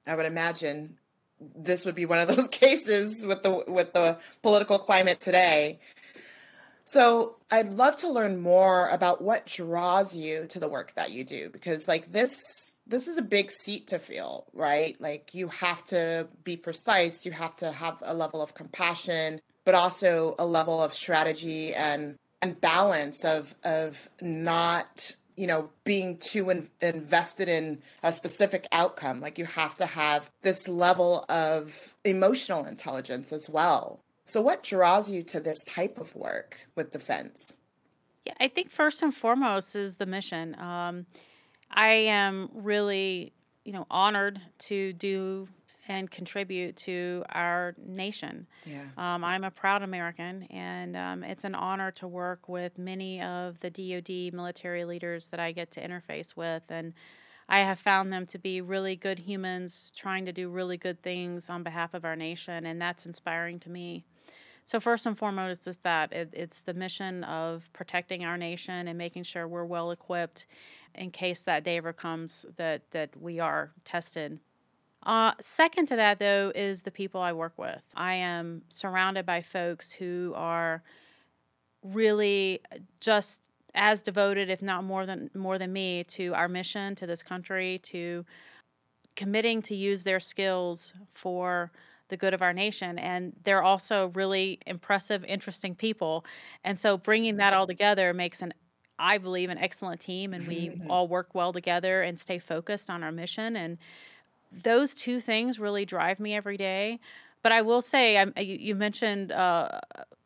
I 0.07 0.15
would 0.15 0.27
imagine 0.27 0.99
this 1.41 1.85
would 1.85 1.95
be 1.95 2.07
one 2.07 2.19
of 2.19 2.29
those 2.35 2.49
cases 2.49 3.25
with 3.25 3.43
the 3.43 3.65
with 3.67 3.93
the 3.93 4.19
political 4.43 4.79
climate 4.79 5.21
today. 5.21 5.81
So 6.85 7.37
I'd 7.51 7.73
love 7.73 7.97
to 7.99 8.09
learn 8.09 8.41
more 8.41 8.89
about 8.91 9.21
what 9.21 9.47
draws 9.47 10.15
you 10.15 10.47
to 10.51 10.61
the 10.61 10.69
work 10.69 10.95
that 10.95 11.11
you 11.11 11.25
do 11.25 11.51
because 11.51 11.89
like 11.89 12.13
this 12.13 12.41
this 12.87 13.09
is 13.09 13.19
a 13.19 13.23
big 13.23 13.51
seat 13.51 13.89
to 13.89 13.99
fill, 13.99 14.47
right? 14.53 14.97
Like 15.01 15.35
you 15.35 15.49
have 15.49 15.83
to 15.87 16.29
be 16.45 16.57
precise, 16.57 17.27
you 17.27 17.33
have 17.33 17.57
to 17.57 17.73
have 17.73 18.01
a 18.03 18.15
level 18.15 18.41
of 18.41 18.55
compassion, 18.55 19.41
but 19.65 19.75
also 19.75 20.37
a 20.39 20.47
level 20.47 20.81
of 20.81 20.95
strategy 20.95 21.75
and 21.75 22.17
and 22.43 22.61
balance 22.61 23.25
of 23.25 23.55
of 23.65 24.09
not 24.21 25.15
you 25.37 25.47
know 25.47 25.71
being 25.85 26.19
too 26.19 26.51
in, 26.51 26.69
invested 26.81 27.49
in 27.49 27.83
a 28.03 28.13
specific 28.13 28.67
outcome. 28.73 29.21
Like 29.21 29.39
you 29.39 29.45
have 29.47 29.75
to 29.77 29.87
have 29.87 30.31
this 30.43 30.69
level 30.69 31.25
of 31.29 31.95
emotional 32.05 32.65
intelligence 32.65 33.33
as 33.33 33.49
well. 33.49 34.01
So 34.25 34.41
what 34.41 34.63
draws 34.63 35.09
you 35.09 35.23
to 35.25 35.41
this 35.41 35.63
type 35.65 35.99
of 35.99 36.15
work 36.17 36.59
with 36.75 36.91
defense? 36.91 37.57
Yeah 38.25 38.35
i 38.41 38.49
think 38.49 38.71
first 38.71 39.03
and 39.03 39.15
foremost 39.15 39.77
is 39.77 39.97
the 39.97 40.07
mission. 40.07 40.59
Um, 40.59 41.07
i 41.71 41.89
am 41.89 42.51
really 42.53 43.33
you 43.65 43.73
know 43.73 43.87
honored 43.91 44.41
to 44.59 44.93
do 44.93 45.49
and 45.89 46.11
contribute 46.11 46.77
to 46.77 47.25
our 47.31 47.75
nation. 47.79 48.47
Yeah. 48.65 48.85
Um, 48.97 49.25
I'm 49.25 49.45
a 49.45 49.51
proud 49.51 49.83
American, 49.83 50.45
and 50.45 50.97
um, 50.97 51.25
it's 51.25 51.45
an 51.45 51.55
honor 51.55 51.91
to 51.93 52.09
work 52.09 52.49
with 52.49 52.79
many 52.79 53.23
of 53.23 53.61
the 53.61 53.71
DoD 53.71 54.35
military 54.35 54.85
leaders 54.85 55.29
that 55.29 55.41
I 55.41 55.53
get 55.53 55.71
to 55.73 55.87
interface 55.87 56.37
with, 56.37 56.65
and 56.71 56.93
I 57.49 57.61
have 57.61 57.79
found 57.79 58.13
them 58.13 58.27
to 58.27 58.39
be 58.39 58.61
really 58.61 58.97
good 58.97 59.21
humans 59.21 59.93
trying 59.95 60.25
to 60.25 60.33
do 60.33 60.49
really 60.49 60.77
good 60.77 61.03
things 61.03 61.49
on 61.49 61.63
behalf 61.63 61.95
of 61.95 62.05
our 62.05 62.17
nation, 62.17 62.67
and 62.67 62.81
that's 62.81 63.07
inspiring 63.07 63.61
to 63.61 63.71
me. 63.71 64.05
So 64.65 64.81
first 64.81 65.07
and 65.07 65.17
foremost 65.17 65.69
is 65.69 65.79
that 65.79 66.13
it, 66.13 66.31
it's 66.33 66.61
the 66.61 66.75
mission 66.75 67.23
of 67.23 67.71
protecting 67.73 68.25
our 68.25 68.37
nation 68.37 68.89
and 68.89 68.99
making 68.99 69.23
sure 69.23 69.47
we're 69.47 69.65
well 69.65 69.93
equipped 69.93 70.47
in 70.93 71.13
case 71.13 71.43
that 71.43 71.63
day 71.63 71.77
ever 71.77 71.93
comes 71.93 72.45
that 72.57 72.91
that 72.91 73.11
we 73.17 73.39
are 73.39 73.71
tested. 73.85 74.41
Uh, 75.07 75.33
second 75.41 75.87
to 75.87 75.95
that, 75.95 76.19
though, 76.19 76.51
is 76.55 76.83
the 76.83 76.91
people 76.91 77.21
I 77.21 77.33
work 77.33 77.53
with. 77.57 77.83
I 77.95 78.15
am 78.15 78.63
surrounded 78.69 79.25
by 79.25 79.41
folks 79.41 79.93
who 79.93 80.33
are 80.35 80.83
really 81.85 82.61
just 82.99 83.41
as 83.77 84.03
devoted, 84.03 84.51
if 84.51 84.63
not 84.63 84.83
more 84.83 85.07
than 85.07 85.31
more 85.33 85.59
than 85.59 85.73
me, 85.73 86.03
to 86.05 86.35
our 86.35 86.49
mission, 86.49 86.97
to 86.97 87.07
this 87.07 87.23
country, 87.23 87.79
to 87.85 88.25
committing 89.15 89.63
to 89.63 89.77
use 89.77 90.03
their 90.03 90.19
skills 90.19 90.93
for 91.15 91.71
the 92.09 92.17
good 92.17 92.35
of 92.35 92.43
our 92.43 92.53
nation. 92.53 92.99
And 92.99 93.33
they're 93.45 93.63
also 93.63 94.09
really 94.15 94.59
impressive, 94.67 95.25
interesting 95.25 95.77
people. 95.77 96.25
And 96.65 96.77
so 96.77 96.97
bringing 96.97 97.37
that 97.37 97.55
all 97.55 97.67
together 97.69 98.13
makes 98.13 98.43
an 98.43 98.53
I 98.99 99.19
believe 99.19 99.51
an 99.51 99.59
excellent 99.59 100.01
team 100.01 100.35
and 100.35 100.49
we 100.49 100.81
all 100.91 101.07
work 101.07 101.35
well 101.35 101.53
together 101.53 102.03
and 102.03 102.19
stay 102.19 102.41
focused 102.41 102.91
on 102.91 103.05
our 103.05 103.13
mission 103.13 103.55
and 103.55 103.79
those 104.51 104.95
two 104.95 105.21
things 105.21 105.59
really 105.59 105.85
drive 105.85 106.21
me 106.21 106.35
every 106.35 106.57
day. 106.57 107.01
But 107.43 107.53
I 107.53 107.63
will 107.63 107.81
say, 107.81 108.19
I'm, 108.19 108.33
you, 108.37 108.57
you 108.59 108.75
mentioned 108.75 109.31
uh, 109.31 109.81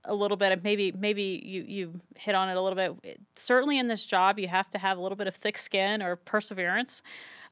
a 0.04 0.14
little 0.14 0.36
bit 0.36 0.62
maybe 0.64 0.92
maybe 0.92 1.42
you 1.44 1.62
you 1.62 2.00
hit 2.16 2.34
on 2.34 2.48
it 2.48 2.56
a 2.56 2.60
little 2.60 2.76
bit. 2.76 3.20
Certainly 3.34 3.78
in 3.78 3.88
this 3.88 4.06
job, 4.06 4.38
you 4.38 4.48
have 4.48 4.70
to 4.70 4.78
have 4.78 4.98
a 4.98 5.00
little 5.00 5.16
bit 5.16 5.26
of 5.26 5.34
thick 5.36 5.58
skin 5.58 6.02
or 6.02 6.16
perseverance. 6.16 7.02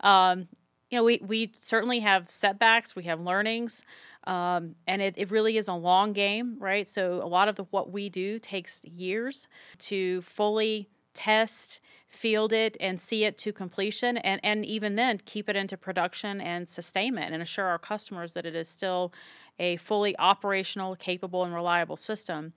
Um, 0.01 0.49
you 0.91 0.97
know, 0.97 1.05
we 1.05 1.21
we 1.23 1.53
certainly 1.55 2.01
have 2.01 2.31
setbacks, 2.31 2.97
we 2.97 3.05
have 3.05 3.21
learnings, 3.21 3.85
um, 4.25 4.75
and 4.87 5.03
it, 5.03 5.15
it 5.17 5.31
really 5.31 5.59
is 5.59 5.69
a 5.69 5.75
long 5.75 6.13
game, 6.13 6.57
right? 6.59 6.89
So 6.89 7.23
a 7.23 7.29
lot 7.29 7.49
of 7.49 7.57
the, 7.57 7.65
what 7.65 7.91
we 7.91 8.09
do 8.09 8.39
takes 8.39 8.83
years 8.85 9.49
to 9.81 10.23
fully 10.23 10.89
test 11.19 11.81
field 12.07 12.53
it 12.53 12.77
and 12.81 13.01
see 13.01 13.25
it 13.25 13.37
to 13.37 13.53
completion 13.53 14.17
and, 14.19 14.41
and 14.45 14.65
even 14.65 14.95
then 14.95 15.21
keep 15.27 15.49
it 15.49 15.57
into 15.57 15.77
production 15.77 16.41
and 16.41 16.69
sustainment 16.69 17.35
and 17.35 17.43
assure 17.43 17.67
our 17.67 17.79
customers 17.79 18.35
that 18.35 18.47
it 18.47 18.55
is 18.55 18.69
still 18.69 19.13
a 19.59 19.77
fully 19.79 20.17
operational 20.19 20.95
capable 20.95 21.43
and 21.43 21.53
reliable 21.53 21.97
system. 21.97 22.53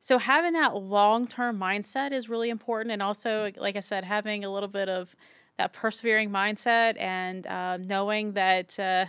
So 0.00 0.18
having 0.18 0.54
that 0.54 0.74
long-term 0.74 1.56
mindset 1.56 2.12
is 2.12 2.28
really 2.28 2.50
important 2.50 2.90
and 2.90 3.00
also 3.00 3.52
like 3.56 3.76
i 3.76 3.80
said 3.80 4.02
having 4.02 4.44
a 4.44 4.52
little 4.52 4.68
bit 4.68 4.88
of 4.88 5.14
that 5.56 5.72
persevering 5.72 6.30
mindset 6.30 6.98
and 6.98 7.46
uh, 7.46 7.76
knowing 7.76 8.32
that 8.32 8.78
uh, 8.80 9.04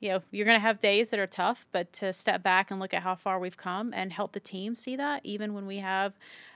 you 0.00 0.08
know 0.08 0.22
you're 0.32 0.46
going 0.46 0.56
to 0.56 0.66
have 0.66 0.80
days 0.80 1.10
that 1.10 1.20
are 1.20 1.26
tough 1.26 1.66
but 1.72 1.92
to 1.92 2.12
step 2.12 2.42
back 2.42 2.70
and 2.70 2.80
look 2.80 2.94
at 2.94 3.02
how 3.02 3.14
far 3.14 3.38
we've 3.38 3.56
come 3.56 3.92
and 3.94 4.12
help 4.12 4.32
the 4.32 4.40
team 4.40 4.74
see 4.74 4.96
that 4.96 5.20
even 5.24 5.54
when 5.54 5.66
we 5.66 5.76
have 5.76 6.14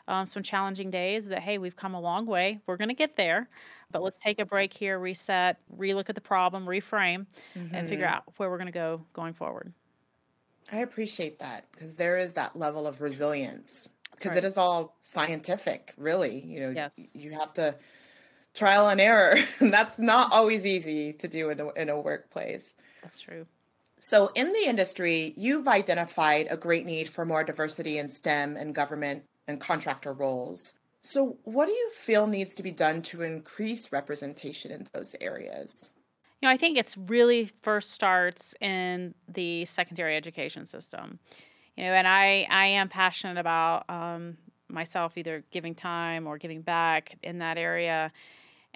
um, 0.08 0.26
some 0.26 0.42
challenging 0.42 0.90
days 0.90 1.28
that, 1.28 1.40
hey, 1.40 1.58
we've 1.58 1.76
come 1.76 1.94
a 1.94 2.00
long 2.00 2.26
way. 2.26 2.60
We're 2.66 2.76
going 2.76 2.88
to 2.88 2.94
get 2.94 3.16
there, 3.16 3.48
but 3.90 4.02
let's 4.02 4.18
take 4.18 4.38
a 4.38 4.44
break 4.44 4.72
here, 4.72 4.98
reset, 4.98 5.58
relook 5.76 6.08
at 6.08 6.14
the 6.14 6.20
problem, 6.20 6.66
reframe, 6.66 7.26
mm-hmm. 7.56 7.74
and 7.74 7.88
figure 7.88 8.06
mm-hmm. 8.06 8.14
out 8.14 8.24
where 8.36 8.50
we're 8.50 8.58
going 8.58 8.66
to 8.66 8.72
go 8.72 9.04
going 9.12 9.34
forward. 9.34 9.72
I 10.72 10.78
appreciate 10.78 11.38
that 11.40 11.66
because 11.72 11.96
there 11.96 12.16
is 12.16 12.34
that 12.34 12.56
level 12.56 12.86
of 12.86 13.00
resilience 13.00 13.88
because 14.12 14.30
right. 14.30 14.38
it 14.38 14.44
is 14.44 14.56
all 14.56 14.96
scientific, 15.02 15.92
really. 15.96 16.40
You 16.40 16.60
know, 16.60 16.70
yes. 16.70 17.12
you 17.14 17.32
have 17.32 17.52
to 17.54 17.74
trial 18.54 18.88
and 18.88 19.00
error. 19.00 19.36
and 19.60 19.72
that's 19.72 19.98
not 19.98 20.32
always 20.32 20.64
easy 20.64 21.12
to 21.14 21.28
do 21.28 21.50
in 21.50 21.60
a, 21.60 21.72
in 21.72 21.88
a 21.88 22.00
workplace. 22.00 22.74
That's 23.02 23.20
true. 23.20 23.46
So, 23.98 24.30
in 24.34 24.52
the 24.52 24.66
industry, 24.66 25.34
you've 25.36 25.68
identified 25.68 26.48
a 26.50 26.56
great 26.56 26.84
need 26.84 27.08
for 27.08 27.24
more 27.24 27.44
diversity 27.44 27.98
in 27.98 28.08
STEM 28.08 28.56
and 28.56 28.74
government 28.74 29.24
and 29.48 29.60
contractor 29.60 30.12
roles. 30.12 30.74
So, 31.02 31.36
what 31.44 31.66
do 31.66 31.72
you 31.72 31.90
feel 31.90 32.26
needs 32.26 32.54
to 32.54 32.62
be 32.62 32.70
done 32.70 33.02
to 33.02 33.22
increase 33.22 33.92
representation 33.92 34.70
in 34.70 34.88
those 34.92 35.14
areas? 35.20 35.90
You 36.40 36.48
know, 36.48 36.52
I 36.52 36.56
think 36.56 36.78
it's 36.78 36.96
really 36.96 37.50
first 37.62 37.92
starts 37.92 38.54
in 38.60 39.14
the 39.28 39.64
secondary 39.66 40.16
education 40.16 40.66
system. 40.66 41.18
You 41.76 41.84
know, 41.84 41.92
and 41.92 42.08
I 42.08 42.46
I 42.50 42.66
am 42.66 42.88
passionate 42.88 43.38
about 43.38 43.84
um, 43.90 44.38
myself 44.68 45.16
either 45.18 45.44
giving 45.50 45.74
time 45.74 46.26
or 46.26 46.38
giving 46.38 46.62
back 46.62 47.16
in 47.22 47.38
that 47.38 47.58
area. 47.58 48.12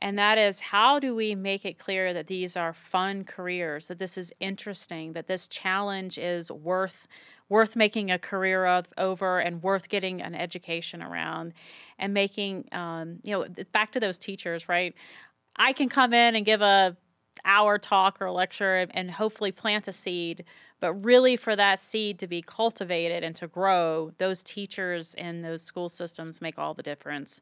And 0.00 0.18
that 0.18 0.38
is 0.38 0.60
how 0.60 1.00
do 1.00 1.14
we 1.14 1.34
make 1.34 1.64
it 1.64 1.78
clear 1.78 2.14
that 2.14 2.28
these 2.28 2.56
are 2.56 2.72
fun 2.72 3.24
careers, 3.24 3.88
that 3.88 3.98
this 3.98 4.16
is 4.16 4.32
interesting, 4.38 5.12
that 5.14 5.26
this 5.26 5.48
challenge 5.48 6.18
is 6.18 6.52
worth 6.52 7.08
worth 7.48 7.76
making 7.76 8.10
a 8.10 8.18
career 8.18 8.66
of 8.66 8.86
over 8.96 9.38
and 9.38 9.62
worth 9.62 9.88
getting 9.88 10.20
an 10.20 10.34
education 10.34 11.02
around 11.02 11.54
and 11.98 12.12
making 12.12 12.68
um, 12.72 13.18
you 13.22 13.32
know 13.32 13.46
back 13.72 13.92
to 13.92 14.00
those 14.00 14.18
teachers 14.18 14.68
right? 14.68 14.94
I 15.56 15.72
can 15.72 15.88
come 15.88 16.12
in 16.12 16.36
and 16.36 16.44
give 16.44 16.60
a 16.60 16.96
hour 17.44 17.78
talk 17.78 18.20
or 18.20 18.30
lecture 18.30 18.86
and 18.90 19.10
hopefully 19.10 19.52
plant 19.52 19.88
a 19.88 19.92
seed 19.92 20.44
but 20.80 20.92
really 20.94 21.36
for 21.36 21.56
that 21.56 21.80
seed 21.80 22.18
to 22.20 22.26
be 22.26 22.40
cultivated 22.40 23.24
and 23.24 23.34
to 23.34 23.48
grow 23.48 24.12
those 24.18 24.42
teachers 24.44 25.14
in 25.14 25.42
those 25.42 25.62
school 25.62 25.88
systems 25.88 26.40
make 26.40 26.56
all 26.56 26.72
the 26.72 26.82
difference. 26.82 27.40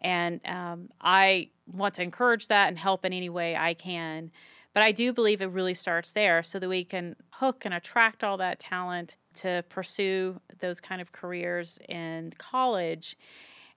And 0.00 0.40
um, 0.46 0.88
i 1.00 1.48
want 1.66 1.94
to 1.94 2.02
encourage 2.02 2.48
that 2.48 2.68
and 2.68 2.78
help 2.78 3.04
in 3.04 3.12
any 3.12 3.28
way 3.28 3.56
i 3.56 3.72
can 3.72 4.30
but 4.74 4.82
I 4.82 4.92
do 4.92 5.12
believe 5.12 5.42
it 5.42 5.46
really 5.46 5.74
starts 5.74 6.12
there 6.12 6.42
so 6.42 6.58
that 6.58 6.68
we 6.68 6.84
can 6.84 7.16
hook 7.30 7.64
and 7.64 7.74
attract 7.74 8.24
all 8.24 8.36
that 8.38 8.58
talent 8.58 9.16
to 9.34 9.64
pursue 9.68 10.40
those 10.60 10.80
kind 10.80 11.00
of 11.00 11.12
careers 11.12 11.78
in 11.88 12.32
college. 12.38 13.16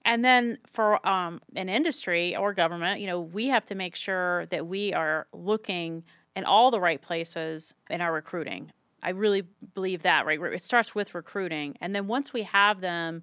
And 0.04 0.24
then 0.24 0.58
for 0.72 1.06
um, 1.06 1.40
an 1.54 1.68
industry 1.68 2.36
or 2.36 2.54
government, 2.54 3.00
you 3.00 3.06
know, 3.06 3.20
we 3.20 3.48
have 3.48 3.66
to 3.66 3.74
make 3.74 3.96
sure 3.96 4.46
that 4.46 4.66
we 4.66 4.92
are 4.92 5.26
looking 5.32 6.04
in 6.36 6.44
all 6.44 6.70
the 6.70 6.80
right 6.80 7.00
places 7.00 7.74
in 7.90 8.00
our 8.00 8.12
recruiting. 8.12 8.70
I 9.02 9.10
really 9.10 9.42
believe 9.74 10.02
that, 10.02 10.26
right? 10.26 10.40
It 10.40 10.62
starts 10.62 10.94
with 10.94 11.14
recruiting. 11.14 11.76
And 11.80 11.94
then 11.94 12.06
once 12.06 12.32
we 12.32 12.42
have 12.44 12.80
them 12.80 13.22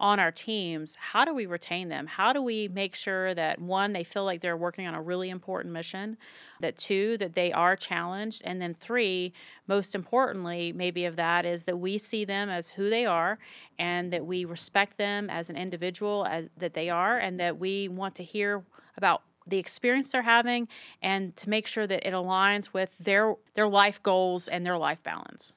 on 0.00 0.18
our 0.18 0.32
teams, 0.32 0.96
how 0.96 1.24
do 1.24 1.32
we 1.32 1.46
retain 1.46 1.88
them? 1.88 2.06
How 2.06 2.32
do 2.32 2.42
we 2.42 2.68
make 2.68 2.94
sure 2.94 3.32
that 3.34 3.60
one, 3.60 3.92
they 3.92 4.02
feel 4.02 4.24
like 4.24 4.40
they're 4.40 4.56
working 4.56 4.86
on 4.86 4.94
a 4.94 5.00
really 5.00 5.30
important 5.30 5.72
mission, 5.72 6.16
that 6.60 6.76
two, 6.76 7.16
that 7.18 7.34
they 7.34 7.52
are 7.52 7.76
challenged, 7.76 8.42
and 8.44 8.60
then 8.60 8.74
three, 8.74 9.32
most 9.68 9.94
importantly, 9.94 10.72
maybe 10.72 11.04
of 11.04 11.16
that 11.16 11.46
is 11.46 11.64
that 11.64 11.78
we 11.78 11.98
see 11.98 12.24
them 12.24 12.50
as 12.50 12.70
who 12.70 12.90
they 12.90 13.06
are 13.06 13.38
and 13.78 14.12
that 14.12 14.26
we 14.26 14.44
respect 14.44 14.98
them 14.98 15.30
as 15.30 15.48
an 15.48 15.56
individual 15.56 16.26
as 16.28 16.46
that 16.56 16.74
they 16.74 16.90
are 16.90 17.18
and 17.18 17.38
that 17.38 17.58
we 17.58 17.88
want 17.88 18.16
to 18.16 18.24
hear 18.24 18.64
about 18.96 19.22
the 19.46 19.58
experience 19.58 20.12
they're 20.12 20.22
having 20.22 20.66
and 21.02 21.36
to 21.36 21.50
make 21.50 21.66
sure 21.66 21.86
that 21.86 22.06
it 22.06 22.14
aligns 22.14 22.72
with 22.72 22.96
their 22.98 23.34
their 23.54 23.68
life 23.68 24.02
goals 24.02 24.48
and 24.48 24.64
their 24.64 24.78
life 24.78 25.02
balance. 25.02 25.54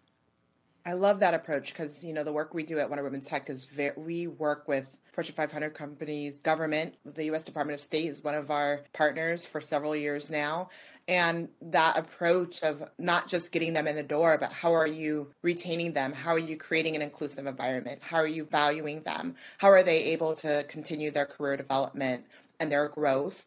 I 0.87 0.93
love 0.93 1.19
that 1.19 1.33
approach 1.33 1.73
because 1.73 2.01
you 2.01 2.13
know 2.13 2.23
the 2.23 2.31
work 2.31 2.53
we 2.53 2.63
do 2.63 2.79
at 2.79 2.89
Wonder 2.89 3.03
Women 3.03 3.19
Tech 3.19 3.49
is 3.49 3.65
very, 3.65 3.91
we 3.97 4.27
work 4.27 4.69
with 4.69 4.97
Fortune 5.11 5.35
500 5.35 5.71
companies, 5.73 6.39
government. 6.39 6.95
The 7.03 7.25
U.S. 7.25 7.43
Department 7.43 7.73
of 7.73 7.81
State 7.81 8.05
is 8.05 8.23
one 8.23 8.35
of 8.35 8.51
our 8.51 8.79
partners 8.93 9.45
for 9.45 9.59
several 9.59 9.97
years 9.97 10.29
now, 10.29 10.69
and 11.09 11.49
that 11.61 11.97
approach 11.97 12.63
of 12.63 12.89
not 12.97 13.27
just 13.27 13.51
getting 13.51 13.73
them 13.73 13.85
in 13.85 13.97
the 13.97 14.03
door, 14.03 14.37
but 14.39 14.53
how 14.53 14.71
are 14.71 14.87
you 14.87 15.29
retaining 15.41 15.91
them? 15.91 16.13
How 16.13 16.31
are 16.31 16.39
you 16.39 16.55
creating 16.55 16.95
an 16.95 17.01
inclusive 17.01 17.47
environment? 17.47 18.01
How 18.01 18.17
are 18.17 18.25
you 18.25 18.45
valuing 18.45 19.01
them? 19.01 19.35
How 19.57 19.67
are 19.67 19.83
they 19.83 20.01
able 20.05 20.35
to 20.35 20.63
continue 20.69 21.11
their 21.11 21.25
career 21.25 21.57
development 21.57 22.23
and 22.61 22.71
their 22.71 22.87
growth? 22.87 23.45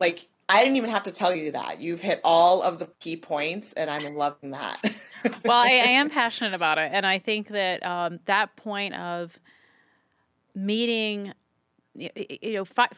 Like 0.00 0.28
I 0.48 0.62
didn't 0.62 0.76
even 0.76 0.90
have 0.90 1.04
to 1.04 1.10
tell 1.10 1.34
you 1.34 1.52
that. 1.52 1.80
You've 1.80 2.00
hit 2.00 2.20
all 2.22 2.62
of 2.62 2.78
the 2.78 2.86
key 3.00 3.16
points, 3.16 3.72
and 3.72 3.88
I'm 3.90 4.14
loving 4.14 4.50
that. 4.50 4.78
well, 5.44 5.58
I, 5.58 5.68
I, 5.68 5.90
am 5.90 6.10
passionate 6.10 6.54
about 6.54 6.78
it, 6.78 6.90
and 6.92 7.06
I 7.06 7.18
think 7.18 7.48
that 7.48 7.84
um, 7.84 8.20
that 8.26 8.54
point 8.56 8.94
of 8.94 9.38
meeting, 10.54 11.32
you 11.94 12.52
know, 12.52 12.64
fi- 12.64 12.90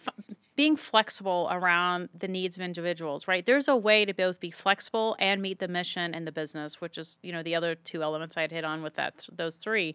being 0.57 0.77
flexible 0.77 1.49
around 1.51 2.09
the 2.19 2.27
needs 2.27 2.57
of 2.57 2.63
individuals, 2.63 3.29
right? 3.29 3.47
There's 3.47 3.69
a 3.69 3.77
way 3.77 4.05
to 4.05 4.13
both 4.13 4.41
be 4.41 4.51
flexible 4.51 5.15
and 5.21 5.41
meet 5.41 5.61
the 5.61 5.69
mission 5.69 6.15
and 6.15 6.27
the 6.27 6.33
business, 6.33 6.81
which 6.81 6.99
is 6.99 7.19
you 7.23 7.31
know 7.31 7.43
the 7.43 7.55
other 7.55 7.75
two 7.77 8.03
elements 8.03 8.37
I'd 8.37 8.51
hit 8.51 8.65
on 8.65 8.83
with 8.83 8.95
that 8.95 9.27
those 9.31 9.57
three, 9.57 9.95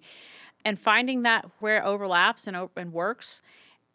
and 0.63 0.79
finding 0.79 1.23
that 1.23 1.49
where 1.59 1.79
it 1.79 1.83
overlaps 1.83 2.47
and 2.47 2.69
and 2.77 2.93
works 2.93 3.41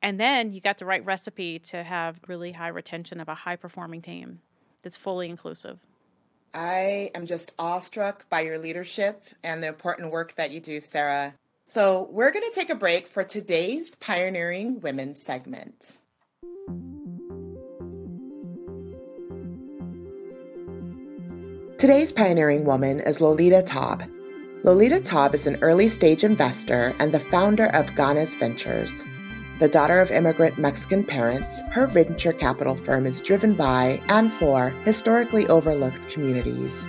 and 0.03 0.21
then 0.21 0.53
you 0.53 0.61
got 0.61 0.79
the 0.79 0.85
right 0.85 1.05
recipe 1.05 1.59
to 1.59 1.83
have 1.83 2.21
really 2.27 2.53
high 2.53 2.69
retention 2.69 3.21
of 3.21 3.29
a 3.29 3.35
high 3.35 3.57
performing 3.57 4.03
team 4.03 4.41
that's 4.83 4.97
fully 4.97 5.29
inclusive. 5.29 5.81
I 6.55 7.11
am 7.15 7.27
just 7.27 7.53
awestruck 7.59 8.29
by 8.31 8.41
your 8.43 8.59
leadership 8.59 9.25
and 9.43 9.63
the 9.63 9.69
important 9.69 10.11
work 10.11 10.35
that 10.37 10.51
you 10.51 10.61
do, 10.61 10.81
Sarah. 10.81 11.35
So, 11.67 12.09
we're 12.13 12.31
going 12.31 12.49
to 12.49 12.55
take 12.55 12.71
a 12.71 12.77
break 12.77 13.09
for 13.09 13.25
today's 13.25 13.97
Pioneering 13.97 14.81
Women 14.81 15.17
segment. 15.17 15.99
Today's 21.77 22.11
pioneering 22.11 22.65
woman 22.65 23.01
is 23.01 23.21
Lolita 23.21 23.63
Taub. 23.63 24.11
Lolita 24.63 25.01
Taub 25.01 25.35
is 25.35 25.47
an 25.47 25.57
early 25.61 25.89
stage 25.89 26.25
investor 26.25 26.95
and 26.99 27.13
the 27.13 27.21
founder 27.21 27.67
of 27.67 27.87
Ganas 27.91 28.39
Ventures. 28.39 29.03
The 29.59 29.69
daughter 29.69 30.01
of 30.01 30.11
immigrant 30.11 30.59
Mexican 30.59 31.03
parents, 31.03 31.63
her 31.73 31.87
venture 31.87 32.35
capital 32.35 32.77
firm 32.77 33.07
is 33.07 33.23
driven 33.23 33.55
by 33.55 34.03
and 34.09 34.31
for 34.31 34.69
historically 34.85 35.47
overlooked 35.47 36.11
communities. 36.11 36.85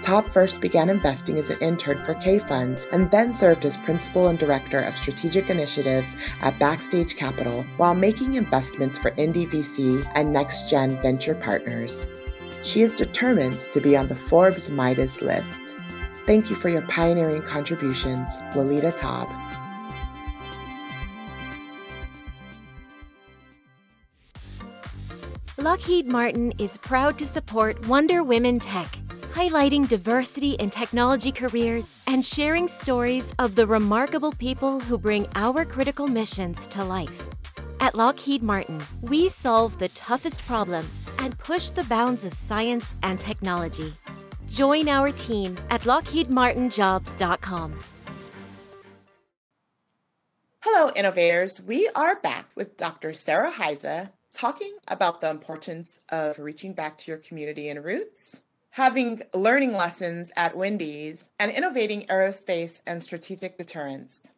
Taub 0.00 0.26
first 0.30 0.62
began 0.62 0.88
investing 0.88 1.36
as 1.36 1.50
an 1.50 1.58
intern 1.58 2.02
for 2.02 2.14
K 2.14 2.38
Funds 2.38 2.86
and 2.90 3.10
then 3.10 3.34
served 3.34 3.66
as 3.66 3.76
principal 3.76 4.28
and 4.28 4.38
director 4.38 4.80
of 4.80 4.96
strategic 4.96 5.50
initiatives 5.50 6.16
at 6.40 6.58
Backstage 6.58 7.16
Capital 7.16 7.64
while 7.76 7.94
making 7.94 8.34
investments 8.34 8.98
for 8.98 9.10
NDVC 9.10 10.10
and 10.14 10.32
Next 10.32 10.70
Gen 10.70 10.98
Venture 11.02 11.34
Partners. 11.34 12.06
She 12.62 12.80
is 12.80 12.94
determined 12.94 13.60
to 13.60 13.80
be 13.82 13.94
on 13.94 14.08
the 14.08 14.16
Forbes 14.16 14.70
Midas 14.70 15.20
list. 15.20 15.74
Thank 16.26 16.48
you 16.48 16.56
for 16.56 16.70
your 16.70 16.82
pioneering 16.82 17.42
contributions, 17.42 18.30
Lolita 18.54 18.92
Taub. 18.92 19.28
Lockheed 25.66 26.06
Martin 26.06 26.52
is 26.58 26.78
proud 26.78 27.18
to 27.18 27.26
support 27.26 27.88
Wonder 27.88 28.22
Women 28.22 28.60
Tech, 28.60 28.86
highlighting 29.32 29.88
diversity 29.88 30.52
in 30.52 30.70
technology 30.70 31.32
careers 31.32 31.98
and 32.06 32.24
sharing 32.24 32.68
stories 32.68 33.34
of 33.40 33.56
the 33.56 33.66
remarkable 33.66 34.30
people 34.30 34.78
who 34.78 34.96
bring 34.96 35.26
our 35.34 35.64
critical 35.64 36.06
missions 36.06 36.68
to 36.68 36.84
life. 36.84 37.24
At 37.80 37.96
Lockheed 37.96 38.44
Martin, 38.44 38.80
we 39.00 39.28
solve 39.28 39.76
the 39.80 39.88
toughest 39.88 40.44
problems 40.46 41.04
and 41.18 41.36
push 41.36 41.70
the 41.70 41.82
bounds 41.82 42.24
of 42.24 42.32
science 42.32 42.94
and 43.02 43.18
technology. 43.18 43.92
Join 44.46 44.88
our 44.88 45.10
team 45.10 45.56
at 45.70 45.80
lockheedmartinjobs.com. 45.80 47.74
Hello, 50.60 50.92
innovators. 50.94 51.60
We 51.60 51.88
are 51.96 52.20
back 52.20 52.50
with 52.54 52.76
Dr. 52.76 53.12
Sarah 53.12 53.50
Hiza, 53.50 54.10
talking 54.36 54.76
about 54.88 55.22
the 55.22 55.30
importance 55.30 55.98
of 56.10 56.38
reaching 56.38 56.74
back 56.74 56.98
to 56.98 57.10
your 57.10 57.16
community 57.16 57.70
and 57.70 57.82
roots, 57.82 58.36
having 58.68 59.22
learning 59.32 59.72
lessons 59.72 60.30
at 60.36 60.54
Wendy's, 60.54 61.30
and 61.38 61.50
innovating 61.50 62.06
aerospace 62.08 62.80
and 62.86 63.02
strategic 63.02 63.56
deterrence. 63.56 64.28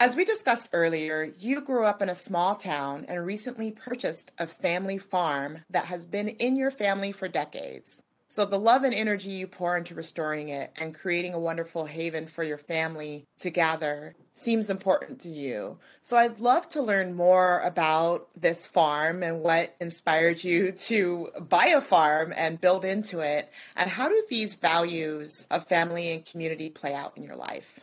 As 0.00 0.16
we 0.16 0.24
discussed 0.24 0.70
earlier, 0.72 1.32
you 1.38 1.60
grew 1.60 1.84
up 1.84 2.02
in 2.02 2.08
a 2.08 2.16
small 2.16 2.56
town 2.56 3.06
and 3.08 3.24
recently 3.24 3.70
purchased 3.70 4.32
a 4.38 4.46
family 4.48 4.98
farm 4.98 5.60
that 5.70 5.84
has 5.84 6.04
been 6.04 6.28
in 6.28 6.56
your 6.56 6.72
family 6.72 7.12
for 7.12 7.28
decades. 7.28 8.02
So, 8.34 8.44
the 8.44 8.58
love 8.58 8.82
and 8.82 8.92
energy 8.92 9.30
you 9.30 9.46
pour 9.46 9.76
into 9.76 9.94
restoring 9.94 10.48
it 10.48 10.72
and 10.74 10.92
creating 10.92 11.34
a 11.34 11.38
wonderful 11.38 11.86
haven 11.86 12.26
for 12.26 12.42
your 12.42 12.58
family 12.58 13.28
to 13.38 13.48
gather 13.48 14.16
seems 14.32 14.70
important 14.70 15.20
to 15.20 15.28
you. 15.28 15.78
So, 16.00 16.16
I'd 16.16 16.40
love 16.40 16.68
to 16.70 16.82
learn 16.82 17.14
more 17.14 17.60
about 17.60 18.26
this 18.34 18.66
farm 18.66 19.22
and 19.22 19.40
what 19.40 19.76
inspired 19.80 20.42
you 20.42 20.72
to 20.72 21.28
buy 21.48 21.66
a 21.66 21.80
farm 21.80 22.34
and 22.36 22.60
build 22.60 22.84
into 22.84 23.20
it. 23.20 23.52
And 23.76 23.88
how 23.88 24.08
do 24.08 24.24
these 24.28 24.54
values 24.54 25.46
of 25.52 25.68
family 25.68 26.10
and 26.10 26.26
community 26.26 26.70
play 26.70 26.92
out 26.92 27.16
in 27.16 27.22
your 27.22 27.36
life? 27.36 27.78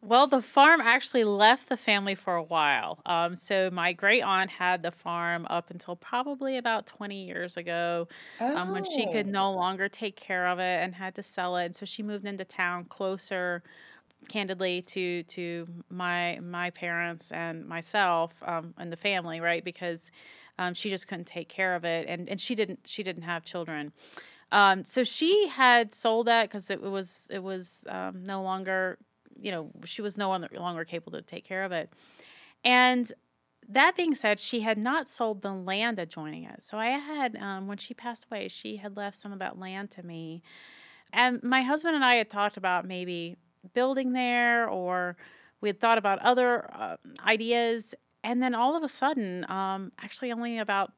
Well, 0.00 0.28
the 0.28 0.40
farm 0.40 0.80
actually 0.80 1.24
left 1.24 1.68
the 1.68 1.76
family 1.76 2.14
for 2.14 2.36
a 2.36 2.42
while. 2.42 3.00
Um, 3.04 3.34
so 3.34 3.68
my 3.70 3.92
great 3.92 4.22
aunt 4.22 4.48
had 4.48 4.82
the 4.82 4.92
farm 4.92 5.44
up 5.50 5.70
until 5.70 5.96
probably 5.96 6.56
about 6.56 6.86
20 6.86 7.24
years 7.24 7.56
ago 7.56 8.06
um, 8.40 8.70
when 8.70 8.84
she 8.84 9.06
could 9.06 9.26
oh. 9.26 9.30
no 9.30 9.52
longer 9.52 9.88
take 9.88 10.14
care 10.14 10.46
of 10.46 10.60
it 10.60 10.82
and 10.82 10.94
had 10.94 11.16
to 11.16 11.22
sell 11.22 11.56
it. 11.56 11.66
And 11.66 11.76
so 11.76 11.84
she 11.84 12.04
moved 12.04 12.26
into 12.26 12.44
town 12.44 12.84
closer 12.84 13.62
candidly 14.28 14.82
to 14.82 15.22
to 15.24 15.66
my 15.90 16.38
my 16.42 16.70
parents 16.70 17.30
and 17.30 17.66
myself 17.66 18.34
um, 18.44 18.74
and 18.76 18.90
the 18.90 18.96
family 18.96 19.40
right 19.40 19.64
because 19.64 20.10
um, 20.58 20.74
she 20.74 20.90
just 20.90 21.06
couldn't 21.06 21.26
take 21.26 21.48
care 21.48 21.76
of 21.76 21.84
it 21.84 22.06
and 22.08 22.28
and 22.28 22.40
she 22.40 22.56
didn't 22.56 22.80
she 22.84 23.04
didn't 23.04 23.22
have 23.22 23.44
children 23.44 23.92
um, 24.50 24.84
so 24.84 25.04
she 25.04 25.46
had 25.48 25.94
sold 25.94 26.26
that 26.26 26.48
because 26.48 26.68
it 26.68 26.82
was 26.82 27.28
it 27.30 27.42
was 27.42 27.84
um, 27.88 28.24
no 28.24 28.42
longer 28.42 28.98
you 29.40 29.50
know, 29.50 29.70
she 29.84 30.02
was 30.02 30.18
no 30.18 30.30
longer 30.30 30.84
capable 30.84 31.18
to 31.18 31.22
take 31.22 31.44
care 31.44 31.64
of 31.64 31.72
it. 31.72 31.92
And 32.64 33.12
that 33.68 33.96
being 33.96 34.14
said, 34.14 34.40
she 34.40 34.60
had 34.60 34.78
not 34.78 35.08
sold 35.08 35.42
the 35.42 35.52
land 35.52 35.98
adjoining 35.98 36.44
it. 36.44 36.62
So 36.62 36.78
I 36.78 36.86
had, 36.86 37.36
um, 37.36 37.68
when 37.68 37.76
she 37.78 37.94
passed 37.94 38.26
away, 38.30 38.48
she 38.48 38.76
had 38.76 38.96
left 38.96 39.16
some 39.16 39.32
of 39.32 39.38
that 39.40 39.58
land 39.58 39.90
to 39.92 40.02
me. 40.02 40.42
And 41.12 41.42
my 41.42 41.62
husband 41.62 41.94
and 41.94 42.04
I 42.04 42.14
had 42.14 42.30
talked 42.30 42.56
about 42.56 42.86
maybe 42.86 43.36
building 43.74 44.12
there, 44.12 44.68
or 44.68 45.16
we 45.60 45.68
had 45.68 45.80
thought 45.80 45.98
about 45.98 46.18
other 46.20 46.70
uh, 46.74 46.96
ideas. 47.26 47.94
And 48.24 48.42
then 48.42 48.54
all 48.54 48.76
of 48.76 48.82
a 48.82 48.88
sudden, 48.88 49.48
um, 49.50 49.92
actually, 50.02 50.32
only 50.32 50.58
about, 50.58 50.92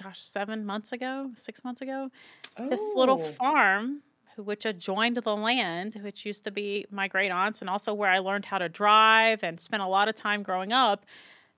gosh, 0.00 0.22
seven 0.22 0.66
months 0.66 0.92
ago, 0.92 1.30
six 1.34 1.64
months 1.64 1.82
ago, 1.82 2.10
oh. 2.56 2.68
this 2.68 2.82
little 2.94 3.20
oh. 3.20 3.32
farm 3.32 4.02
which 4.36 4.64
adjoined 4.64 5.16
the 5.16 5.36
land, 5.36 5.98
which 6.02 6.24
used 6.26 6.44
to 6.44 6.50
be 6.50 6.86
my 6.90 7.08
great 7.08 7.30
aunt's, 7.30 7.60
and 7.60 7.70
also 7.70 7.94
where 7.94 8.10
I 8.10 8.18
learned 8.18 8.46
how 8.46 8.58
to 8.58 8.68
drive 8.68 9.42
and 9.42 9.58
spent 9.58 9.82
a 9.82 9.86
lot 9.86 10.08
of 10.08 10.14
time 10.14 10.42
growing 10.42 10.72
up, 10.72 11.04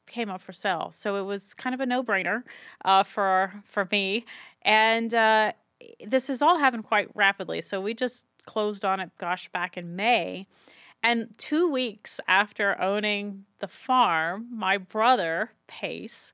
came 0.06 0.30
up 0.30 0.40
for 0.40 0.52
sale. 0.52 0.90
So 0.92 1.16
it 1.16 1.22
was 1.22 1.54
kind 1.54 1.74
of 1.74 1.80
a 1.80 1.86
no-brainer 1.86 2.42
uh, 2.84 3.02
for 3.02 3.62
for 3.64 3.88
me. 3.90 4.24
And 4.62 5.14
uh, 5.14 5.52
this 6.06 6.28
has 6.28 6.42
all 6.42 6.58
happened 6.58 6.84
quite 6.84 7.08
rapidly. 7.14 7.60
So 7.60 7.80
we 7.80 7.94
just 7.94 8.26
closed 8.46 8.84
on 8.84 9.00
it, 9.00 9.10
gosh, 9.18 9.48
back 9.48 9.76
in 9.76 9.96
May. 9.96 10.46
And 11.02 11.28
two 11.36 11.68
weeks 11.70 12.20
after 12.26 12.80
owning 12.80 13.44
the 13.58 13.68
farm, 13.68 14.48
my 14.50 14.78
brother, 14.78 15.50
Pace, 15.66 16.32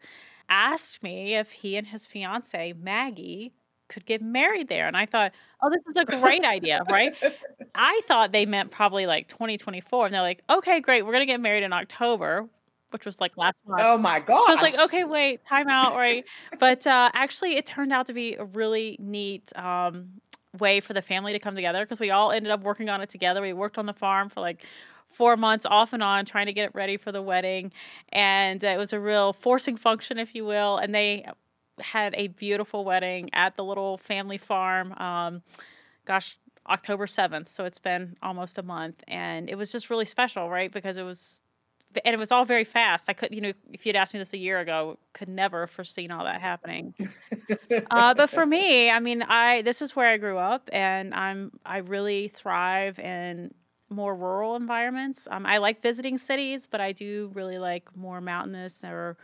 asked 0.49 1.03
me 1.03 1.35
if 1.35 1.51
he 1.53 1.77
and 1.77 1.89
his 1.89 2.07
fiance, 2.07 2.73
Maggie, 2.73 3.53
could 3.91 4.07
get 4.07 4.23
married 4.23 4.69
there. 4.69 4.87
And 4.87 4.97
I 4.97 5.05
thought, 5.05 5.33
oh, 5.61 5.69
this 5.69 5.87
is 5.87 5.97
a 5.97 6.05
great 6.05 6.45
idea, 6.45 6.81
right? 6.91 7.13
I 7.75 8.01
thought 8.07 8.33
they 8.33 8.47
meant 8.47 8.71
probably 8.71 9.07
like 9.07 9.29
2024. 9.29 10.07
And 10.07 10.15
they're 10.15 10.23
like, 10.23 10.43
okay, 10.49 10.81
great. 10.81 11.03
We're 11.03 11.13
going 11.13 11.27
to 11.27 11.33
get 11.33 11.41
married 11.41 11.65
in 11.65 11.73
October, 11.73 12.49
which 12.91 13.05
was 13.05 13.21
like 13.21 13.37
last 13.37 13.59
month. 13.67 13.83
Oh 13.85 13.99
my 13.99 14.21
God. 14.21 14.47
So 14.47 14.53
I 14.53 14.55
was 14.55 14.63
like, 14.63 14.79
okay, 14.79 15.05
wait, 15.05 15.45
time 15.47 15.69
out, 15.69 15.95
right? 15.95 16.25
but 16.59 16.87
uh, 16.87 17.11
actually, 17.13 17.57
it 17.57 17.67
turned 17.67 17.93
out 17.93 18.07
to 18.07 18.15
be 18.15 18.37
a 18.37 18.45
really 18.45 18.97
neat 18.99 19.53
um, 19.57 20.09
way 20.59 20.81
for 20.81 20.95
the 20.95 21.03
family 21.03 21.33
to 21.33 21.39
come 21.39 21.55
together 21.55 21.85
because 21.85 22.01
we 22.01 22.11
all 22.11 22.33
ended 22.33 22.51
up 22.51 22.63
working 22.63 22.89
on 22.89 23.03
it 23.03 23.11
together. 23.11 23.43
We 23.43 23.53
worked 23.53 23.77
on 23.77 23.87
the 23.87 23.93
farm 23.93 24.31
for 24.31 24.41
like 24.41 24.65
four 25.11 25.37
months 25.37 25.67
off 25.67 25.93
and 25.93 26.03
on 26.03 26.25
trying 26.25 26.47
to 26.47 26.53
get 26.53 26.67
it 26.67 26.75
ready 26.75 26.97
for 26.97 27.13
the 27.13 27.21
wedding. 27.21 27.73
And 28.11 28.65
uh, 28.65 28.69
it 28.69 28.79
was 28.79 28.93
a 28.93 29.01
real 29.01 29.33
forcing 29.33 29.77
function, 29.77 30.19
if 30.19 30.35
you 30.35 30.45
will. 30.45 30.79
And 30.79 30.95
they 30.95 31.27
had 31.81 32.15
a 32.17 32.29
beautiful 32.29 32.85
wedding 32.85 33.31
at 33.33 33.57
the 33.57 33.65
little 33.65 33.99
family 33.99 34.39
farm. 34.39 34.93
Um, 34.95 35.43
gosh, 36.05 36.39
October 36.69 37.07
7th. 37.07 37.49
So 37.49 37.65
it's 37.65 37.79
been 37.79 38.17
almost 38.23 38.59
a 38.59 38.63
month. 38.63 39.03
And 39.09 39.49
it 39.49 39.57
was 39.57 39.73
just 39.73 39.91
really 39.91 40.05
special, 40.05 40.49
right? 40.49 40.73
Because 40.73 40.97
it 40.97 41.03
was 41.03 41.43
and 42.05 42.15
it 42.15 42.19
was 42.19 42.31
all 42.31 42.45
very 42.45 42.65
fast. 42.65 43.09
I 43.09 43.13
could, 43.13 43.35
you 43.35 43.41
know, 43.41 43.53
if 43.73 43.85
you'd 43.85 43.97
asked 43.97 44.15
me 44.15 44.21
this 44.21 44.33
a 44.33 44.39
year 44.39 44.61
ago, 44.61 44.99
could 45.13 45.29
never 45.29 45.63
have 45.63 45.71
foreseen 45.71 46.11
all 46.11 46.25
that 46.25 46.41
happening. 46.41 46.95
uh, 47.91 48.15
but 48.15 48.31
for 48.31 48.47
me, 48.47 48.91
I 48.91 49.01
mean, 49.01 49.23
I 49.23 49.63
this 49.63 49.83
is 49.83 49.97
where 49.97 50.09
I 50.09 50.17
grew 50.17 50.39
up, 50.39 50.71
and 50.73 51.13
I'm 51.15 51.53
I 51.67 51.79
really 51.79 52.29
thrive 52.29 52.99
in 52.99 53.53
more 53.89 54.15
rural 54.15 54.55
environments. 54.55 55.27
Um, 55.31 55.45
I 55.45 55.59
like 55.59 55.83
visiting 55.83 56.17
cities, 56.17 56.67
but 56.67 56.81
I 56.81 56.93
do 56.93 57.31
really 57.35 57.59
like 57.59 57.97
more 57.97 58.21
mountainous 58.21 58.85
or 58.85 59.17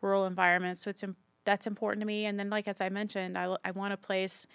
rural 0.00 0.24
environments. 0.24 0.80
So 0.80 0.90
it's 0.90 1.04
that's 1.44 1.66
important 1.66 2.00
to 2.00 2.06
me. 2.06 2.26
And 2.26 2.38
then, 2.38 2.50
like 2.50 2.68
as 2.68 2.80
I 2.80 2.88
mentioned, 2.88 3.36
I 3.38 3.56
I 3.64 3.70
want 3.70 3.92
a 3.92 3.96
place 3.96 4.46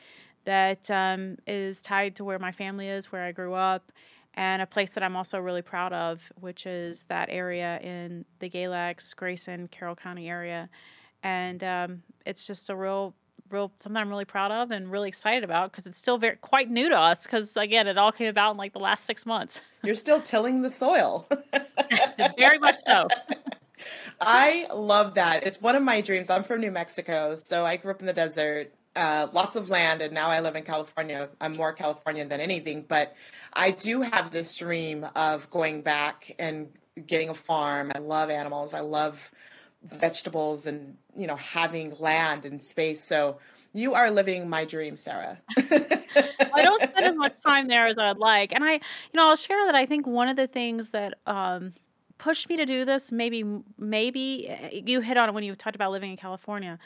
that 0.45 0.89
um, 0.89 1.38
is 1.45 1.82
tied 1.82 2.15
to 2.15 2.23
where 2.23 2.39
my 2.39 2.52
family 2.52 2.88
is, 2.88 3.12
where 3.12 3.23
I 3.23 3.32
grew 3.32 3.54
up 3.54 3.91
and 4.36 4.62
a 4.62 4.65
place 4.65 4.91
that 4.91 5.04
I'm 5.04 5.15
also 5.15 5.39
really 5.39 5.62
proud 5.62 5.91
of, 5.91 6.32
which 6.39 6.65
is 6.65 7.06
that 7.06 7.30
area 7.30 7.80
in 7.82 8.25
the 8.39 8.49
Galax, 8.49 9.15
Grayson, 9.15 9.67
Carroll 9.67 9.95
County 9.95 10.30
area. 10.30 10.69
And 11.23 11.63
um, 11.63 12.04
it's 12.25 12.47
just 12.47 12.69
a 12.69 12.75
real, 12.75 13.13
real 13.49 13.71
something 13.80 13.97
I'm 13.97 14.10
really 14.10 14.25
proud 14.25 14.52
of 14.52 14.71
and 14.71 14.91
really 14.91 15.10
excited 15.10 15.43
about 15.43 15.71
because 15.71 15.88
it's 15.88 15.97
still 15.97 16.17
very 16.17 16.38
quite 16.38 16.69
new 16.69 16.89
to 16.89 16.97
us. 16.97 17.23
Because 17.23 17.58
again, 17.58 17.88
it 17.88 17.97
all 17.97 18.12
came 18.12 18.28
about 18.28 18.52
in 18.52 18.58
like 18.58 18.73
the 18.73 18.80
last 18.80 19.06
six 19.06 19.25
months. 19.25 19.62
You're 19.84 19.95
still 19.95 20.21
tilling 20.21 20.62
the 20.62 20.71
soil. 20.71 21.28
very 22.38 22.60
much 22.60 22.78
so. 22.88 23.08
I 24.22 24.68
love 24.74 25.15
that. 25.15 25.46
It's 25.46 25.62
one 25.62 25.76
of 25.76 25.84
my 25.84 26.02
dreams. 26.02 26.30
I'm 26.30 26.44
from 26.44 26.62
New 26.62 26.72
Mexico, 26.72 27.36
so 27.36 27.65
I 27.65 27.78
grew 27.78 27.92
up 27.92 28.00
in 28.00 28.06
the 28.06 28.13
desert, 28.13 28.74
uh, 28.96 29.28
lots 29.32 29.56
of 29.56 29.70
land, 29.70 30.02
and 30.02 30.13
now 30.13 30.30
I 30.30 30.39
live 30.42 30.56
in 30.56 30.63
California. 30.63 31.30
I'm 31.39 31.56
more 31.56 31.74
Californian 31.74 32.30
than 32.30 32.39
anything, 32.39 32.86
but 32.88 33.15
I 33.54 33.72
do 33.72 34.02
have 34.02 34.32
this 34.32 34.56
dream 34.56 35.06
of 35.15 35.50
going 35.50 35.82
back 35.82 36.36
and 36.39 36.68
getting 37.08 37.30
a 37.30 37.34
farm. 37.34 37.92
I 37.96 38.00
love 38.00 38.30
animals. 38.30 38.74
I 38.74 38.82
love 38.82 39.32
vegetables 39.84 40.65
and, 40.65 40.98
you 41.15 41.28
know, 41.28 41.38
having 41.38 41.96
land 42.00 42.46
and 42.46 42.62
space. 42.62 43.04
So 43.04 43.39
you 43.74 43.94
are 43.94 44.12
living 44.12 44.50
my 44.50 44.65
dream, 44.65 44.98
Sarah. 44.98 45.39
I 45.58 46.63
don't 46.63 46.82
spend 46.82 47.06
as 47.06 47.15
much 47.15 47.34
time 47.46 47.68
there 47.68 47.88
as 47.88 47.98
I'd 47.98 48.18
like. 48.18 48.52
And 48.52 48.63
I, 48.63 48.74
you 48.74 48.80
know, 49.13 49.30
I'll 49.30 49.36
share 49.36 49.65
that 49.65 49.76
I 49.76 49.86
think 49.86 50.08
one 50.08 50.28
of 50.28 50.36
the 50.36 50.48
things 50.48 50.89
that, 50.92 51.15
um, 51.26 51.74
pushed 52.19 52.49
me 52.49 52.58
to 52.58 52.65
do 52.65 52.86
this 52.86 53.12
maybe 53.12 53.43
maybe 53.77 54.47
eh, 54.49 54.82
you 54.86 55.01
hit 55.01 55.17
on 55.17 55.29
it 55.29 55.34
when 55.34 55.43
you 55.43 55.55
talked 55.55 55.75
about 55.75 55.91
living 55.91 56.12
in 56.12 56.17
california 56.17 56.77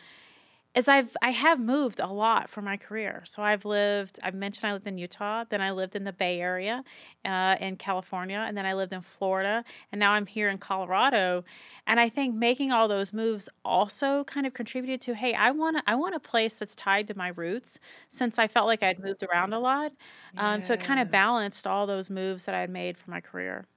is 0.75 0.87
I've 0.87 1.15
I 1.21 1.29
have 1.29 1.59
moved 1.59 1.99
a 1.99 2.07
lot 2.07 2.49
for 2.49 2.61
my 2.61 2.77
career. 2.77 3.21
So 3.25 3.43
I've 3.43 3.63
lived. 3.63 4.19
I've 4.23 4.33
mentioned 4.33 4.65
I 4.69 4.73
lived 4.73 4.87
in 4.87 4.97
Utah. 4.97 5.43
Then 5.47 5.61
I 5.61 5.71
lived 5.71 5.95
in 5.95 6.03
the 6.03 6.13
Bay 6.13 6.41
Area, 6.41 6.83
uh, 7.25 7.57
in 7.59 7.77
California, 7.77 8.43
and 8.47 8.57
then 8.57 8.65
I 8.65 8.73
lived 8.73 8.91
in 8.91 9.01
Florida, 9.01 9.63
and 9.91 9.99
now 9.99 10.13
I'm 10.13 10.25
here 10.25 10.49
in 10.49 10.57
Colorado. 10.57 11.43
And 11.85 11.99
I 11.99 12.09
think 12.09 12.33
making 12.35 12.71
all 12.71 12.87
those 12.87 13.13
moves 13.13 13.49
also 13.63 14.23
kind 14.23 14.47
of 14.47 14.53
contributed 14.53 14.99
to 15.01 15.15
hey, 15.15 15.33
I 15.35 15.51
want 15.51 15.77
I 15.85 15.95
want 15.95 16.15
a 16.15 16.19
place 16.19 16.57
that's 16.57 16.75
tied 16.75 17.07
to 17.07 17.17
my 17.17 17.27
roots 17.29 17.79
since 18.09 18.39
I 18.39 18.47
felt 18.47 18.65
like 18.67 18.81
I'd 18.83 18.99
moved 18.99 19.23
around 19.23 19.53
a 19.53 19.59
lot. 19.59 19.93
Um, 20.37 20.61
So 20.61 20.73
it 20.73 20.79
kind 20.79 20.99
of 20.99 21.11
balanced 21.11 21.67
all 21.67 21.85
those 21.85 22.09
moves 22.09 22.45
that 22.45 22.55
I 22.55 22.61
had 22.61 22.69
made 22.71 22.97
for 22.97 23.11
my 23.11 23.21
career. 23.21 23.67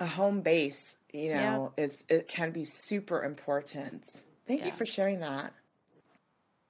A 0.00 0.06
home 0.06 0.40
base, 0.40 0.96
you 1.12 1.30
know, 1.30 1.72
yeah. 1.76 1.84
is 1.84 2.04
it 2.08 2.28
can 2.28 2.50
be 2.50 2.64
super 2.64 3.22
important. 3.22 4.04
Thank 4.46 4.60
yeah. 4.60 4.66
you 4.66 4.72
for 4.72 4.86
sharing 4.86 5.20
that. 5.20 5.52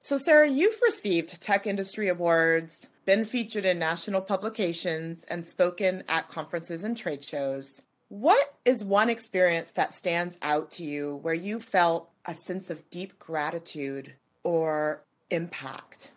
So, 0.01 0.17
Sarah, 0.17 0.47
you've 0.47 0.79
received 0.85 1.41
tech 1.41 1.67
industry 1.67 2.07
awards, 2.07 2.87
been 3.05 3.25
featured 3.25 3.65
in 3.65 3.77
national 3.77 4.21
publications, 4.21 5.25
and 5.25 5.45
spoken 5.45 6.03
at 6.07 6.29
conferences 6.29 6.83
and 6.83 6.95
trade 6.95 7.25
shows. 7.25 7.81
What 8.09 8.53
is 8.63 8.85
one 8.85 9.09
experience 9.09 9.73
that 9.73 9.91
stands 9.91 10.37
out 10.41 10.71
to 10.71 10.85
you 10.85 11.17
where 11.23 11.33
you 11.33 11.59
felt 11.59 12.09
a 12.25 12.33
sense 12.33 12.69
of 12.69 12.89
deep 12.89 13.19
gratitude 13.19 14.13
or 14.43 15.03
impact? 15.29 16.13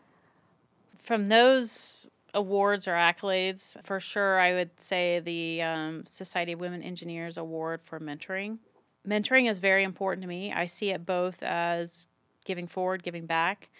From 1.02 1.26
those 1.26 2.08
awards 2.34 2.86
or 2.86 2.92
accolades, 2.92 3.76
for 3.84 4.00
sure, 4.00 4.38
I 4.38 4.52
would 4.54 4.80
say 4.80 5.20
the 5.20 5.62
um, 5.62 6.04
Society 6.06 6.52
of 6.52 6.60
Women 6.60 6.82
Engineers 6.82 7.36
Award 7.36 7.80
for 7.84 8.00
mentoring. 8.00 8.58
Mentoring 9.06 9.50
is 9.50 9.58
very 9.58 9.84
important 9.84 10.22
to 10.22 10.28
me. 10.28 10.52
I 10.52 10.66
see 10.66 10.90
it 10.90 11.06
both 11.06 11.42
as 11.42 12.08
giving 12.44 12.66
forward, 12.66 13.02
giving 13.02 13.26
back. 13.26 13.70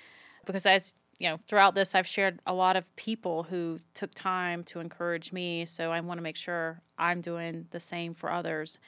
Because 0.47 0.67
as 0.67 0.95
you 1.19 1.29
know, 1.29 1.39
throughout 1.47 1.75
this, 1.75 1.95
I've 1.95 2.07
shared 2.07 2.41
a 2.47 2.55
lot 2.55 2.77
of 2.77 2.95
people 2.97 3.43
who 3.43 3.79
took 3.93 4.15
time 4.15 4.65
to 4.65 4.81
encourage 4.81 5.33
me. 5.33 5.67
So 5.67 5.93
I 5.93 6.01
want 6.01 6.19
to 6.19 6.23
make 6.23 6.37
sure 6.37 6.81
I'm 6.99 7.21
doing 7.21 7.67
the 7.71 7.81
same 7.81 8.15
for 8.15 8.33
others. 8.33 8.79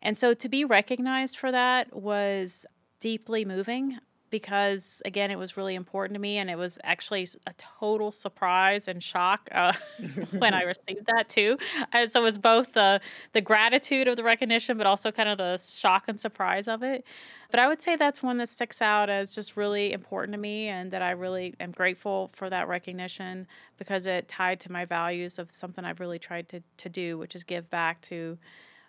And 0.00 0.16
so 0.16 0.32
to 0.32 0.48
be 0.48 0.64
recognized 0.64 1.36
for 1.36 1.52
that 1.52 1.94
was 1.94 2.64
deeply 3.00 3.44
moving 3.44 3.98
because 4.30 5.02
again 5.04 5.30
it 5.30 5.38
was 5.38 5.56
really 5.56 5.74
important 5.74 6.14
to 6.14 6.20
me 6.20 6.38
and 6.38 6.50
it 6.50 6.56
was 6.56 6.78
actually 6.84 7.26
a 7.46 7.52
total 7.54 8.12
surprise 8.12 8.88
and 8.88 9.02
shock 9.02 9.48
uh, 9.52 9.72
when 10.38 10.54
i 10.54 10.62
received 10.74 11.06
that 11.06 11.28
too 11.28 11.56
and 11.92 12.10
so 12.10 12.20
it 12.20 12.24
was 12.24 12.38
both 12.38 12.72
the 12.74 13.00
the 13.32 13.40
gratitude 13.40 14.08
of 14.08 14.16
the 14.16 14.24
recognition 14.24 14.76
but 14.76 14.86
also 14.86 15.10
kind 15.10 15.28
of 15.28 15.38
the 15.38 15.56
shock 15.58 16.04
and 16.08 16.18
surprise 16.18 16.68
of 16.68 16.82
it 16.82 17.04
but 17.50 17.60
I 17.60 17.66
would 17.66 17.80
say 17.80 17.96
that's 17.96 18.22
one 18.22 18.36
that 18.38 18.48
sticks 18.48 18.82
out 18.82 19.08
as 19.08 19.34
just 19.34 19.56
really 19.56 19.92
important 19.92 20.34
to 20.34 20.38
me 20.38 20.68
and 20.68 20.90
that 20.90 21.00
I 21.00 21.12
really 21.12 21.54
am 21.60 21.70
grateful 21.70 22.30
for 22.34 22.50
that 22.50 22.68
recognition 22.68 23.46
because 23.78 24.06
it 24.06 24.28
tied 24.28 24.60
to 24.60 24.72
my 24.72 24.84
values 24.84 25.38
of 25.38 25.50
something 25.50 25.84
I've 25.84 26.00
really 26.00 26.18
tried 26.18 26.48
to, 26.50 26.62
to 26.76 26.88
do, 26.90 27.16
which 27.16 27.34
is 27.34 27.44
give 27.44 27.70
back 27.70 28.02
to 28.02 28.36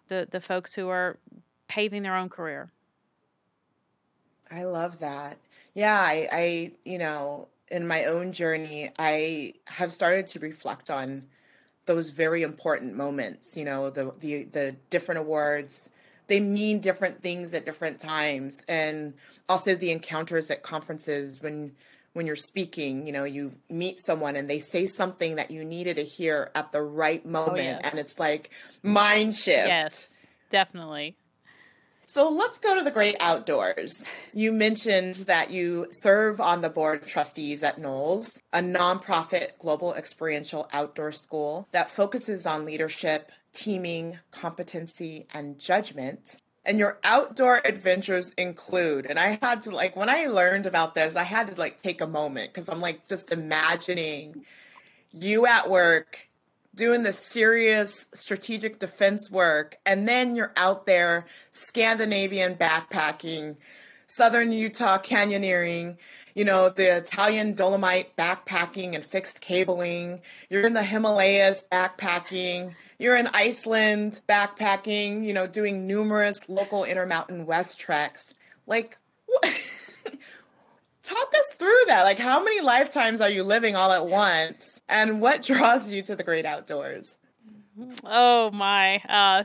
the, 0.10 0.28
the 0.30 0.42
folks 0.42 0.74
who 0.74 0.90
are 0.90 1.18
paving 1.70 2.04
their 2.04 2.18
own 2.18 2.28
career. 2.28 2.70
I 4.52 4.64
love 4.64 5.00
that. 5.00 5.38
Yeah, 5.74 6.00
I, 6.00 6.28
I, 6.32 6.72
you 6.84 6.98
know, 6.98 7.48
in 7.70 7.88
my 7.88 8.06
own 8.06 8.32
journey, 8.32 8.92
I 8.98 9.54
have 9.68 9.94
started 9.94 10.28
to 10.28 10.40
reflect 10.40 10.90
on 10.90 11.24
those 11.86 12.10
very 12.10 12.44
important 12.44 12.96
moments, 12.96 13.56
you 13.56 13.66
know, 13.66 13.90
the 13.90 14.14
the 14.20 14.44
the 14.46 14.76
different 14.90 15.20
awards 15.20 15.90
they 16.30 16.40
mean 16.40 16.80
different 16.80 17.22
things 17.22 17.54
at 17.54 17.66
different 17.66 18.00
times 18.00 18.62
and 18.70 19.14
also 19.50 19.76
the 19.76 19.92
encounters 19.92 20.50
at 20.50 20.64
conferences 20.64 21.42
when 21.42 21.74
when 22.14 22.26
you're 22.26 22.36
speaking 22.36 23.06
you 23.06 23.12
know 23.12 23.26
you 23.26 23.52
meet 23.70 24.00
someone 24.00 24.36
and 24.36 24.50
they 24.50 24.60
say 24.60 24.86
something 24.86 25.36
that 25.36 25.52
you 25.52 25.66
needed 25.66 25.98
to 25.98 26.04
hear 26.04 26.52
at 26.56 26.72
the 26.72 26.82
right 26.82 27.24
oh, 27.26 27.30
moment 27.30 27.78
oh, 27.78 27.80
yeah. 27.82 27.90
and 27.90 28.00
it's 28.00 28.18
like 28.18 28.52
mind 28.82 29.36
shift 29.36 29.68
yes 29.68 30.26
definitely 30.50 31.16
so 32.12 32.28
let's 32.28 32.58
go 32.58 32.76
to 32.76 32.84
the 32.84 32.90
great 32.90 33.16
outdoors. 33.20 34.04
You 34.34 34.52
mentioned 34.52 35.14
that 35.28 35.52
you 35.52 35.86
serve 35.92 36.42
on 36.42 36.62
the 36.62 36.70
board 36.70 37.04
of 37.04 37.08
trustees 37.08 37.62
at 37.62 37.80
NOLS, 37.80 38.36
a 38.52 38.62
nonprofit 38.62 39.60
global 39.60 39.94
experiential 39.94 40.68
outdoor 40.74 41.12
school 41.12 41.68
that 41.72 41.92
focuses 41.92 42.48
on 42.48 42.66
leadership, 42.66 43.32
teaming, 43.54 44.18
competency, 44.32 45.28
and 45.36 45.60
judgment. 45.60 46.38
And 46.66 46.80
your 46.80 47.00
outdoor 47.04 47.62
adventures 47.64 48.32
include, 48.40 49.06
and 49.06 49.20
I 49.20 49.38
had 49.40 49.62
to 49.62 49.70
like, 49.70 49.96
when 49.96 50.10
I 50.10 50.26
learned 50.26 50.66
about 50.66 50.96
this, 50.96 51.16
I 51.16 51.22
had 51.22 51.48
to 51.50 51.56
like 51.60 51.84
take 51.84 52.02
a 52.02 52.08
moment 52.08 52.52
because 52.52 52.70
I'm 52.70 52.82
like 52.82 53.08
just 53.08 53.32
imagining 53.32 54.46
you 55.12 55.46
at 55.46 55.70
work 55.70 56.29
doing 56.76 57.04
the 57.04 57.14
serious 57.14 58.08
strategic 58.14 58.80
defense 58.80 59.30
work, 59.30 59.78
and 59.86 60.08
then 60.08 60.36
you're 60.36 60.54
out 60.56 60.86
there 60.86 61.26
Scandinavian 61.52 62.56
backpacking, 62.56 63.58
southern 64.08 64.52
Utah 64.52 64.98
canyoneering, 64.98 65.98
you 66.36 66.46
know, 66.46 66.70
the 66.70 66.98
Italian 66.98 67.54
Dolomite 67.54 68.16
backpacking 68.16 68.96
and 68.96 69.04
fixed 69.04 69.42
cabling. 69.42 70.22
You're 70.50 70.66
in 70.66 70.74
the 70.74 70.84
Himalayas 70.84 71.64
backpacking 71.72 72.76
you're 73.00 73.16
in 73.16 73.28
Iceland 73.28 74.22
backpacking, 74.28 75.26
you 75.26 75.34
know, 75.34 75.48
doing 75.48 75.88
numerous 75.88 76.50
local 76.50 76.84
Intermountain 76.84 77.46
West 77.46 77.80
treks. 77.80 78.34
Like, 78.68 78.98
what? 79.26 79.46
talk 81.10 81.34
us 81.34 81.56
through 81.56 81.86
that. 81.88 82.04
Like, 82.04 82.20
how 82.20 82.44
many 82.44 82.62
lifetimes 82.62 83.22
are 83.22 83.30
you 83.30 83.44
living 83.44 83.76
all 83.76 83.92
at 83.92 84.06
once? 84.06 84.80
And 84.88 85.22
what 85.22 85.44
draws 85.44 85.92
you 85.92 86.02
to 86.04 86.16
the 86.16 86.24
great 86.24 86.46
outdoors? 86.46 87.18
Oh, 88.04 88.52
my. 88.52 88.98
Uh, 88.98 89.44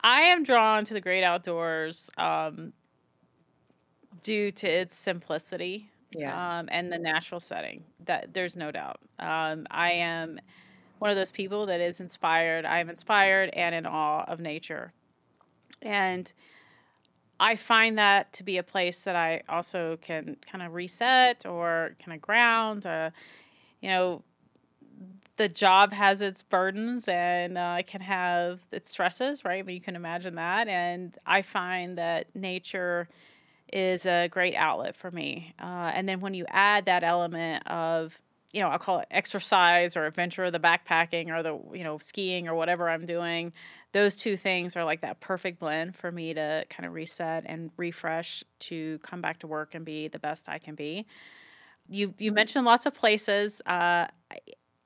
I 0.00 0.20
am 0.22 0.44
drawn 0.44 0.84
to 0.84 0.94
the 0.94 1.00
great 1.00 1.24
outdoors 1.24 2.10
um, 2.18 2.72
due 4.22 4.50
to 4.50 4.68
its 4.68 4.96
simplicity 4.96 5.90
yeah. 6.12 6.58
um, 6.58 6.68
and 6.70 6.92
the 6.92 6.98
natural 6.98 7.40
setting. 7.40 7.84
That 8.04 8.32
there's 8.34 8.56
no 8.56 8.70
doubt. 8.70 9.00
Um, 9.18 9.66
I 9.70 9.92
am 9.92 10.40
one 10.98 11.10
of 11.10 11.16
those 11.16 11.30
people 11.30 11.66
that 11.66 11.80
is 11.80 12.00
inspired. 12.00 12.64
I 12.64 12.78
am 12.80 12.88
inspired 12.88 13.50
and 13.50 13.74
in 13.74 13.86
awe 13.86 14.24
of 14.24 14.40
nature, 14.40 14.92
and 15.82 16.32
I 17.40 17.56
find 17.56 17.98
that 17.98 18.32
to 18.34 18.42
be 18.42 18.58
a 18.58 18.62
place 18.62 19.00
that 19.00 19.16
I 19.16 19.42
also 19.48 19.98
can 20.00 20.36
kind 20.50 20.64
of 20.64 20.74
reset 20.74 21.44
or 21.46 21.96
kind 22.04 22.14
of 22.14 22.22
ground. 22.22 22.86
Uh, 22.86 23.10
you 23.80 23.88
know, 23.88 24.22
the 25.36 25.48
job 25.48 25.92
has 25.92 26.22
its 26.22 26.42
burdens 26.42 27.08
and 27.08 27.58
uh, 27.58 27.76
it 27.80 27.86
can 27.86 28.00
have 28.00 28.60
its 28.70 28.90
stresses, 28.90 29.44
right? 29.44 29.64
But 29.64 29.74
you 29.74 29.80
can 29.80 29.96
imagine 29.96 30.36
that. 30.36 30.68
And 30.68 31.16
I 31.26 31.42
find 31.42 31.98
that 31.98 32.34
nature 32.36 33.08
is 33.72 34.06
a 34.06 34.28
great 34.28 34.54
outlet 34.54 34.94
for 34.94 35.10
me. 35.10 35.52
Uh, 35.60 35.90
and 35.92 36.08
then 36.08 36.20
when 36.20 36.34
you 36.34 36.44
add 36.48 36.86
that 36.86 37.02
element 37.02 37.66
of, 37.66 38.20
you 38.54 38.60
know, 38.60 38.68
I'll 38.68 38.78
call 38.78 39.00
it 39.00 39.08
exercise 39.10 39.96
or 39.96 40.06
adventure, 40.06 40.48
the 40.48 40.60
backpacking 40.60 41.28
or 41.28 41.42
the, 41.42 41.58
you 41.76 41.82
know, 41.82 41.98
skiing 41.98 42.46
or 42.46 42.54
whatever 42.54 42.88
I'm 42.88 43.04
doing, 43.04 43.52
those 43.90 44.16
two 44.16 44.36
things 44.36 44.76
are 44.76 44.84
like 44.84 45.00
that 45.00 45.18
perfect 45.18 45.58
blend 45.58 45.96
for 45.96 46.12
me 46.12 46.32
to 46.34 46.64
kind 46.70 46.86
of 46.86 46.94
reset 46.94 47.42
and 47.46 47.70
refresh 47.76 48.44
to 48.60 49.00
come 49.00 49.20
back 49.20 49.40
to 49.40 49.48
work 49.48 49.74
and 49.74 49.84
be 49.84 50.06
the 50.06 50.20
best 50.20 50.48
I 50.48 50.58
can 50.58 50.76
be. 50.76 51.04
You 51.88 52.14
you 52.18 52.30
mentioned 52.30 52.64
lots 52.64 52.86
of 52.86 52.94
places. 52.94 53.60
Uh, 53.66 54.06
I, 54.30 54.38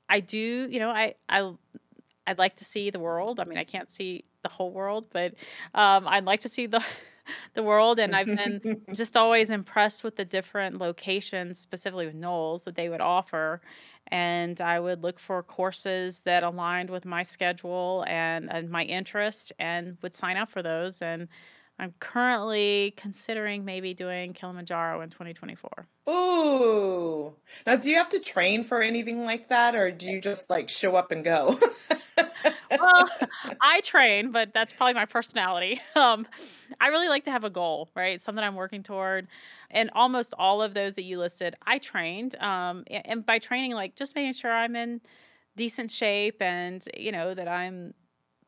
I 0.08 0.20
do, 0.20 0.66
you 0.70 0.78
know, 0.78 0.88
I 0.88 1.14
I 1.28 1.52
I'd 2.26 2.38
like 2.38 2.56
to 2.56 2.64
see 2.64 2.88
the 2.88 2.98
world. 2.98 3.38
I 3.38 3.44
mean, 3.44 3.58
I 3.58 3.64
can't 3.64 3.90
see 3.90 4.24
the 4.42 4.48
whole 4.48 4.70
world, 4.70 5.06
but 5.12 5.34
um, 5.74 6.08
I'd 6.08 6.24
like 6.24 6.40
to 6.40 6.48
see 6.48 6.66
the 6.66 6.82
the 7.54 7.62
world. 7.62 7.98
And 7.98 8.14
I've 8.14 8.26
been 8.26 8.82
just 8.92 9.16
always 9.16 9.50
impressed 9.50 10.04
with 10.04 10.16
the 10.16 10.24
different 10.24 10.78
locations, 10.78 11.58
specifically 11.58 12.06
with 12.06 12.14
NOLS, 12.14 12.64
that 12.64 12.74
they 12.74 12.88
would 12.88 13.00
offer. 13.00 13.60
And 14.10 14.60
I 14.60 14.80
would 14.80 15.02
look 15.02 15.18
for 15.18 15.42
courses 15.42 16.22
that 16.22 16.42
aligned 16.42 16.90
with 16.90 17.04
my 17.04 17.22
schedule 17.22 18.04
and, 18.08 18.50
and 18.50 18.70
my 18.70 18.84
interest 18.84 19.52
and 19.58 19.98
would 20.02 20.14
sign 20.14 20.36
up 20.36 20.50
for 20.50 20.62
those. 20.62 21.02
And 21.02 21.28
I'm 21.78 21.94
currently 22.00 22.94
considering 22.96 23.64
maybe 23.64 23.94
doing 23.94 24.32
Kilimanjaro 24.32 25.00
in 25.00 25.10
2024. 25.10 25.86
Ooh. 26.08 27.34
Now, 27.66 27.76
do 27.76 27.88
you 27.88 27.96
have 27.96 28.08
to 28.10 28.18
train 28.18 28.64
for 28.64 28.82
anything 28.82 29.24
like 29.24 29.48
that, 29.50 29.76
or 29.76 29.92
do 29.92 30.06
you 30.06 30.20
just 30.20 30.50
like 30.50 30.68
show 30.68 30.96
up 30.96 31.12
and 31.12 31.22
go? 31.22 31.56
well, 32.76 33.08
I 33.60 33.80
train, 33.80 34.32
but 34.32 34.52
that's 34.52 34.72
probably 34.72 34.94
my 34.94 35.06
personality. 35.06 35.80
Um, 35.96 36.28
I 36.80 36.88
really 36.88 37.08
like 37.08 37.24
to 37.24 37.30
have 37.32 37.42
a 37.42 37.50
goal, 37.50 37.88
right? 37.96 38.20
Something 38.20 38.44
I'm 38.44 38.54
working 38.54 38.84
toward. 38.84 39.26
And 39.70 39.90
almost 39.94 40.32
all 40.38 40.62
of 40.62 40.72
those 40.74 40.94
that 40.94 41.02
you 41.02 41.18
listed, 41.18 41.56
I 41.66 41.78
trained. 41.78 42.36
Um, 42.36 42.84
and 42.90 43.26
by 43.26 43.38
training, 43.40 43.72
like 43.72 43.96
just 43.96 44.14
making 44.14 44.34
sure 44.34 44.52
I'm 44.52 44.76
in 44.76 45.00
decent 45.56 45.90
shape 45.90 46.40
and, 46.40 46.84
you 46.96 47.10
know, 47.12 47.34
that 47.34 47.48
I'm 47.48 47.94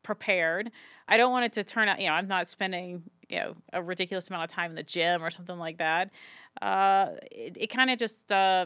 prepared. 0.03 0.71
I 1.07 1.17
don't 1.17 1.31
want 1.31 1.45
it 1.45 1.53
to 1.53 1.63
turn 1.63 1.89
out, 1.89 1.99
you 1.99 2.07
know, 2.07 2.13
I'm 2.13 2.27
not 2.27 2.47
spending, 2.47 3.03
you 3.29 3.39
know, 3.39 3.55
a 3.73 3.83
ridiculous 3.83 4.29
amount 4.29 4.45
of 4.45 4.49
time 4.49 4.71
in 4.71 4.75
the 4.75 4.83
gym 4.83 5.23
or 5.23 5.29
something 5.29 5.57
like 5.57 5.77
that. 5.79 6.11
Uh, 6.61 7.09
it, 7.31 7.57
it 7.59 7.67
kind 7.67 7.89
of 7.89 7.99
just, 7.99 8.31
uh, 8.31 8.65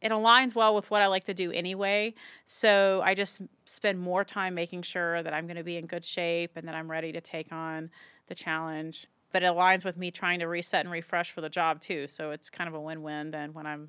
it 0.00 0.12
aligns 0.12 0.54
well 0.54 0.74
with 0.74 0.90
what 0.90 1.02
I 1.02 1.06
like 1.06 1.24
to 1.24 1.34
do 1.34 1.50
anyway. 1.50 2.14
So 2.44 3.02
I 3.04 3.14
just 3.14 3.42
spend 3.64 3.98
more 3.98 4.24
time 4.24 4.54
making 4.54 4.82
sure 4.82 5.22
that 5.22 5.34
I'm 5.34 5.46
going 5.46 5.56
to 5.56 5.64
be 5.64 5.76
in 5.76 5.86
good 5.86 6.04
shape 6.04 6.52
and 6.56 6.68
that 6.68 6.74
I'm 6.74 6.90
ready 6.90 7.12
to 7.12 7.20
take 7.20 7.52
on 7.52 7.90
the 8.28 8.34
challenge. 8.34 9.06
But 9.32 9.42
it 9.42 9.46
aligns 9.46 9.84
with 9.84 9.96
me 9.96 10.10
trying 10.10 10.38
to 10.38 10.46
reset 10.46 10.84
and 10.84 10.92
refresh 10.92 11.32
for 11.32 11.40
the 11.40 11.48
job 11.48 11.80
too. 11.80 12.06
So 12.06 12.30
it's 12.30 12.48
kind 12.48 12.68
of 12.68 12.74
a 12.74 12.80
win 12.80 13.02
win 13.02 13.30
then 13.30 13.52
when 13.52 13.66
I'm 13.66 13.88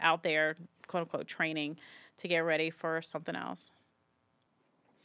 out 0.00 0.22
there, 0.22 0.56
quote 0.86 1.02
unquote, 1.02 1.26
training 1.26 1.78
to 2.18 2.28
get 2.28 2.38
ready 2.38 2.70
for 2.70 3.00
something 3.02 3.36
else. 3.36 3.72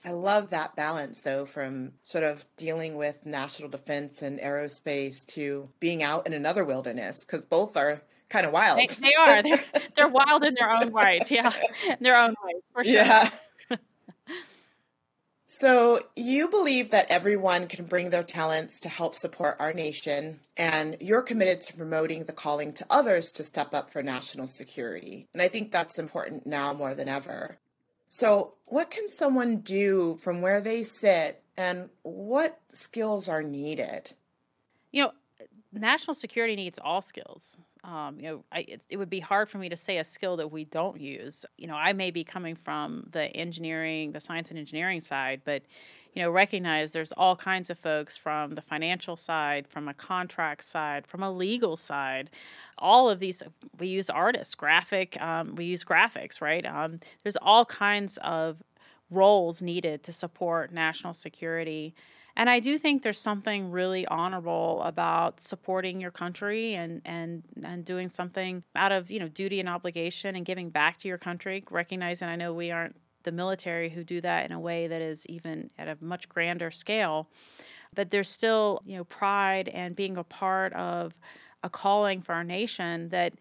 I 0.03 0.11
love 0.11 0.49
that 0.49 0.75
balance, 0.75 1.21
though, 1.21 1.45
from 1.45 1.91
sort 2.01 2.23
of 2.23 2.43
dealing 2.57 2.95
with 2.95 3.23
national 3.23 3.69
defense 3.69 4.23
and 4.23 4.39
aerospace 4.39 5.25
to 5.27 5.69
being 5.79 6.01
out 6.01 6.25
in 6.25 6.33
another 6.33 6.65
wilderness, 6.65 7.19
because 7.19 7.45
both 7.45 7.77
are 7.77 8.01
kind 8.31 8.45
of 8.45 8.53
wild. 8.53 8.79
They, 8.79 8.87
they 8.87 9.13
are. 9.13 9.43
They're, 9.43 9.63
they're 9.95 10.07
wild 10.07 10.43
in 10.43 10.55
their 10.55 10.71
own 10.71 10.91
right. 10.91 11.29
Yeah, 11.29 11.53
in 11.85 11.97
their 11.99 12.17
own 12.17 12.33
ways, 12.43 12.61
for 12.73 12.83
sure. 12.83 12.93
Yeah. 12.93 13.29
so 15.45 15.99
you 16.15 16.47
believe 16.47 16.91
that 16.91 17.07
everyone 17.09 17.67
can 17.67 17.85
bring 17.85 18.09
their 18.09 18.23
talents 18.23 18.79
to 18.79 18.89
help 18.89 19.15
support 19.15 19.57
our 19.59 19.73
nation, 19.73 20.39
and 20.57 20.97
you're 20.99 21.21
committed 21.21 21.61
to 21.63 21.73
promoting 21.73 22.23
the 22.23 22.33
calling 22.33 22.73
to 22.73 22.85
others 22.89 23.31
to 23.33 23.43
step 23.43 23.73
up 23.73 23.91
for 23.91 24.01
national 24.01 24.47
security. 24.47 25.27
And 25.33 25.41
I 25.41 25.49
think 25.49 25.71
that's 25.71 25.99
important 25.99 26.47
now 26.47 26.73
more 26.73 26.95
than 26.95 27.09
ever. 27.09 27.57
So, 28.07 28.55
what 28.65 28.91
can 28.91 29.07
someone 29.07 29.57
do 29.57 30.17
from 30.21 30.41
where 30.41 30.61
they 30.61 30.83
sit, 30.83 31.43
and 31.57 31.89
what 32.01 32.59
skills 32.71 33.27
are 33.27 33.43
needed? 33.43 34.11
You 34.91 35.03
know, 35.03 35.11
national 35.79 36.13
security 36.13 36.55
needs 36.55 36.79
all 36.83 37.01
skills. 37.01 37.57
Um, 37.83 38.19
you 38.19 38.23
know, 38.23 38.43
I, 38.51 38.65
it 38.89 38.97
would 38.97 39.09
be 39.09 39.19
hard 39.19 39.49
for 39.49 39.57
me 39.57 39.69
to 39.69 39.75
say 39.75 39.97
a 39.97 40.03
skill 40.03 40.37
that 40.37 40.51
we 40.51 40.65
don't 40.65 40.99
use. 40.99 41.45
You 41.57 41.67
know, 41.67 41.75
I 41.75 41.93
may 41.93 42.11
be 42.11 42.23
coming 42.23 42.55
from 42.55 43.07
the 43.11 43.25
engineering, 43.35 44.11
the 44.11 44.19
science 44.19 44.49
and 44.49 44.59
engineering 44.59 44.99
side, 44.99 45.41
but 45.45 45.63
you 46.13 46.21
know, 46.21 46.29
recognize 46.29 46.91
there's 46.91 47.13
all 47.13 47.37
kinds 47.37 47.69
of 47.69 47.79
folks 47.79 48.17
from 48.17 48.55
the 48.55 48.61
financial 48.61 49.15
side, 49.15 49.65
from 49.67 49.87
a 49.87 49.93
contract 49.93 50.63
side, 50.63 51.07
from 51.07 51.23
a 51.23 51.31
legal 51.31 51.77
side. 51.77 52.29
All 52.77 53.09
of 53.09 53.19
these, 53.19 53.41
we 53.79 53.87
use 53.87 54.09
artists, 54.09 54.53
graphic, 54.53 55.19
um, 55.21 55.55
we 55.55 55.65
use 55.65 55.85
graphics, 55.85 56.41
right? 56.41 56.65
Um, 56.65 56.99
there's 57.23 57.37
all 57.37 57.63
kinds 57.63 58.17
of 58.17 58.61
roles 59.09 59.61
needed 59.61 60.03
to 60.03 60.11
support 60.11 60.73
national 60.73 61.13
security 61.13 61.93
and 62.35 62.49
I 62.49 62.59
do 62.59 62.77
think 62.77 63.03
there's 63.03 63.19
something 63.19 63.71
really 63.71 64.05
honorable 64.07 64.81
about 64.83 65.41
supporting 65.41 65.99
your 65.99 66.11
country 66.11 66.75
and, 66.75 67.01
and, 67.05 67.43
and 67.63 67.83
doing 67.83 68.09
something 68.09 68.63
out 68.75 68.91
of, 68.91 69.11
you 69.11 69.19
know, 69.19 69.27
duty 69.27 69.59
and 69.59 69.67
obligation 69.67 70.35
and 70.35 70.45
giving 70.45 70.69
back 70.69 70.97
to 70.99 71.07
your 71.07 71.17
country, 71.17 71.63
recognizing 71.69 72.27
I 72.27 72.35
know 72.35 72.53
we 72.53 72.71
aren't 72.71 72.95
the 73.23 73.31
military 73.31 73.89
who 73.89 74.03
do 74.03 74.21
that 74.21 74.45
in 74.45 74.51
a 74.51 74.59
way 74.59 74.87
that 74.87 75.01
is 75.01 75.25
even 75.27 75.69
at 75.77 75.87
a 75.87 75.97
much 76.01 76.29
grander 76.29 76.71
scale. 76.71 77.29
But 77.93 78.09
there's 78.09 78.29
still, 78.29 78.81
you 78.85 78.97
know, 78.97 79.03
pride 79.03 79.67
and 79.67 79.95
being 79.95 80.17
a 80.17 80.23
part 80.23 80.73
of 80.73 81.13
a 81.63 81.69
calling 81.69 82.21
for 82.21 82.33
our 82.33 82.43
nation 82.43 83.09
that 83.09 83.33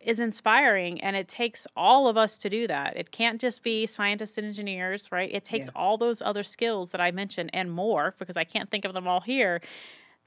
is 0.00 0.20
inspiring 0.20 1.00
and 1.00 1.16
it 1.16 1.28
takes 1.28 1.66
all 1.76 2.06
of 2.06 2.16
us 2.16 2.36
to 2.38 2.48
do 2.48 2.66
that. 2.66 2.96
It 2.96 3.10
can't 3.10 3.40
just 3.40 3.62
be 3.62 3.86
scientists 3.86 4.38
and 4.38 4.46
engineers, 4.46 5.10
right? 5.10 5.30
It 5.32 5.44
takes 5.44 5.66
yeah. 5.66 5.72
all 5.74 5.98
those 5.98 6.22
other 6.22 6.42
skills 6.42 6.92
that 6.92 7.00
I 7.00 7.10
mentioned 7.10 7.50
and 7.52 7.70
more 7.70 8.14
because 8.18 8.36
I 8.36 8.44
can't 8.44 8.70
think 8.70 8.84
of 8.84 8.94
them 8.94 9.08
all 9.08 9.20
here 9.20 9.60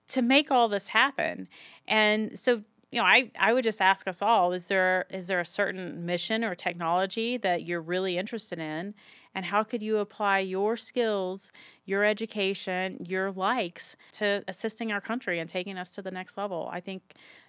to 0.09 0.21
make 0.21 0.51
all 0.51 0.67
this 0.67 0.89
happen. 0.89 1.47
And 1.87 2.37
so 2.37 2.63
you 2.91 2.99
know, 2.99 3.05
I, 3.05 3.31
I 3.39 3.53
would 3.53 3.63
just 3.63 3.81
ask 3.81 4.07
us 4.07 4.21
all, 4.21 4.51
is 4.51 4.67
there 4.67 5.05
is 5.09 5.27
there 5.27 5.39
a 5.39 5.45
certain 5.45 6.05
mission 6.05 6.43
or 6.43 6.55
technology 6.55 7.37
that 7.37 7.63
you're 7.63 7.81
really 7.81 8.17
interested 8.17 8.57
in? 8.59 8.95
And 9.35 9.45
how 9.45 9.63
could 9.63 9.81
you 9.81 9.97
apply 9.97 10.39
your 10.39 10.75
skills, 10.75 11.51
your 11.85 12.03
education, 12.03 12.97
your 13.07 13.31
likes 13.31 13.95
to 14.13 14.43
assisting 14.47 14.91
our 14.91 15.01
country 15.01 15.39
and 15.39 15.49
taking 15.49 15.77
us 15.77 15.91
to 15.91 16.01
the 16.01 16.11
next 16.11 16.37
level? 16.37 16.69
I 16.71 16.79
think 16.79 17.01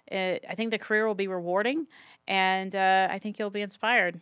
it, 0.07 0.45
I 0.47 0.55
think 0.55 0.71
the 0.71 0.77
career 0.77 1.07
will 1.07 1.15
be 1.15 1.27
rewarding 1.27 1.87
and 2.27 2.75
uh, 2.75 3.07
I 3.09 3.19
think 3.19 3.39
you'll 3.39 3.49
be 3.49 3.61
inspired. 3.61 4.21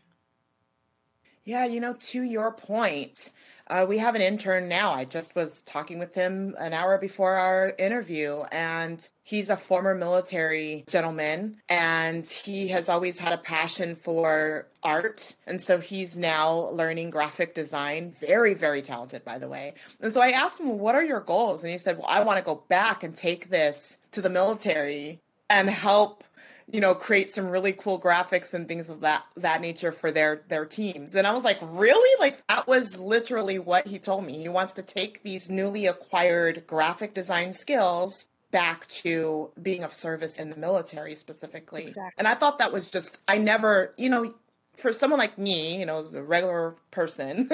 Yeah, 1.46 1.66
you 1.66 1.80
know, 1.80 1.94
to 1.94 2.22
your 2.22 2.52
point, 2.52 3.32
uh, 3.70 3.86
we 3.88 4.00
have 4.00 4.16
an 4.16 4.22
intern 4.22 4.68
now. 4.68 4.92
I 4.92 5.06
just 5.06 5.36
was 5.36 5.62
talking 5.62 6.00
with 6.00 6.16
him 6.16 6.56
an 6.58 6.74
hour 6.74 6.98
before 6.98 7.36
our 7.36 7.74
interview, 7.78 8.44
and 8.52 9.08
he's 9.24 9.50
a 9.50 9.58
former 9.58 9.94
military 9.94 10.84
gentleman, 10.88 11.58
and 11.70 12.26
he 12.26 12.70
has 12.70 12.90
always 12.90 13.18
had 13.20 13.34
a 13.34 13.38
passion 13.38 13.96
for 13.96 14.68
art. 14.82 15.36
And 15.46 15.62
so 15.62 15.80
he's 15.80 16.18
now 16.18 16.70
learning 16.70 17.12
graphic 17.12 17.54
design. 17.54 18.14
Very, 18.20 18.56
very 18.56 18.82
talented, 18.82 19.24
by 19.24 19.38
the 19.38 19.48
way. 19.48 19.76
And 20.02 20.12
so 20.12 20.22
I 20.22 20.30
asked 20.30 20.60
him, 20.60 20.80
What 20.80 20.96
are 20.96 21.04
your 21.04 21.22
goals? 21.22 21.64
And 21.64 21.72
he 21.72 21.78
said, 21.78 21.98
Well, 21.98 22.08
I 22.10 22.24
want 22.24 22.40
to 22.40 22.44
go 22.44 22.64
back 22.70 23.04
and 23.04 23.16
take 23.16 23.50
this 23.50 23.98
to 24.12 24.22
the 24.22 24.30
military 24.30 25.20
and 25.50 25.70
help 25.70 26.24
you 26.72 26.80
know, 26.80 26.94
create 26.94 27.30
some 27.30 27.48
really 27.48 27.74
cool 27.74 28.00
graphics 28.00 28.54
and 28.54 28.68
things 28.68 28.90
of 28.90 29.02
that 29.02 29.26
that 29.38 29.62
nature 29.62 29.92
for 29.92 30.12
their 30.12 30.44
their 30.50 30.66
teams. 30.66 31.16
And 31.16 31.26
I 31.26 31.34
was 31.34 31.44
like, 31.44 31.58
really? 31.62 32.20
Like 32.20 32.46
that 32.48 32.68
was 32.68 33.00
literally 33.00 33.60
what 33.60 33.88
he 33.88 33.98
told 33.98 34.26
me. 34.26 34.38
He 34.38 34.50
wants 34.50 34.74
to 34.74 34.84
take 34.84 35.24
these 35.24 35.50
newly 35.50 35.88
acquired 35.88 36.66
graphic 36.68 37.14
design 37.14 37.54
skills 37.54 38.26
back 38.52 38.88
to 38.88 39.50
being 39.62 39.84
of 39.84 39.94
service 39.94 40.38
in 40.38 40.50
the 40.50 40.58
military 40.58 41.16
specifically. 41.16 41.84
Exactly. 41.84 42.14
And 42.18 42.28
I 42.28 42.36
thought 42.36 42.60
that 42.60 42.72
was 42.72 42.92
just 42.92 43.18
I 43.28 43.38
never, 43.38 43.94
you 43.98 44.10
know, 44.10 44.34
for 44.78 44.94
someone 44.94 45.20
like 45.20 45.38
me, 45.38 45.80
you 45.80 45.86
know, 45.86 46.04
the 46.04 46.24
regular 46.24 46.76
person, 46.92 47.50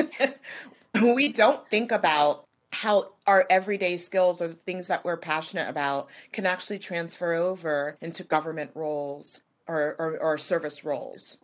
we 1.02 1.30
don't 1.30 1.68
think 1.70 1.92
about 1.92 2.46
how 2.72 3.14
our 3.28 3.46
everyday 3.50 3.98
skills 3.98 4.42
or 4.42 4.48
the 4.48 4.54
things 4.54 4.88
that 4.88 5.04
we're 5.06 5.18
passionate 5.18 5.70
about 5.70 6.10
can 6.32 6.46
actually 6.46 6.80
transfer 6.80 7.34
over 7.34 7.98
into 8.02 8.24
government 8.24 8.72
roles 8.76 9.42
or, 9.68 9.96
or, 9.98 10.18
or 10.20 10.38
service 10.38 10.84
roles. 10.84 11.38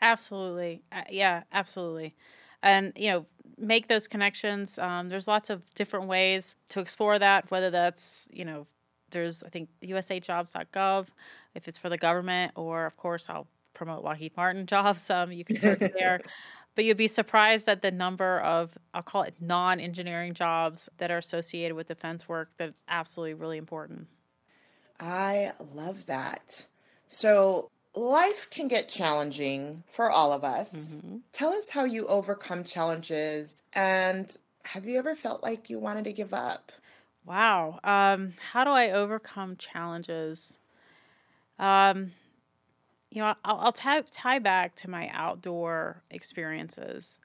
Absolutely. 0.00 0.82
Uh, 0.92 1.02
yeah, 1.10 1.42
absolutely. 1.52 2.14
And, 2.62 2.92
you 2.96 3.10
know, 3.10 3.26
make 3.56 3.88
those 3.88 4.08
connections. 4.08 4.78
Um, 4.78 5.08
there's 5.08 5.28
lots 5.28 5.50
of 5.50 5.62
different 5.74 6.08
ways 6.08 6.56
to 6.70 6.80
explore 6.80 7.18
that, 7.18 7.50
whether 7.50 7.70
that's, 7.70 8.28
you 8.32 8.44
know, 8.44 8.66
there's, 9.10 9.42
I 9.42 9.48
think, 9.48 9.68
usajobs.gov 9.82 11.06
if 11.54 11.68
it's 11.68 11.78
for 11.78 11.88
the 11.88 11.98
government, 11.98 12.52
or 12.56 12.86
of 12.86 12.96
course, 12.96 13.28
I'll 13.28 13.46
promote 13.74 14.02
Lockheed 14.02 14.36
Martin 14.36 14.66
jobs. 14.74 15.08
Um, 15.10 15.32
you 15.32 15.44
can 15.44 15.56
search 15.56 15.78
there. 15.78 16.20
But 16.74 16.84
you'd 16.84 16.96
be 16.96 17.08
surprised 17.08 17.68
at 17.68 17.82
the 17.82 17.90
number 17.90 18.40
of, 18.40 18.76
I'll 18.94 19.02
call 19.02 19.22
it 19.22 19.34
non 19.40 19.78
engineering 19.78 20.34
jobs 20.34 20.88
that 20.98 21.10
are 21.10 21.18
associated 21.18 21.74
with 21.74 21.88
defense 21.88 22.28
work 22.28 22.50
that's 22.56 22.74
absolutely 22.88 23.34
really 23.34 23.58
important. 23.58 24.06
I 24.98 25.52
love 25.74 26.06
that. 26.06 26.66
So, 27.08 27.70
life 27.94 28.48
can 28.50 28.68
get 28.68 28.88
challenging 28.88 29.82
for 29.92 30.10
all 30.10 30.32
of 30.32 30.44
us. 30.44 30.72
Mm-hmm. 30.94 31.18
Tell 31.32 31.52
us 31.52 31.68
how 31.68 31.84
you 31.84 32.06
overcome 32.06 32.64
challenges 32.64 33.62
and 33.74 34.34
have 34.64 34.86
you 34.86 34.98
ever 34.98 35.14
felt 35.14 35.42
like 35.42 35.68
you 35.68 35.78
wanted 35.78 36.04
to 36.04 36.12
give 36.12 36.32
up? 36.32 36.72
Wow. 37.24 37.80
Um, 37.84 38.34
how 38.52 38.64
do 38.64 38.70
I 38.70 38.90
overcome 38.90 39.56
challenges? 39.56 40.58
Um, 41.58 42.12
you 43.12 43.20
know, 43.20 43.34
I'll, 43.44 43.58
I'll 43.58 43.72
tie, 43.72 44.00
tie 44.10 44.38
back 44.38 44.74
to 44.76 44.90
my 44.90 45.10
outdoor 45.12 46.02
experiences. 46.10 47.20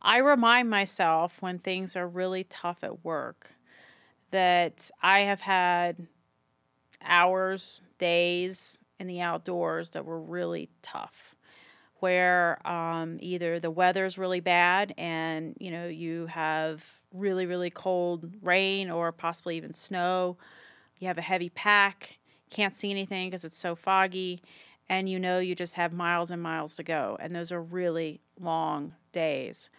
I 0.00 0.18
remind 0.18 0.70
myself 0.70 1.42
when 1.42 1.58
things 1.58 1.96
are 1.96 2.06
really 2.06 2.44
tough 2.44 2.78
at 2.82 3.04
work 3.04 3.50
that 4.30 4.90
I 5.02 5.20
have 5.20 5.40
had 5.40 6.06
hours, 7.02 7.82
days 7.98 8.80
in 9.00 9.08
the 9.08 9.20
outdoors 9.20 9.90
that 9.90 10.04
were 10.04 10.20
really 10.20 10.70
tough 10.82 11.34
where 11.96 12.66
um, 12.66 13.18
either 13.20 13.60
the 13.60 13.70
weather's 13.70 14.16
really 14.16 14.40
bad 14.40 14.94
and 14.96 15.54
you 15.60 15.70
know 15.70 15.86
you 15.86 16.26
have 16.26 16.84
really 17.12 17.44
really 17.44 17.70
cold 17.70 18.32
rain 18.42 18.90
or 18.90 19.12
possibly 19.12 19.56
even 19.56 19.74
snow 19.74 20.36
you 20.98 21.08
have 21.08 21.18
a 21.18 21.22
heavy 21.22 21.50
pack 21.50 22.18
can't 22.50 22.74
see 22.74 22.90
anything 22.90 23.30
because 23.30 23.44
it's 23.44 23.56
so 23.56 23.74
foggy, 23.74 24.42
and 24.88 25.08
you 25.08 25.18
know 25.18 25.38
you 25.38 25.54
just 25.54 25.74
have 25.74 25.92
miles 25.92 26.30
and 26.30 26.42
miles 26.42 26.76
to 26.76 26.82
go, 26.82 27.16
and 27.20 27.34
those 27.34 27.52
are 27.52 27.62
really 27.62 28.20
long 28.38 28.94
days. 29.12 29.70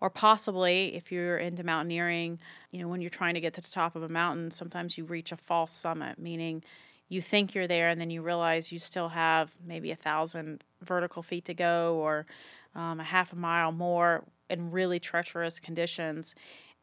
Or 0.00 0.10
possibly, 0.10 0.94
if 0.94 1.10
you're 1.10 1.38
into 1.38 1.64
mountaineering, 1.64 2.38
you 2.70 2.80
know, 2.80 2.88
when 2.88 3.00
you're 3.00 3.08
trying 3.08 3.34
to 3.34 3.40
get 3.40 3.54
to 3.54 3.62
the 3.62 3.70
top 3.70 3.96
of 3.96 4.02
a 4.02 4.08
mountain, 4.08 4.50
sometimes 4.50 4.98
you 4.98 5.04
reach 5.04 5.32
a 5.32 5.36
false 5.36 5.72
summit, 5.72 6.18
meaning 6.18 6.62
you 7.08 7.22
think 7.22 7.54
you're 7.54 7.66
there 7.66 7.88
and 7.88 8.00
then 8.00 8.10
you 8.10 8.20
realize 8.20 8.72
you 8.72 8.78
still 8.78 9.08
have 9.08 9.54
maybe 9.64 9.90
a 9.90 9.96
thousand 9.96 10.64
vertical 10.82 11.22
feet 11.22 11.44
to 11.46 11.54
go 11.54 11.96
or 11.96 12.26
um, 12.74 13.00
a 13.00 13.04
half 13.04 13.32
a 13.32 13.36
mile 13.36 13.72
more 13.72 14.24
in 14.50 14.70
really 14.70 14.98
treacherous 14.98 15.58
conditions. 15.60 16.34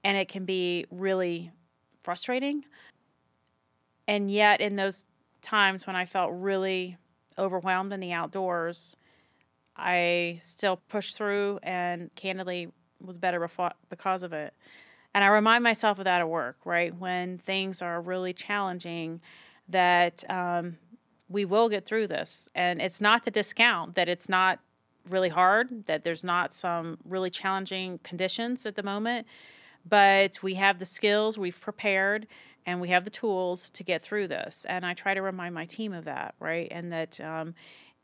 And 0.04 0.18
it 0.18 0.28
can 0.28 0.46
be 0.46 0.86
really 0.90 1.52
frustrating. 2.02 2.66
And 4.08 4.32
yet, 4.32 4.60
in 4.60 4.76
those 4.76 5.06
times 5.44 5.86
when 5.86 5.96
I 5.96 6.06
felt 6.06 6.32
really 6.34 6.98
overwhelmed 7.38 7.94
in 7.94 8.00
the 8.00 8.14
outdoors, 8.14 8.96
I 9.76 10.40
still 10.42 10.78
pushed 10.88 11.18
through 11.18 11.60
and 11.64 12.14
candidly 12.16 12.70
was 13.02 13.18
better 13.18 13.48
because 13.90 14.24
of 14.24 14.34
it. 14.34 14.54
And 15.14 15.24
I 15.24 15.28
remind 15.28 15.64
myself 15.64 16.00
of 16.00 16.06
that 16.06 16.22
at 16.22 16.30
work, 16.30 16.58
right? 16.66 16.94
When 16.96 17.38
things 17.38 17.82
are 17.82 18.02
really 18.02 18.34
challenging, 18.34 19.22
that 19.70 20.24
um, 20.30 20.78
we 21.30 21.46
will 21.46 21.70
get 21.70 21.86
through 21.86 22.08
this. 22.08 22.50
And 22.56 22.82
it's 22.82 23.00
not 23.00 23.24
to 23.26 23.32
discount 23.32 23.96
that 23.96 24.10
it's 24.10 24.28
not 24.28 24.60
really 25.10 25.30
hard, 25.30 25.86
that 25.86 26.04
there's 26.04 26.24
not 26.24 26.54
some 26.54 26.98
really 27.04 27.30
challenging 27.30 28.00
conditions 28.04 28.66
at 28.66 28.76
the 28.76 28.84
moment, 28.84 29.28
but 29.88 30.42
we 30.42 30.56
have 30.56 30.80
the 30.80 30.86
skills, 30.86 31.38
we've 31.38 31.60
prepared, 31.60 32.26
and 32.66 32.80
we 32.80 32.90
have 32.90 33.04
the 33.04 33.10
tools 33.10 33.70
to 33.72 33.84
get 33.84 34.02
through 34.02 34.28
this. 34.28 34.66
And 34.68 34.86
I 34.86 34.94
try 34.94 35.14
to 35.14 35.22
remind 35.22 35.54
my 35.54 35.66
team 35.66 35.94
of 35.94 36.06
that, 36.06 36.36
right? 36.40 36.68
And 36.72 36.92
that 36.92 37.20
um, 37.20 37.56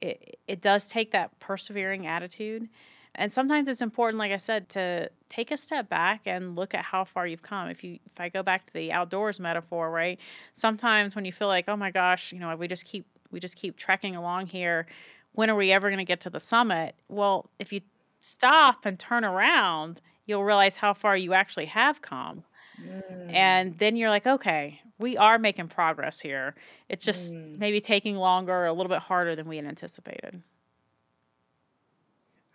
it, 0.02 0.40
it 0.48 0.62
does 0.62 0.88
take 0.88 1.12
that 1.12 1.38
persevering 1.40 2.08
attitude. 2.08 2.70
And 3.16 3.34
sometimes 3.34 3.68
it's 3.68 3.82
important, 3.82 4.20
like 4.20 4.32
I 4.32 4.38
said, 4.38 4.70
to 4.70 5.10
take 5.30 5.52
a 5.52 5.58
step 5.58 5.90
back 5.90 6.22
and 6.26 6.56
look 6.56 6.74
at 6.74 6.86
how 6.86 7.04
far 7.04 7.26
you've 7.26 7.42
come. 7.42 7.68
If 7.70 7.84
you, 7.84 8.00
if 8.06 8.20
I 8.20 8.30
go 8.30 8.44
back 8.44 8.68
to 8.68 8.74
the 8.74 8.92
outdoors 8.92 9.40
metaphor, 9.40 9.90
right? 9.90 10.20
Sometimes 10.54 11.16
when 11.16 11.26
you 11.26 11.32
feel 11.32 11.48
like, 11.48 11.66
oh 11.68 11.76
my 11.76 11.92
gosh, 11.92 12.32
you 12.32 12.40
know, 12.40 12.56
we 12.56 12.68
just 12.68 12.86
keep 12.86 13.06
we 13.32 13.40
just 13.40 13.56
keep 13.56 13.78
trekking 13.78 14.16
along 14.16 14.48
here. 14.48 14.88
When 15.34 15.50
are 15.50 15.56
we 15.56 15.72
ever 15.72 15.90
going 15.90 16.00
to 16.00 16.06
get 16.06 16.22
to 16.22 16.30
the 16.32 16.40
summit? 16.40 16.96
Well, 17.10 17.50
if 17.60 17.72
you 17.72 17.82
stop 18.22 18.86
and 18.86 18.98
turn 18.98 19.24
around, 19.24 20.02
you'll 20.26 20.44
realize 20.44 20.78
how 20.78 20.94
far 20.94 21.16
you 21.16 21.34
actually 21.34 21.68
have 21.68 22.02
come. 22.02 22.44
Mm. 22.86 23.34
And 23.34 23.78
then 23.78 23.96
you're 23.96 24.10
like, 24.10 24.28
okay, 24.28 24.82
we 24.98 25.18
are 25.18 25.40
making 25.40 25.68
progress 25.70 26.20
here. 26.20 26.56
It's 26.90 27.06
just 27.06 27.34
mm. 27.34 27.58
maybe 27.58 27.82
taking 27.82 28.18
longer, 28.18 28.66
a 28.66 28.74
little 28.74 28.90
bit 28.90 29.00
harder 29.00 29.36
than 29.36 29.48
we 29.48 29.58
had 29.58 29.66
anticipated. 29.66 30.42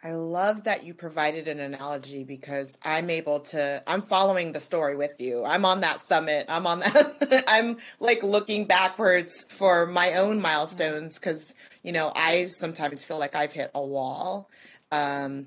I 0.04 0.12
love 0.12 0.64
that 0.64 0.84
you 0.84 0.92
provided 0.92 1.48
an 1.48 1.60
analogy 1.60 2.24
because 2.24 2.76
I'm 2.82 3.08
able 3.08 3.40
to, 3.40 3.82
I'm 3.86 4.02
following 4.02 4.52
the 4.52 4.60
story 4.60 4.96
with 4.96 5.18
you. 5.18 5.46
I'm 5.46 5.64
on 5.64 5.80
that 5.80 6.02
summit. 6.02 6.44
I'm 6.46 6.66
on 6.66 6.80
that, 6.80 7.44
I'm 7.48 7.78
like 8.00 8.22
looking 8.22 8.66
backwards 8.66 9.46
for 9.48 9.86
my 9.86 10.16
own 10.16 10.42
milestones 10.42 11.14
because, 11.14 11.54
you 11.82 11.92
know, 11.92 12.12
I 12.14 12.48
sometimes 12.48 13.02
feel 13.02 13.18
like 13.18 13.34
I've 13.34 13.54
hit 13.54 13.70
a 13.74 13.82
wall, 13.82 14.50
um, 14.92 15.46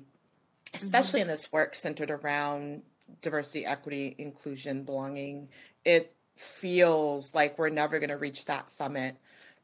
especially 0.74 1.20
mm-hmm. 1.20 1.30
in 1.30 1.36
this 1.36 1.52
work 1.52 1.76
centered 1.76 2.10
around 2.10 2.82
diversity, 3.20 3.66
equity, 3.66 4.14
inclusion, 4.18 4.84
belonging, 4.84 5.48
it 5.84 6.14
feels 6.36 7.34
like 7.34 7.58
we're 7.58 7.68
never 7.68 7.98
going 7.98 8.10
to 8.10 8.16
reach 8.16 8.44
that 8.46 8.70
summit. 8.70 9.16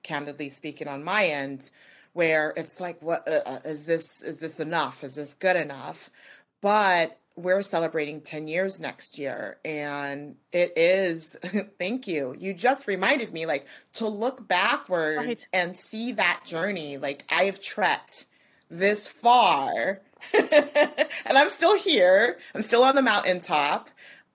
Candidly 0.02 0.48
speaking, 0.48 0.88
on 0.88 1.02
my 1.02 1.26
end, 1.26 1.70
where 2.12 2.52
it's 2.56 2.80
like, 2.80 3.00
what 3.00 3.26
uh, 3.26 3.40
uh, 3.46 3.58
is 3.64 3.86
this? 3.86 4.20
Is 4.20 4.38
this 4.38 4.60
enough? 4.60 5.02
Is 5.02 5.14
this 5.14 5.34
good 5.34 5.56
enough? 5.56 6.10
But 6.60 7.18
we're 7.36 7.62
celebrating 7.62 8.20
10 8.20 8.46
years 8.46 8.78
next 8.78 9.18
year 9.18 9.58
and 9.64 10.36
it 10.52 10.72
is 10.76 11.36
thank 11.78 12.06
you 12.06 12.34
you 12.38 12.54
just 12.54 12.86
reminded 12.86 13.32
me 13.32 13.44
like 13.44 13.66
to 13.92 14.06
look 14.06 14.46
backwards 14.46 15.18
right. 15.18 15.48
and 15.52 15.74
see 15.74 16.12
that 16.12 16.40
journey 16.44 16.96
like 16.96 17.24
i've 17.30 17.60
trekked 17.60 18.26
this 18.70 19.08
far 19.08 20.00
and 21.26 21.38
I'm 21.38 21.50
still 21.50 21.76
here. 21.78 22.38
I'm 22.54 22.62
still 22.62 22.82
on 22.82 22.94
the 22.94 23.02
mountaintop. 23.02 23.90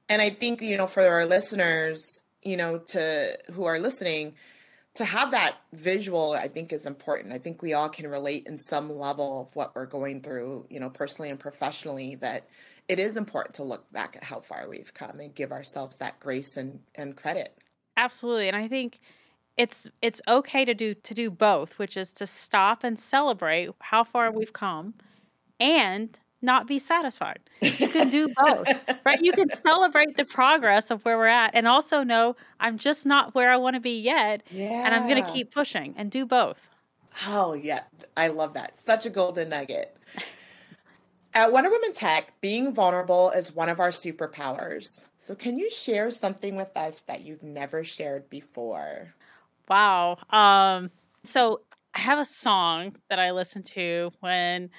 And 0.07 0.21
I 0.21 0.29
think, 0.29 0.61
you 0.61 0.77
know, 0.77 0.87
for 0.87 1.03
our 1.03 1.25
listeners, 1.25 2.21
you 2.41 2.57
know, 2.57 2.79
to 2.79 3.37
who 3.51 3.65
are 3.65 3.79
listening, 3.79 4.33
to 4.95 5.05
have 5.05 5.31
that 5.31 5.55
visual, 5.73 6.33
I 6.33 6.47
think 6.47 6.73
is 6.73 6.85
important. 6.85 7.33
I 7.33 7.37
think 7.37 7.61
we 7.61 7.73
all 7.73 7.89
can 7.89 8.07
relate 8.07 8.47
in 8.47 8.57
some 8.57 8.97
level 8.97 9.41
of 9.41 9.55
what 9.55 9.75
we're 9.75 9.85
going 9.85 10.21
through, 10.21 10.65
you 10.69 10.79
know, 10.79 10.89
personally 10.89 11.29
and 11.29 11.39
professionally, 11.39 12.15
that 12.15 12.47
it 12.87 12.97
is 12.97 13.17
important 13.17 13.55
to 13.55 13.63
look 13.63 13.89
back 13.91 14.15
at 14.15 14.23
how 14.23 14.39
far 14.39 14.67
we've 14.67 14.93
come 14.93 15.19
and 15.19 15.33
give 15.35 15.51
ourselves 15.51 15.97
that 15.97 16.19
grace 16.19 16.57
and, 16.57 16.79
and 16.95 17.15
credit. 17.15 17.55
Absolutely. 17.97 18.47
And 18.47 18.57
I 18.57 18.67
think 18.67 18.99
it's 19.57 19.89
it's 20.01 20.21
okay 20.27 20.65
to 20.65 20.73
do 20.73 20.93
to 20.95 21.13
do 21.13 21.29
both, 21.29 21.77
which 21.77 21.97
is 21.97 22.13
to 22.13 22.25
stop 22.25 22.83
and 22.83 22.97
celebrate 22.97 23.69
how 23.79 24.03
far 24.03 24.31
we've 24.31 24.53
come 24.53 24.95
and 25.59 26.17
not 26.41 26.67
be 26.67 26.79
satisfied. 26.79 27.39
You 27.61 27.87
can 27.87 28.09
do 28.09 28.29
both, 28.37 28.67
right? 29.05 29.21
You 29.21 29.33
can 29.33 29.53
celebrate 29.53 30.15
the 30.15 30.25
progress 30.25 30.89
of 30.89 31.03
where 31.03 31.17
we're 31.17 31.27
at 31.27 31.51
and 31.53 31.67
also 31.67 32.03
know 32.03 32.35
I'm 32.59 32.77
just 32.77 33.05
not 33.05 33.35
where 33.35 33.51
I 33.51 33.57
want 33.57 33.75
to 33.75 33.79
be 33.79 33.99
yet. 33.99 34.43
Yeah. 34.49 34.85
And 34.85 34.95
I'm 34.95 35.07
going 35.07 35.23
to 35.23 35.31
keep 35.31 35.51
pushing 35.51 35.93
and 35.97 36.09
do 36.09 36.25
both. 36.25 36.71
Oh, 37.27 37.53
yeah. 37.53 37.81
I 38.15 38.29
love 38.29 38.53
that. 38.53 38.77
Such 38.77 39.05
a 39.05 39.09
golden 39.09 39.49
nugget. 39.49 39.95
At 41.33 41.51
Wonder 41.51 41.69
Women 41.69 41.93
Tech, 41.93 42.33
being 42.41 42.73
vulnerable 42.73 43.31
is 43.31 43.53
one 43.53 43.69
of 43.69 43.79
our 43.79 43.89
superpowers. 43.89 45.03
So, 45.17 45.35
can 45.35 45.59
you 45.59 45.69
share 45.69 46.09
something 46.09 46.55
with 46.55 46.75
us 46.75 47.01
that 47.01 47.21
you've 47.21 47.43
never 47.43 47.83
shared 47.83 48.27
before? 48.31 49.13
Wow. 49.69 50.17
Um, 50.31 50.89
so 51.23 51.61
I 51.93 51.99
have 51.99 52.19
a 52.19 52.25
song 52.25 52.95
that 53.09 53.19
I 53.19 53.31
listen 53.31 53.63
to 53.63 54.11
when 54.19 54.71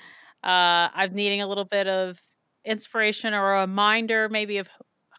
uh, 0.42 0.88
I'm 0.94 1.14
needing 1.14 1.42
a 1.42 1.46
little 1.46 1.64
bit 1.64 1.86
of 1.86 2.20
inspiration 2.64 3.34
or 3.34 3.54
a 3.54 3.60
reminder, 3.60 4.28
maybe 4.28 4.58
of 4.58 4.68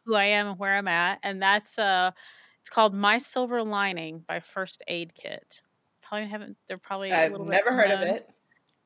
who 0.05 0.15
I 0.15 0.26
am 0.26 0.47
and 0.47 0.59
where 0.59 0.78
I'm 0.78 0.88
at, 0.88 1.19
and 1.24 1.41
that's 1.41 1.78
uh, 1.78 2.11
it's 2.59 2.69
called 2.69 2.93
"My 2.93 3.17
Silver 3.17 3.63
Lining" 3.63 4.24
by 4.28 4.39
First 4.39 4.84
Aid 4.88 5.13
Kit. 5.15 5.61
Probably 6.01 6.28
haven't. 6.28 6.57
They're 6.67 6.78
probably. 6.78 7.11
I've 7.11 7.39
never 7.39 7.74
heard 7.74 7.91
of 7.91 8.01
it. 8.01 8.30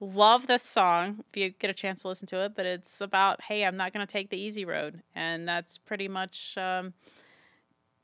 Love 0.02 0.48
this 0.48 0.62
song 0.62 1.24
if 1.30 1.38
you 1.38 1.50
get 1.52 1.70
a 1.70 1.74
chance 1.74 2.02
to 2.02 2.10
listen 2.10 2.28
to 2.28 2.44
it, 2.44 2.54
but 2.54 2.66
it's 2.66 3.00
about 3.00 3.42
hey, 3.42 3.64
I'm 3.66 3.78
not 3.78 3.94
going 3.94 4.06
to 4.06 4.12
take 4.12 4.30
the 4.30 4.38
easy 4.38 4.66
road, 4.66 5.02
and 5.16 5.48
that's 5.48 5.78
pretty 5.78 6.08
much. 6.08 6.58
Um, 6.58 6.94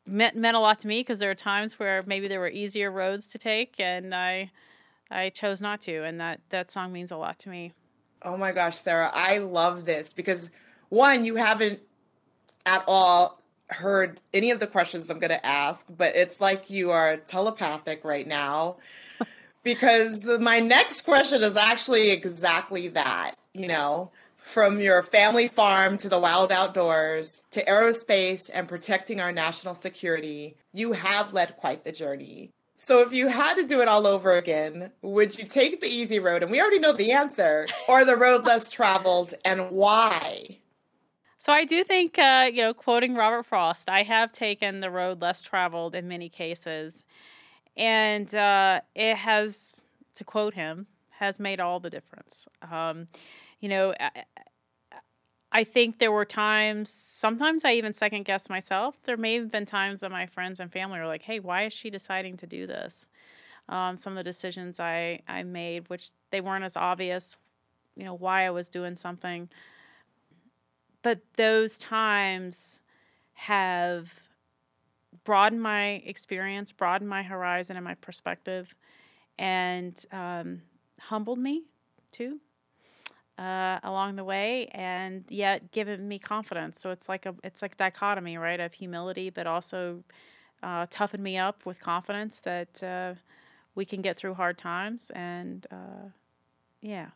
meant 0.07 0.35
meant 0.35 0.57
a 0.57 0.59
lot 0.59 0.79
to 0.79 0.87
me 0.87 1.01
because 1.01 1.19
there 1.19 1.31
are 1.31 1.35
times 1.35 1.79
where 1.79 2.01
maybe 2.05 2.27
there 2.27 2.39
were 2.39 2.49
easier 2.49 2.91
roads 2.91 3.27
to 3.27 3.37
take 3.37 3.79
and 3.79 4.13
I 4.15 4.51
I 5.09 5.29
chose 5.29 5.61
not 5.61 5.81
to 5.81 6.03
and 6.03 6.19
that 6.19 6.41
that 6.49 6.71
song 6.71 6.91
means 6.91 7.11
a 7.11 7.17
lot 7.17 7.37
to 7.39 7.49
me. 7.49 7.73
Oh 8.23 8.37
my 8.37 8.51
gosh, 8.51 8.77
Sarah, 8.77 9.11
I 9.13 9.39
love 9.39 9.85
this 9.85 10.13
because 10.13 10.49
one, 10.89 11.25
you 11.25 11.35
haven't 11.35 11.79
at 12.65 12.83
all 12.87 13.41
heard 13.69 14.19
any 14.33 14.51
of 14.51 14.59
the 14.59 14.67
questions 14.67 15.09
I'm 15.09 15.19
going 15.19 15.29
to 15.29 15.45
ask, 15.45 15.85
but 15.89 16.15
it's 16.15 16.41
like 16.41 16.69
you 16.69 16.91
are 16.91 17.17
telepathic 17.17 18.03
right 18.03 18.27
now 18.27 18.77
because 19.63 20.25
my 20.39 20.59
next 20.59 21.01
question 21.01 21.41
is 21.41 21.55
actually 21.55 22.11
exactly 22.11 22.89
that, 22.89 23.35
you 23.53 23.67
know. 23.67 24.11
From 24.43 24.79
your 24.79 25.03
family 25.03 25.47
farm 25.47 25.99
to 25.99 26.09
the 26.09 26.19
wild 26.19 26.51
outdoors 26.51 27.43
to 27.51 27.63
aerospace 27.63 28.49
and 28.51 28.67
protecting 28.67 29.21
our 29.21 29.31
national 29.31 29.75
security, 29.75 30.57
you 30.73 30.93
have 30.93 31.31
led 31.31 31.55
quite 31.57 31.83
the 31.83 31.91
journey. 31.91 32.49
So, 32.83 33.01
if 33.01 33.13
you 33.13 33.27
had 33.27 33.57
to 33.57 33.67
do 33.67 33.81
it 33.81 33.87
all 33.87 34.07
over 34.07 34.37
again, 34.37 34.91
would 35.03 35.37
you 35.37 35.45
take 35.45 35.81
the 35.81 35.87
easy 35.87 36.17
road? 36.17 36.41
And 36.41 36.51
we 36.51 36.59
already 36.59 36.79
know 36.79 36.93
the 36.93 37.11
answer, 37.11 37.67
or 37.87 38.03
the 38.03 38.15
road 38.15 38.43
less 38.43 38.71
traveled, 38.71 39.35
and 39.45 39.69
why? 39.69 40.57
So, 41.37 41.53
I 41.53 41.63
do 41.63 41.83
think, 41.83 42.17
uh, 42.17 42.49
you 42.51 42.63
know, 42.63 42.73
quoting 42.73 43.13
Robert 43.13 43.43
Frost, 43.43 43.87
I 43.87 44.01
have 44.01 44.31
taken 44.31 44.79
the 44.79 44.89
road 44.89 45.21
less 45.21 45.43
traveled 45.43 45.93
in 45.93 46.07
many 46.07 46.27
cases. 46.27 47.03
And 47.77 48.33
uh, 48.33 48.81
it 48.95 49.15
has, 49.15 49.75
to 50.15 50.23
quote 50.23 50.55
him, 50.55 50.87
has 51.11 51.39
made 51.39 51.59
all 51.59 51.79
the 51.79 51.91
difference. 51.91 52.47
Um, 52.71 53.05
you 53.59 53.69
know, 53.69 53.93
I, 55.51 55.63
think 55.63 55.99
there 55.99 56.11
were 56.11 56.25
times, 56.25 56.89
sometimes 56.89 57.65
I 57.65 57.73
even 57.73 57.93
second 57.93 58.23
guessed 58.23 58.49
myself. 58.49 58.95
There 59.03 59.17
may 59.17 59.35
have 59.35 59.51
been 59.51 59.65
times 59.65 60.01
that 60.01 60.11
my 60.11 60.25
friends 60.25 60.59
and 60.59 60.71
family 60.71 60.99
were 60.99 61.07
like, 61.07 61.23
hey, 61.23 61.39
why 61.39 61.65
is 61.65 61.73
she 61.73 61.89
deciding 61.89 62.37
to 62.37 62.47
do 62.47 62.67
this? 62.67 63.07
Um, 63.69 63.97
some 63.97 64.13
of 64.13 64.17
the 64.17 64.23
decisions 64.23 64.79
I, 64.79 65.21
I 65.27 65.43
made, 65.43 65.89
which 65.89 66.09
they 66.31 66.41
weren't 66.41 66.63
as 66.63 66.77
obvious, 66.77 67.35
you 67.95 68.05
know, 68.05 68.13
why 68.13 68.45
I 68.45 68.49
was 68.51 68.69
doing 68.69 68.95
something. 68.95 69.49
But 71.01 71.19
those 71.35 71.77
times 71.77 72.81
have 73.33 74.11
broadened 75.23 75.61
my 75.61 76.01
experience, 76.05 76.71
broadened 76.71 77.09
my 77.09 77.23
horizon 77.23 77.75
and 77.75 77.83
my 77.83 77.95
perspective, 77.95 78.75
and 79.37 80.05
um, 80.11 80.61
humbled 80.99 81.39
me 81.39 81.63
too 82.11 82.39
uh, 83.37 83.79
along 83.83 84.15
the 84.15 84.23
way, 84.23 84.67
and 84.71 85.23
yet 85.29 85.71
given 85.71 86.07
me 86.07 86.19
confidence. 86.19 86.79
So 86.79 86.91
it's 86.91 87.09
like 87.09 87.25
a 87.25 87.35
it's 87.43 87.61
like 87.61 87.77
dichotomy, 87.77 88.37
right, 88.37 88.59
of 88.59 88.73
humility, 88.73 89.29
but 89.29 89.47
also 89.47 90.03
uh, 90.63 90.85
toughen 90.89 91.21
me 91.21 91.37
up 91.37 91.65
with 91.65 91.79
confidence 91.79 92.41
that 92.41 92.83
uh, 92.83 93.15
we 93.75 93.85
can 93.85 94.01
get 94.01 94.17
through 94.17 94.33
hard 94.33 94.57
times. 94.57 95.11
And 95.11 95.65
uh, 95.71 96.09
yeah. 96.81 97.07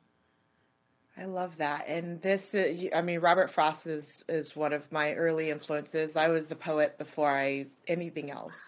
I 1.18 1.26
love 1.26 1.58
that. 1.58 1.88
And 1.88 2.22
this, 2.22 2.54
I 2.94 3.02
mean, 3.02 3.20
Robert 3.22 3.50
Frost 3.50 3.88
is, 3.88 4.24
is 4.28 4.56
one 4.56 4.74
of 4.74 4.92
my 4.92 5.14
early 5.14 5.50
influences. 5.50 6.16
I 6.16 6.28
was 6.28 6.52
a 6.52 6.56
poet 6.56 6.98
before 6.98 7.30
I 7.30 7.68
anything 7.88 8.32
else. 8.32 8.60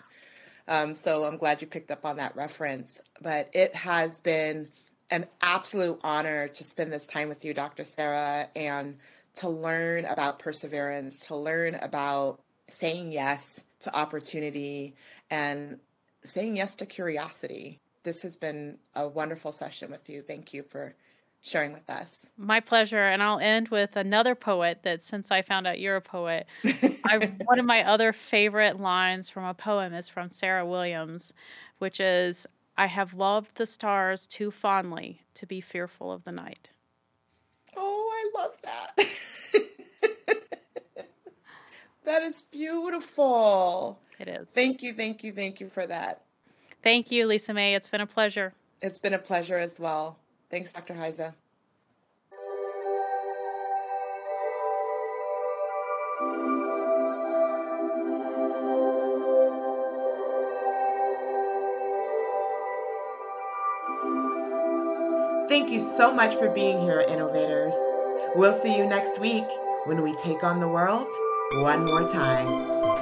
Um, 0.70 0.94
so 0.94 1.26
I'm 1.26 1.38
glad 1.38 1.62
you 1.62 1.68
picked 1.68 1.92
up 1.92 2.06
on 2.06 2.18
that 2.18 2.36
reference. 2.36 3.02
But 3.22 3.50
it 3.54 3.76
has 3.76 4.22
been 4.22 4.70
an 5.10 5.26
absolute 5.42 6.00
honor 6.04 6.48
to 6.50 6.64
spend 6.64 6.92
this 6.92 7.06
time 7.06 7.30
with 7.30 7.46
you, 7.46 7.54
Dr. 7.54 7.84
Sarah, 7.84 8.50
and 8.56 8.98
to 9.36 9.50
learn 9.50 10.06
about 10.06 10.40
perseverance, 10.40 11.20
to 11.28 11.36
learn 11.36 11.76
about 11.76 12.42
saying 12.68 13.12
yes 13.12 13.62
to 13.80 13.96
opportunity 13.96 14.96
and 15.30 15.80
saying 16.24 16.58
yes 16.58 16.76
to 16.76 16.86
curiosity. 16.86 17.80
This 18.04 18.22
has 18.22 18.36
been 18.36 18.78
a 18.96 19.08
wonderful 19.08 19.52
session 19.52 19.92
with 19.92 20.10
you. 20.10 20.22
Thank 20.22 20.54
you 20.54 20.64
for 20.64 20.96
sharing 21.42 21.72
with 21.72 21.90
us. 21.90 22.28
My 22.38 22.60
pleasure. 22.60 23.04
And 23.04 23.22
I'll 23.22 23.40
end 23.40 23.70
with 23.70 23.96
another 23.96 24.36
poet 24.36 24.80
that 24.84 25.02
since 25.02 25.32
I 25.32 25.42
found 25.42 25.68
out 25.68 25.80
you're 25.80 25.96
a 25.96 26.02
poet, 26.02 26.48
I, 27.06 27.32
one 27.46 27.60
of 27.60 27.66
my 27.66 27.84
other 27.84 28.12
favorite 28.12 28.80
lines 28.80 29.30
from 29.30 29.46
a 29.46 29.54
poem 29.54 29.94
is 29.94 30.10
from 30.10 30.30
Sarah 30.30 30.66
Williams, 30.66 31.34
which 31.78 32.00
is 32.00 32.48
I 32.78 32.86
have 32.86 33.16
loved 33.16 33.56
the 33.58 33.66
stars 33.66 34.28
too 34.28 34.52
fondly 34.52 35.22
to 35.34 35.48
be 35.48 35.62
fearful 35.62 36.12
of 36.12 36.24
the 36.24 36.32
night. 36.32 36.70
Oh, 37.76 38.12
I 38.14 38.40
love 38.40 38.58
that. 38.62 38.96
that 42.06 42.22
is 42.22 42.44
beautiful. 42.44 44.00
It 44.20 44.28
is. 44.28 44.48
Thank 44.50 44.84
you, 44.84 44.94
thank 44.94 45.24
you, 45.24 45.34
thank 45.34 45.60
you 45.60 45.70
for 45.70 45.88
that. 45.88 46.22
Thank 46.84 47.12
you, 47.12 47.26
Lisa 47.26 47.54
Mae. 47.54 47.74
It's 47.74 47.88
been 47.88 48.02
a 48.02 48.08
pleasure. 48.08 48.54
It's 48.82 49.00
been 49.00 49.16
a 49.16 49.20
pleasure 49.20 49.58
as 49.58 49.80
well. 49.80 50.20
Thanks, 50.52 50.72
Dr. 50.72 50.94
Hiza. 50.94 51.34
Thank 65.58 65.72
you 65.72 65.80
so 65.80 66.14
much 66.14 66.36
for 66.36 66.50
being 66.50 66.80
here, 66.80 67.04
innovators. 67.10 67.74
We'll 68.36 68.54
see 68.54 68.78
you 68.78 68.86
next 68.86 69.20
week 69.20 69.44
when 69.86 70.04
we 70.04 70.14
take 70.18 70.44
on 70.44 70.60
the 70.60 70.68
world 70.68 71.08
one 71.64 71.84
more 71.84 72.08
time. 72.08 72.97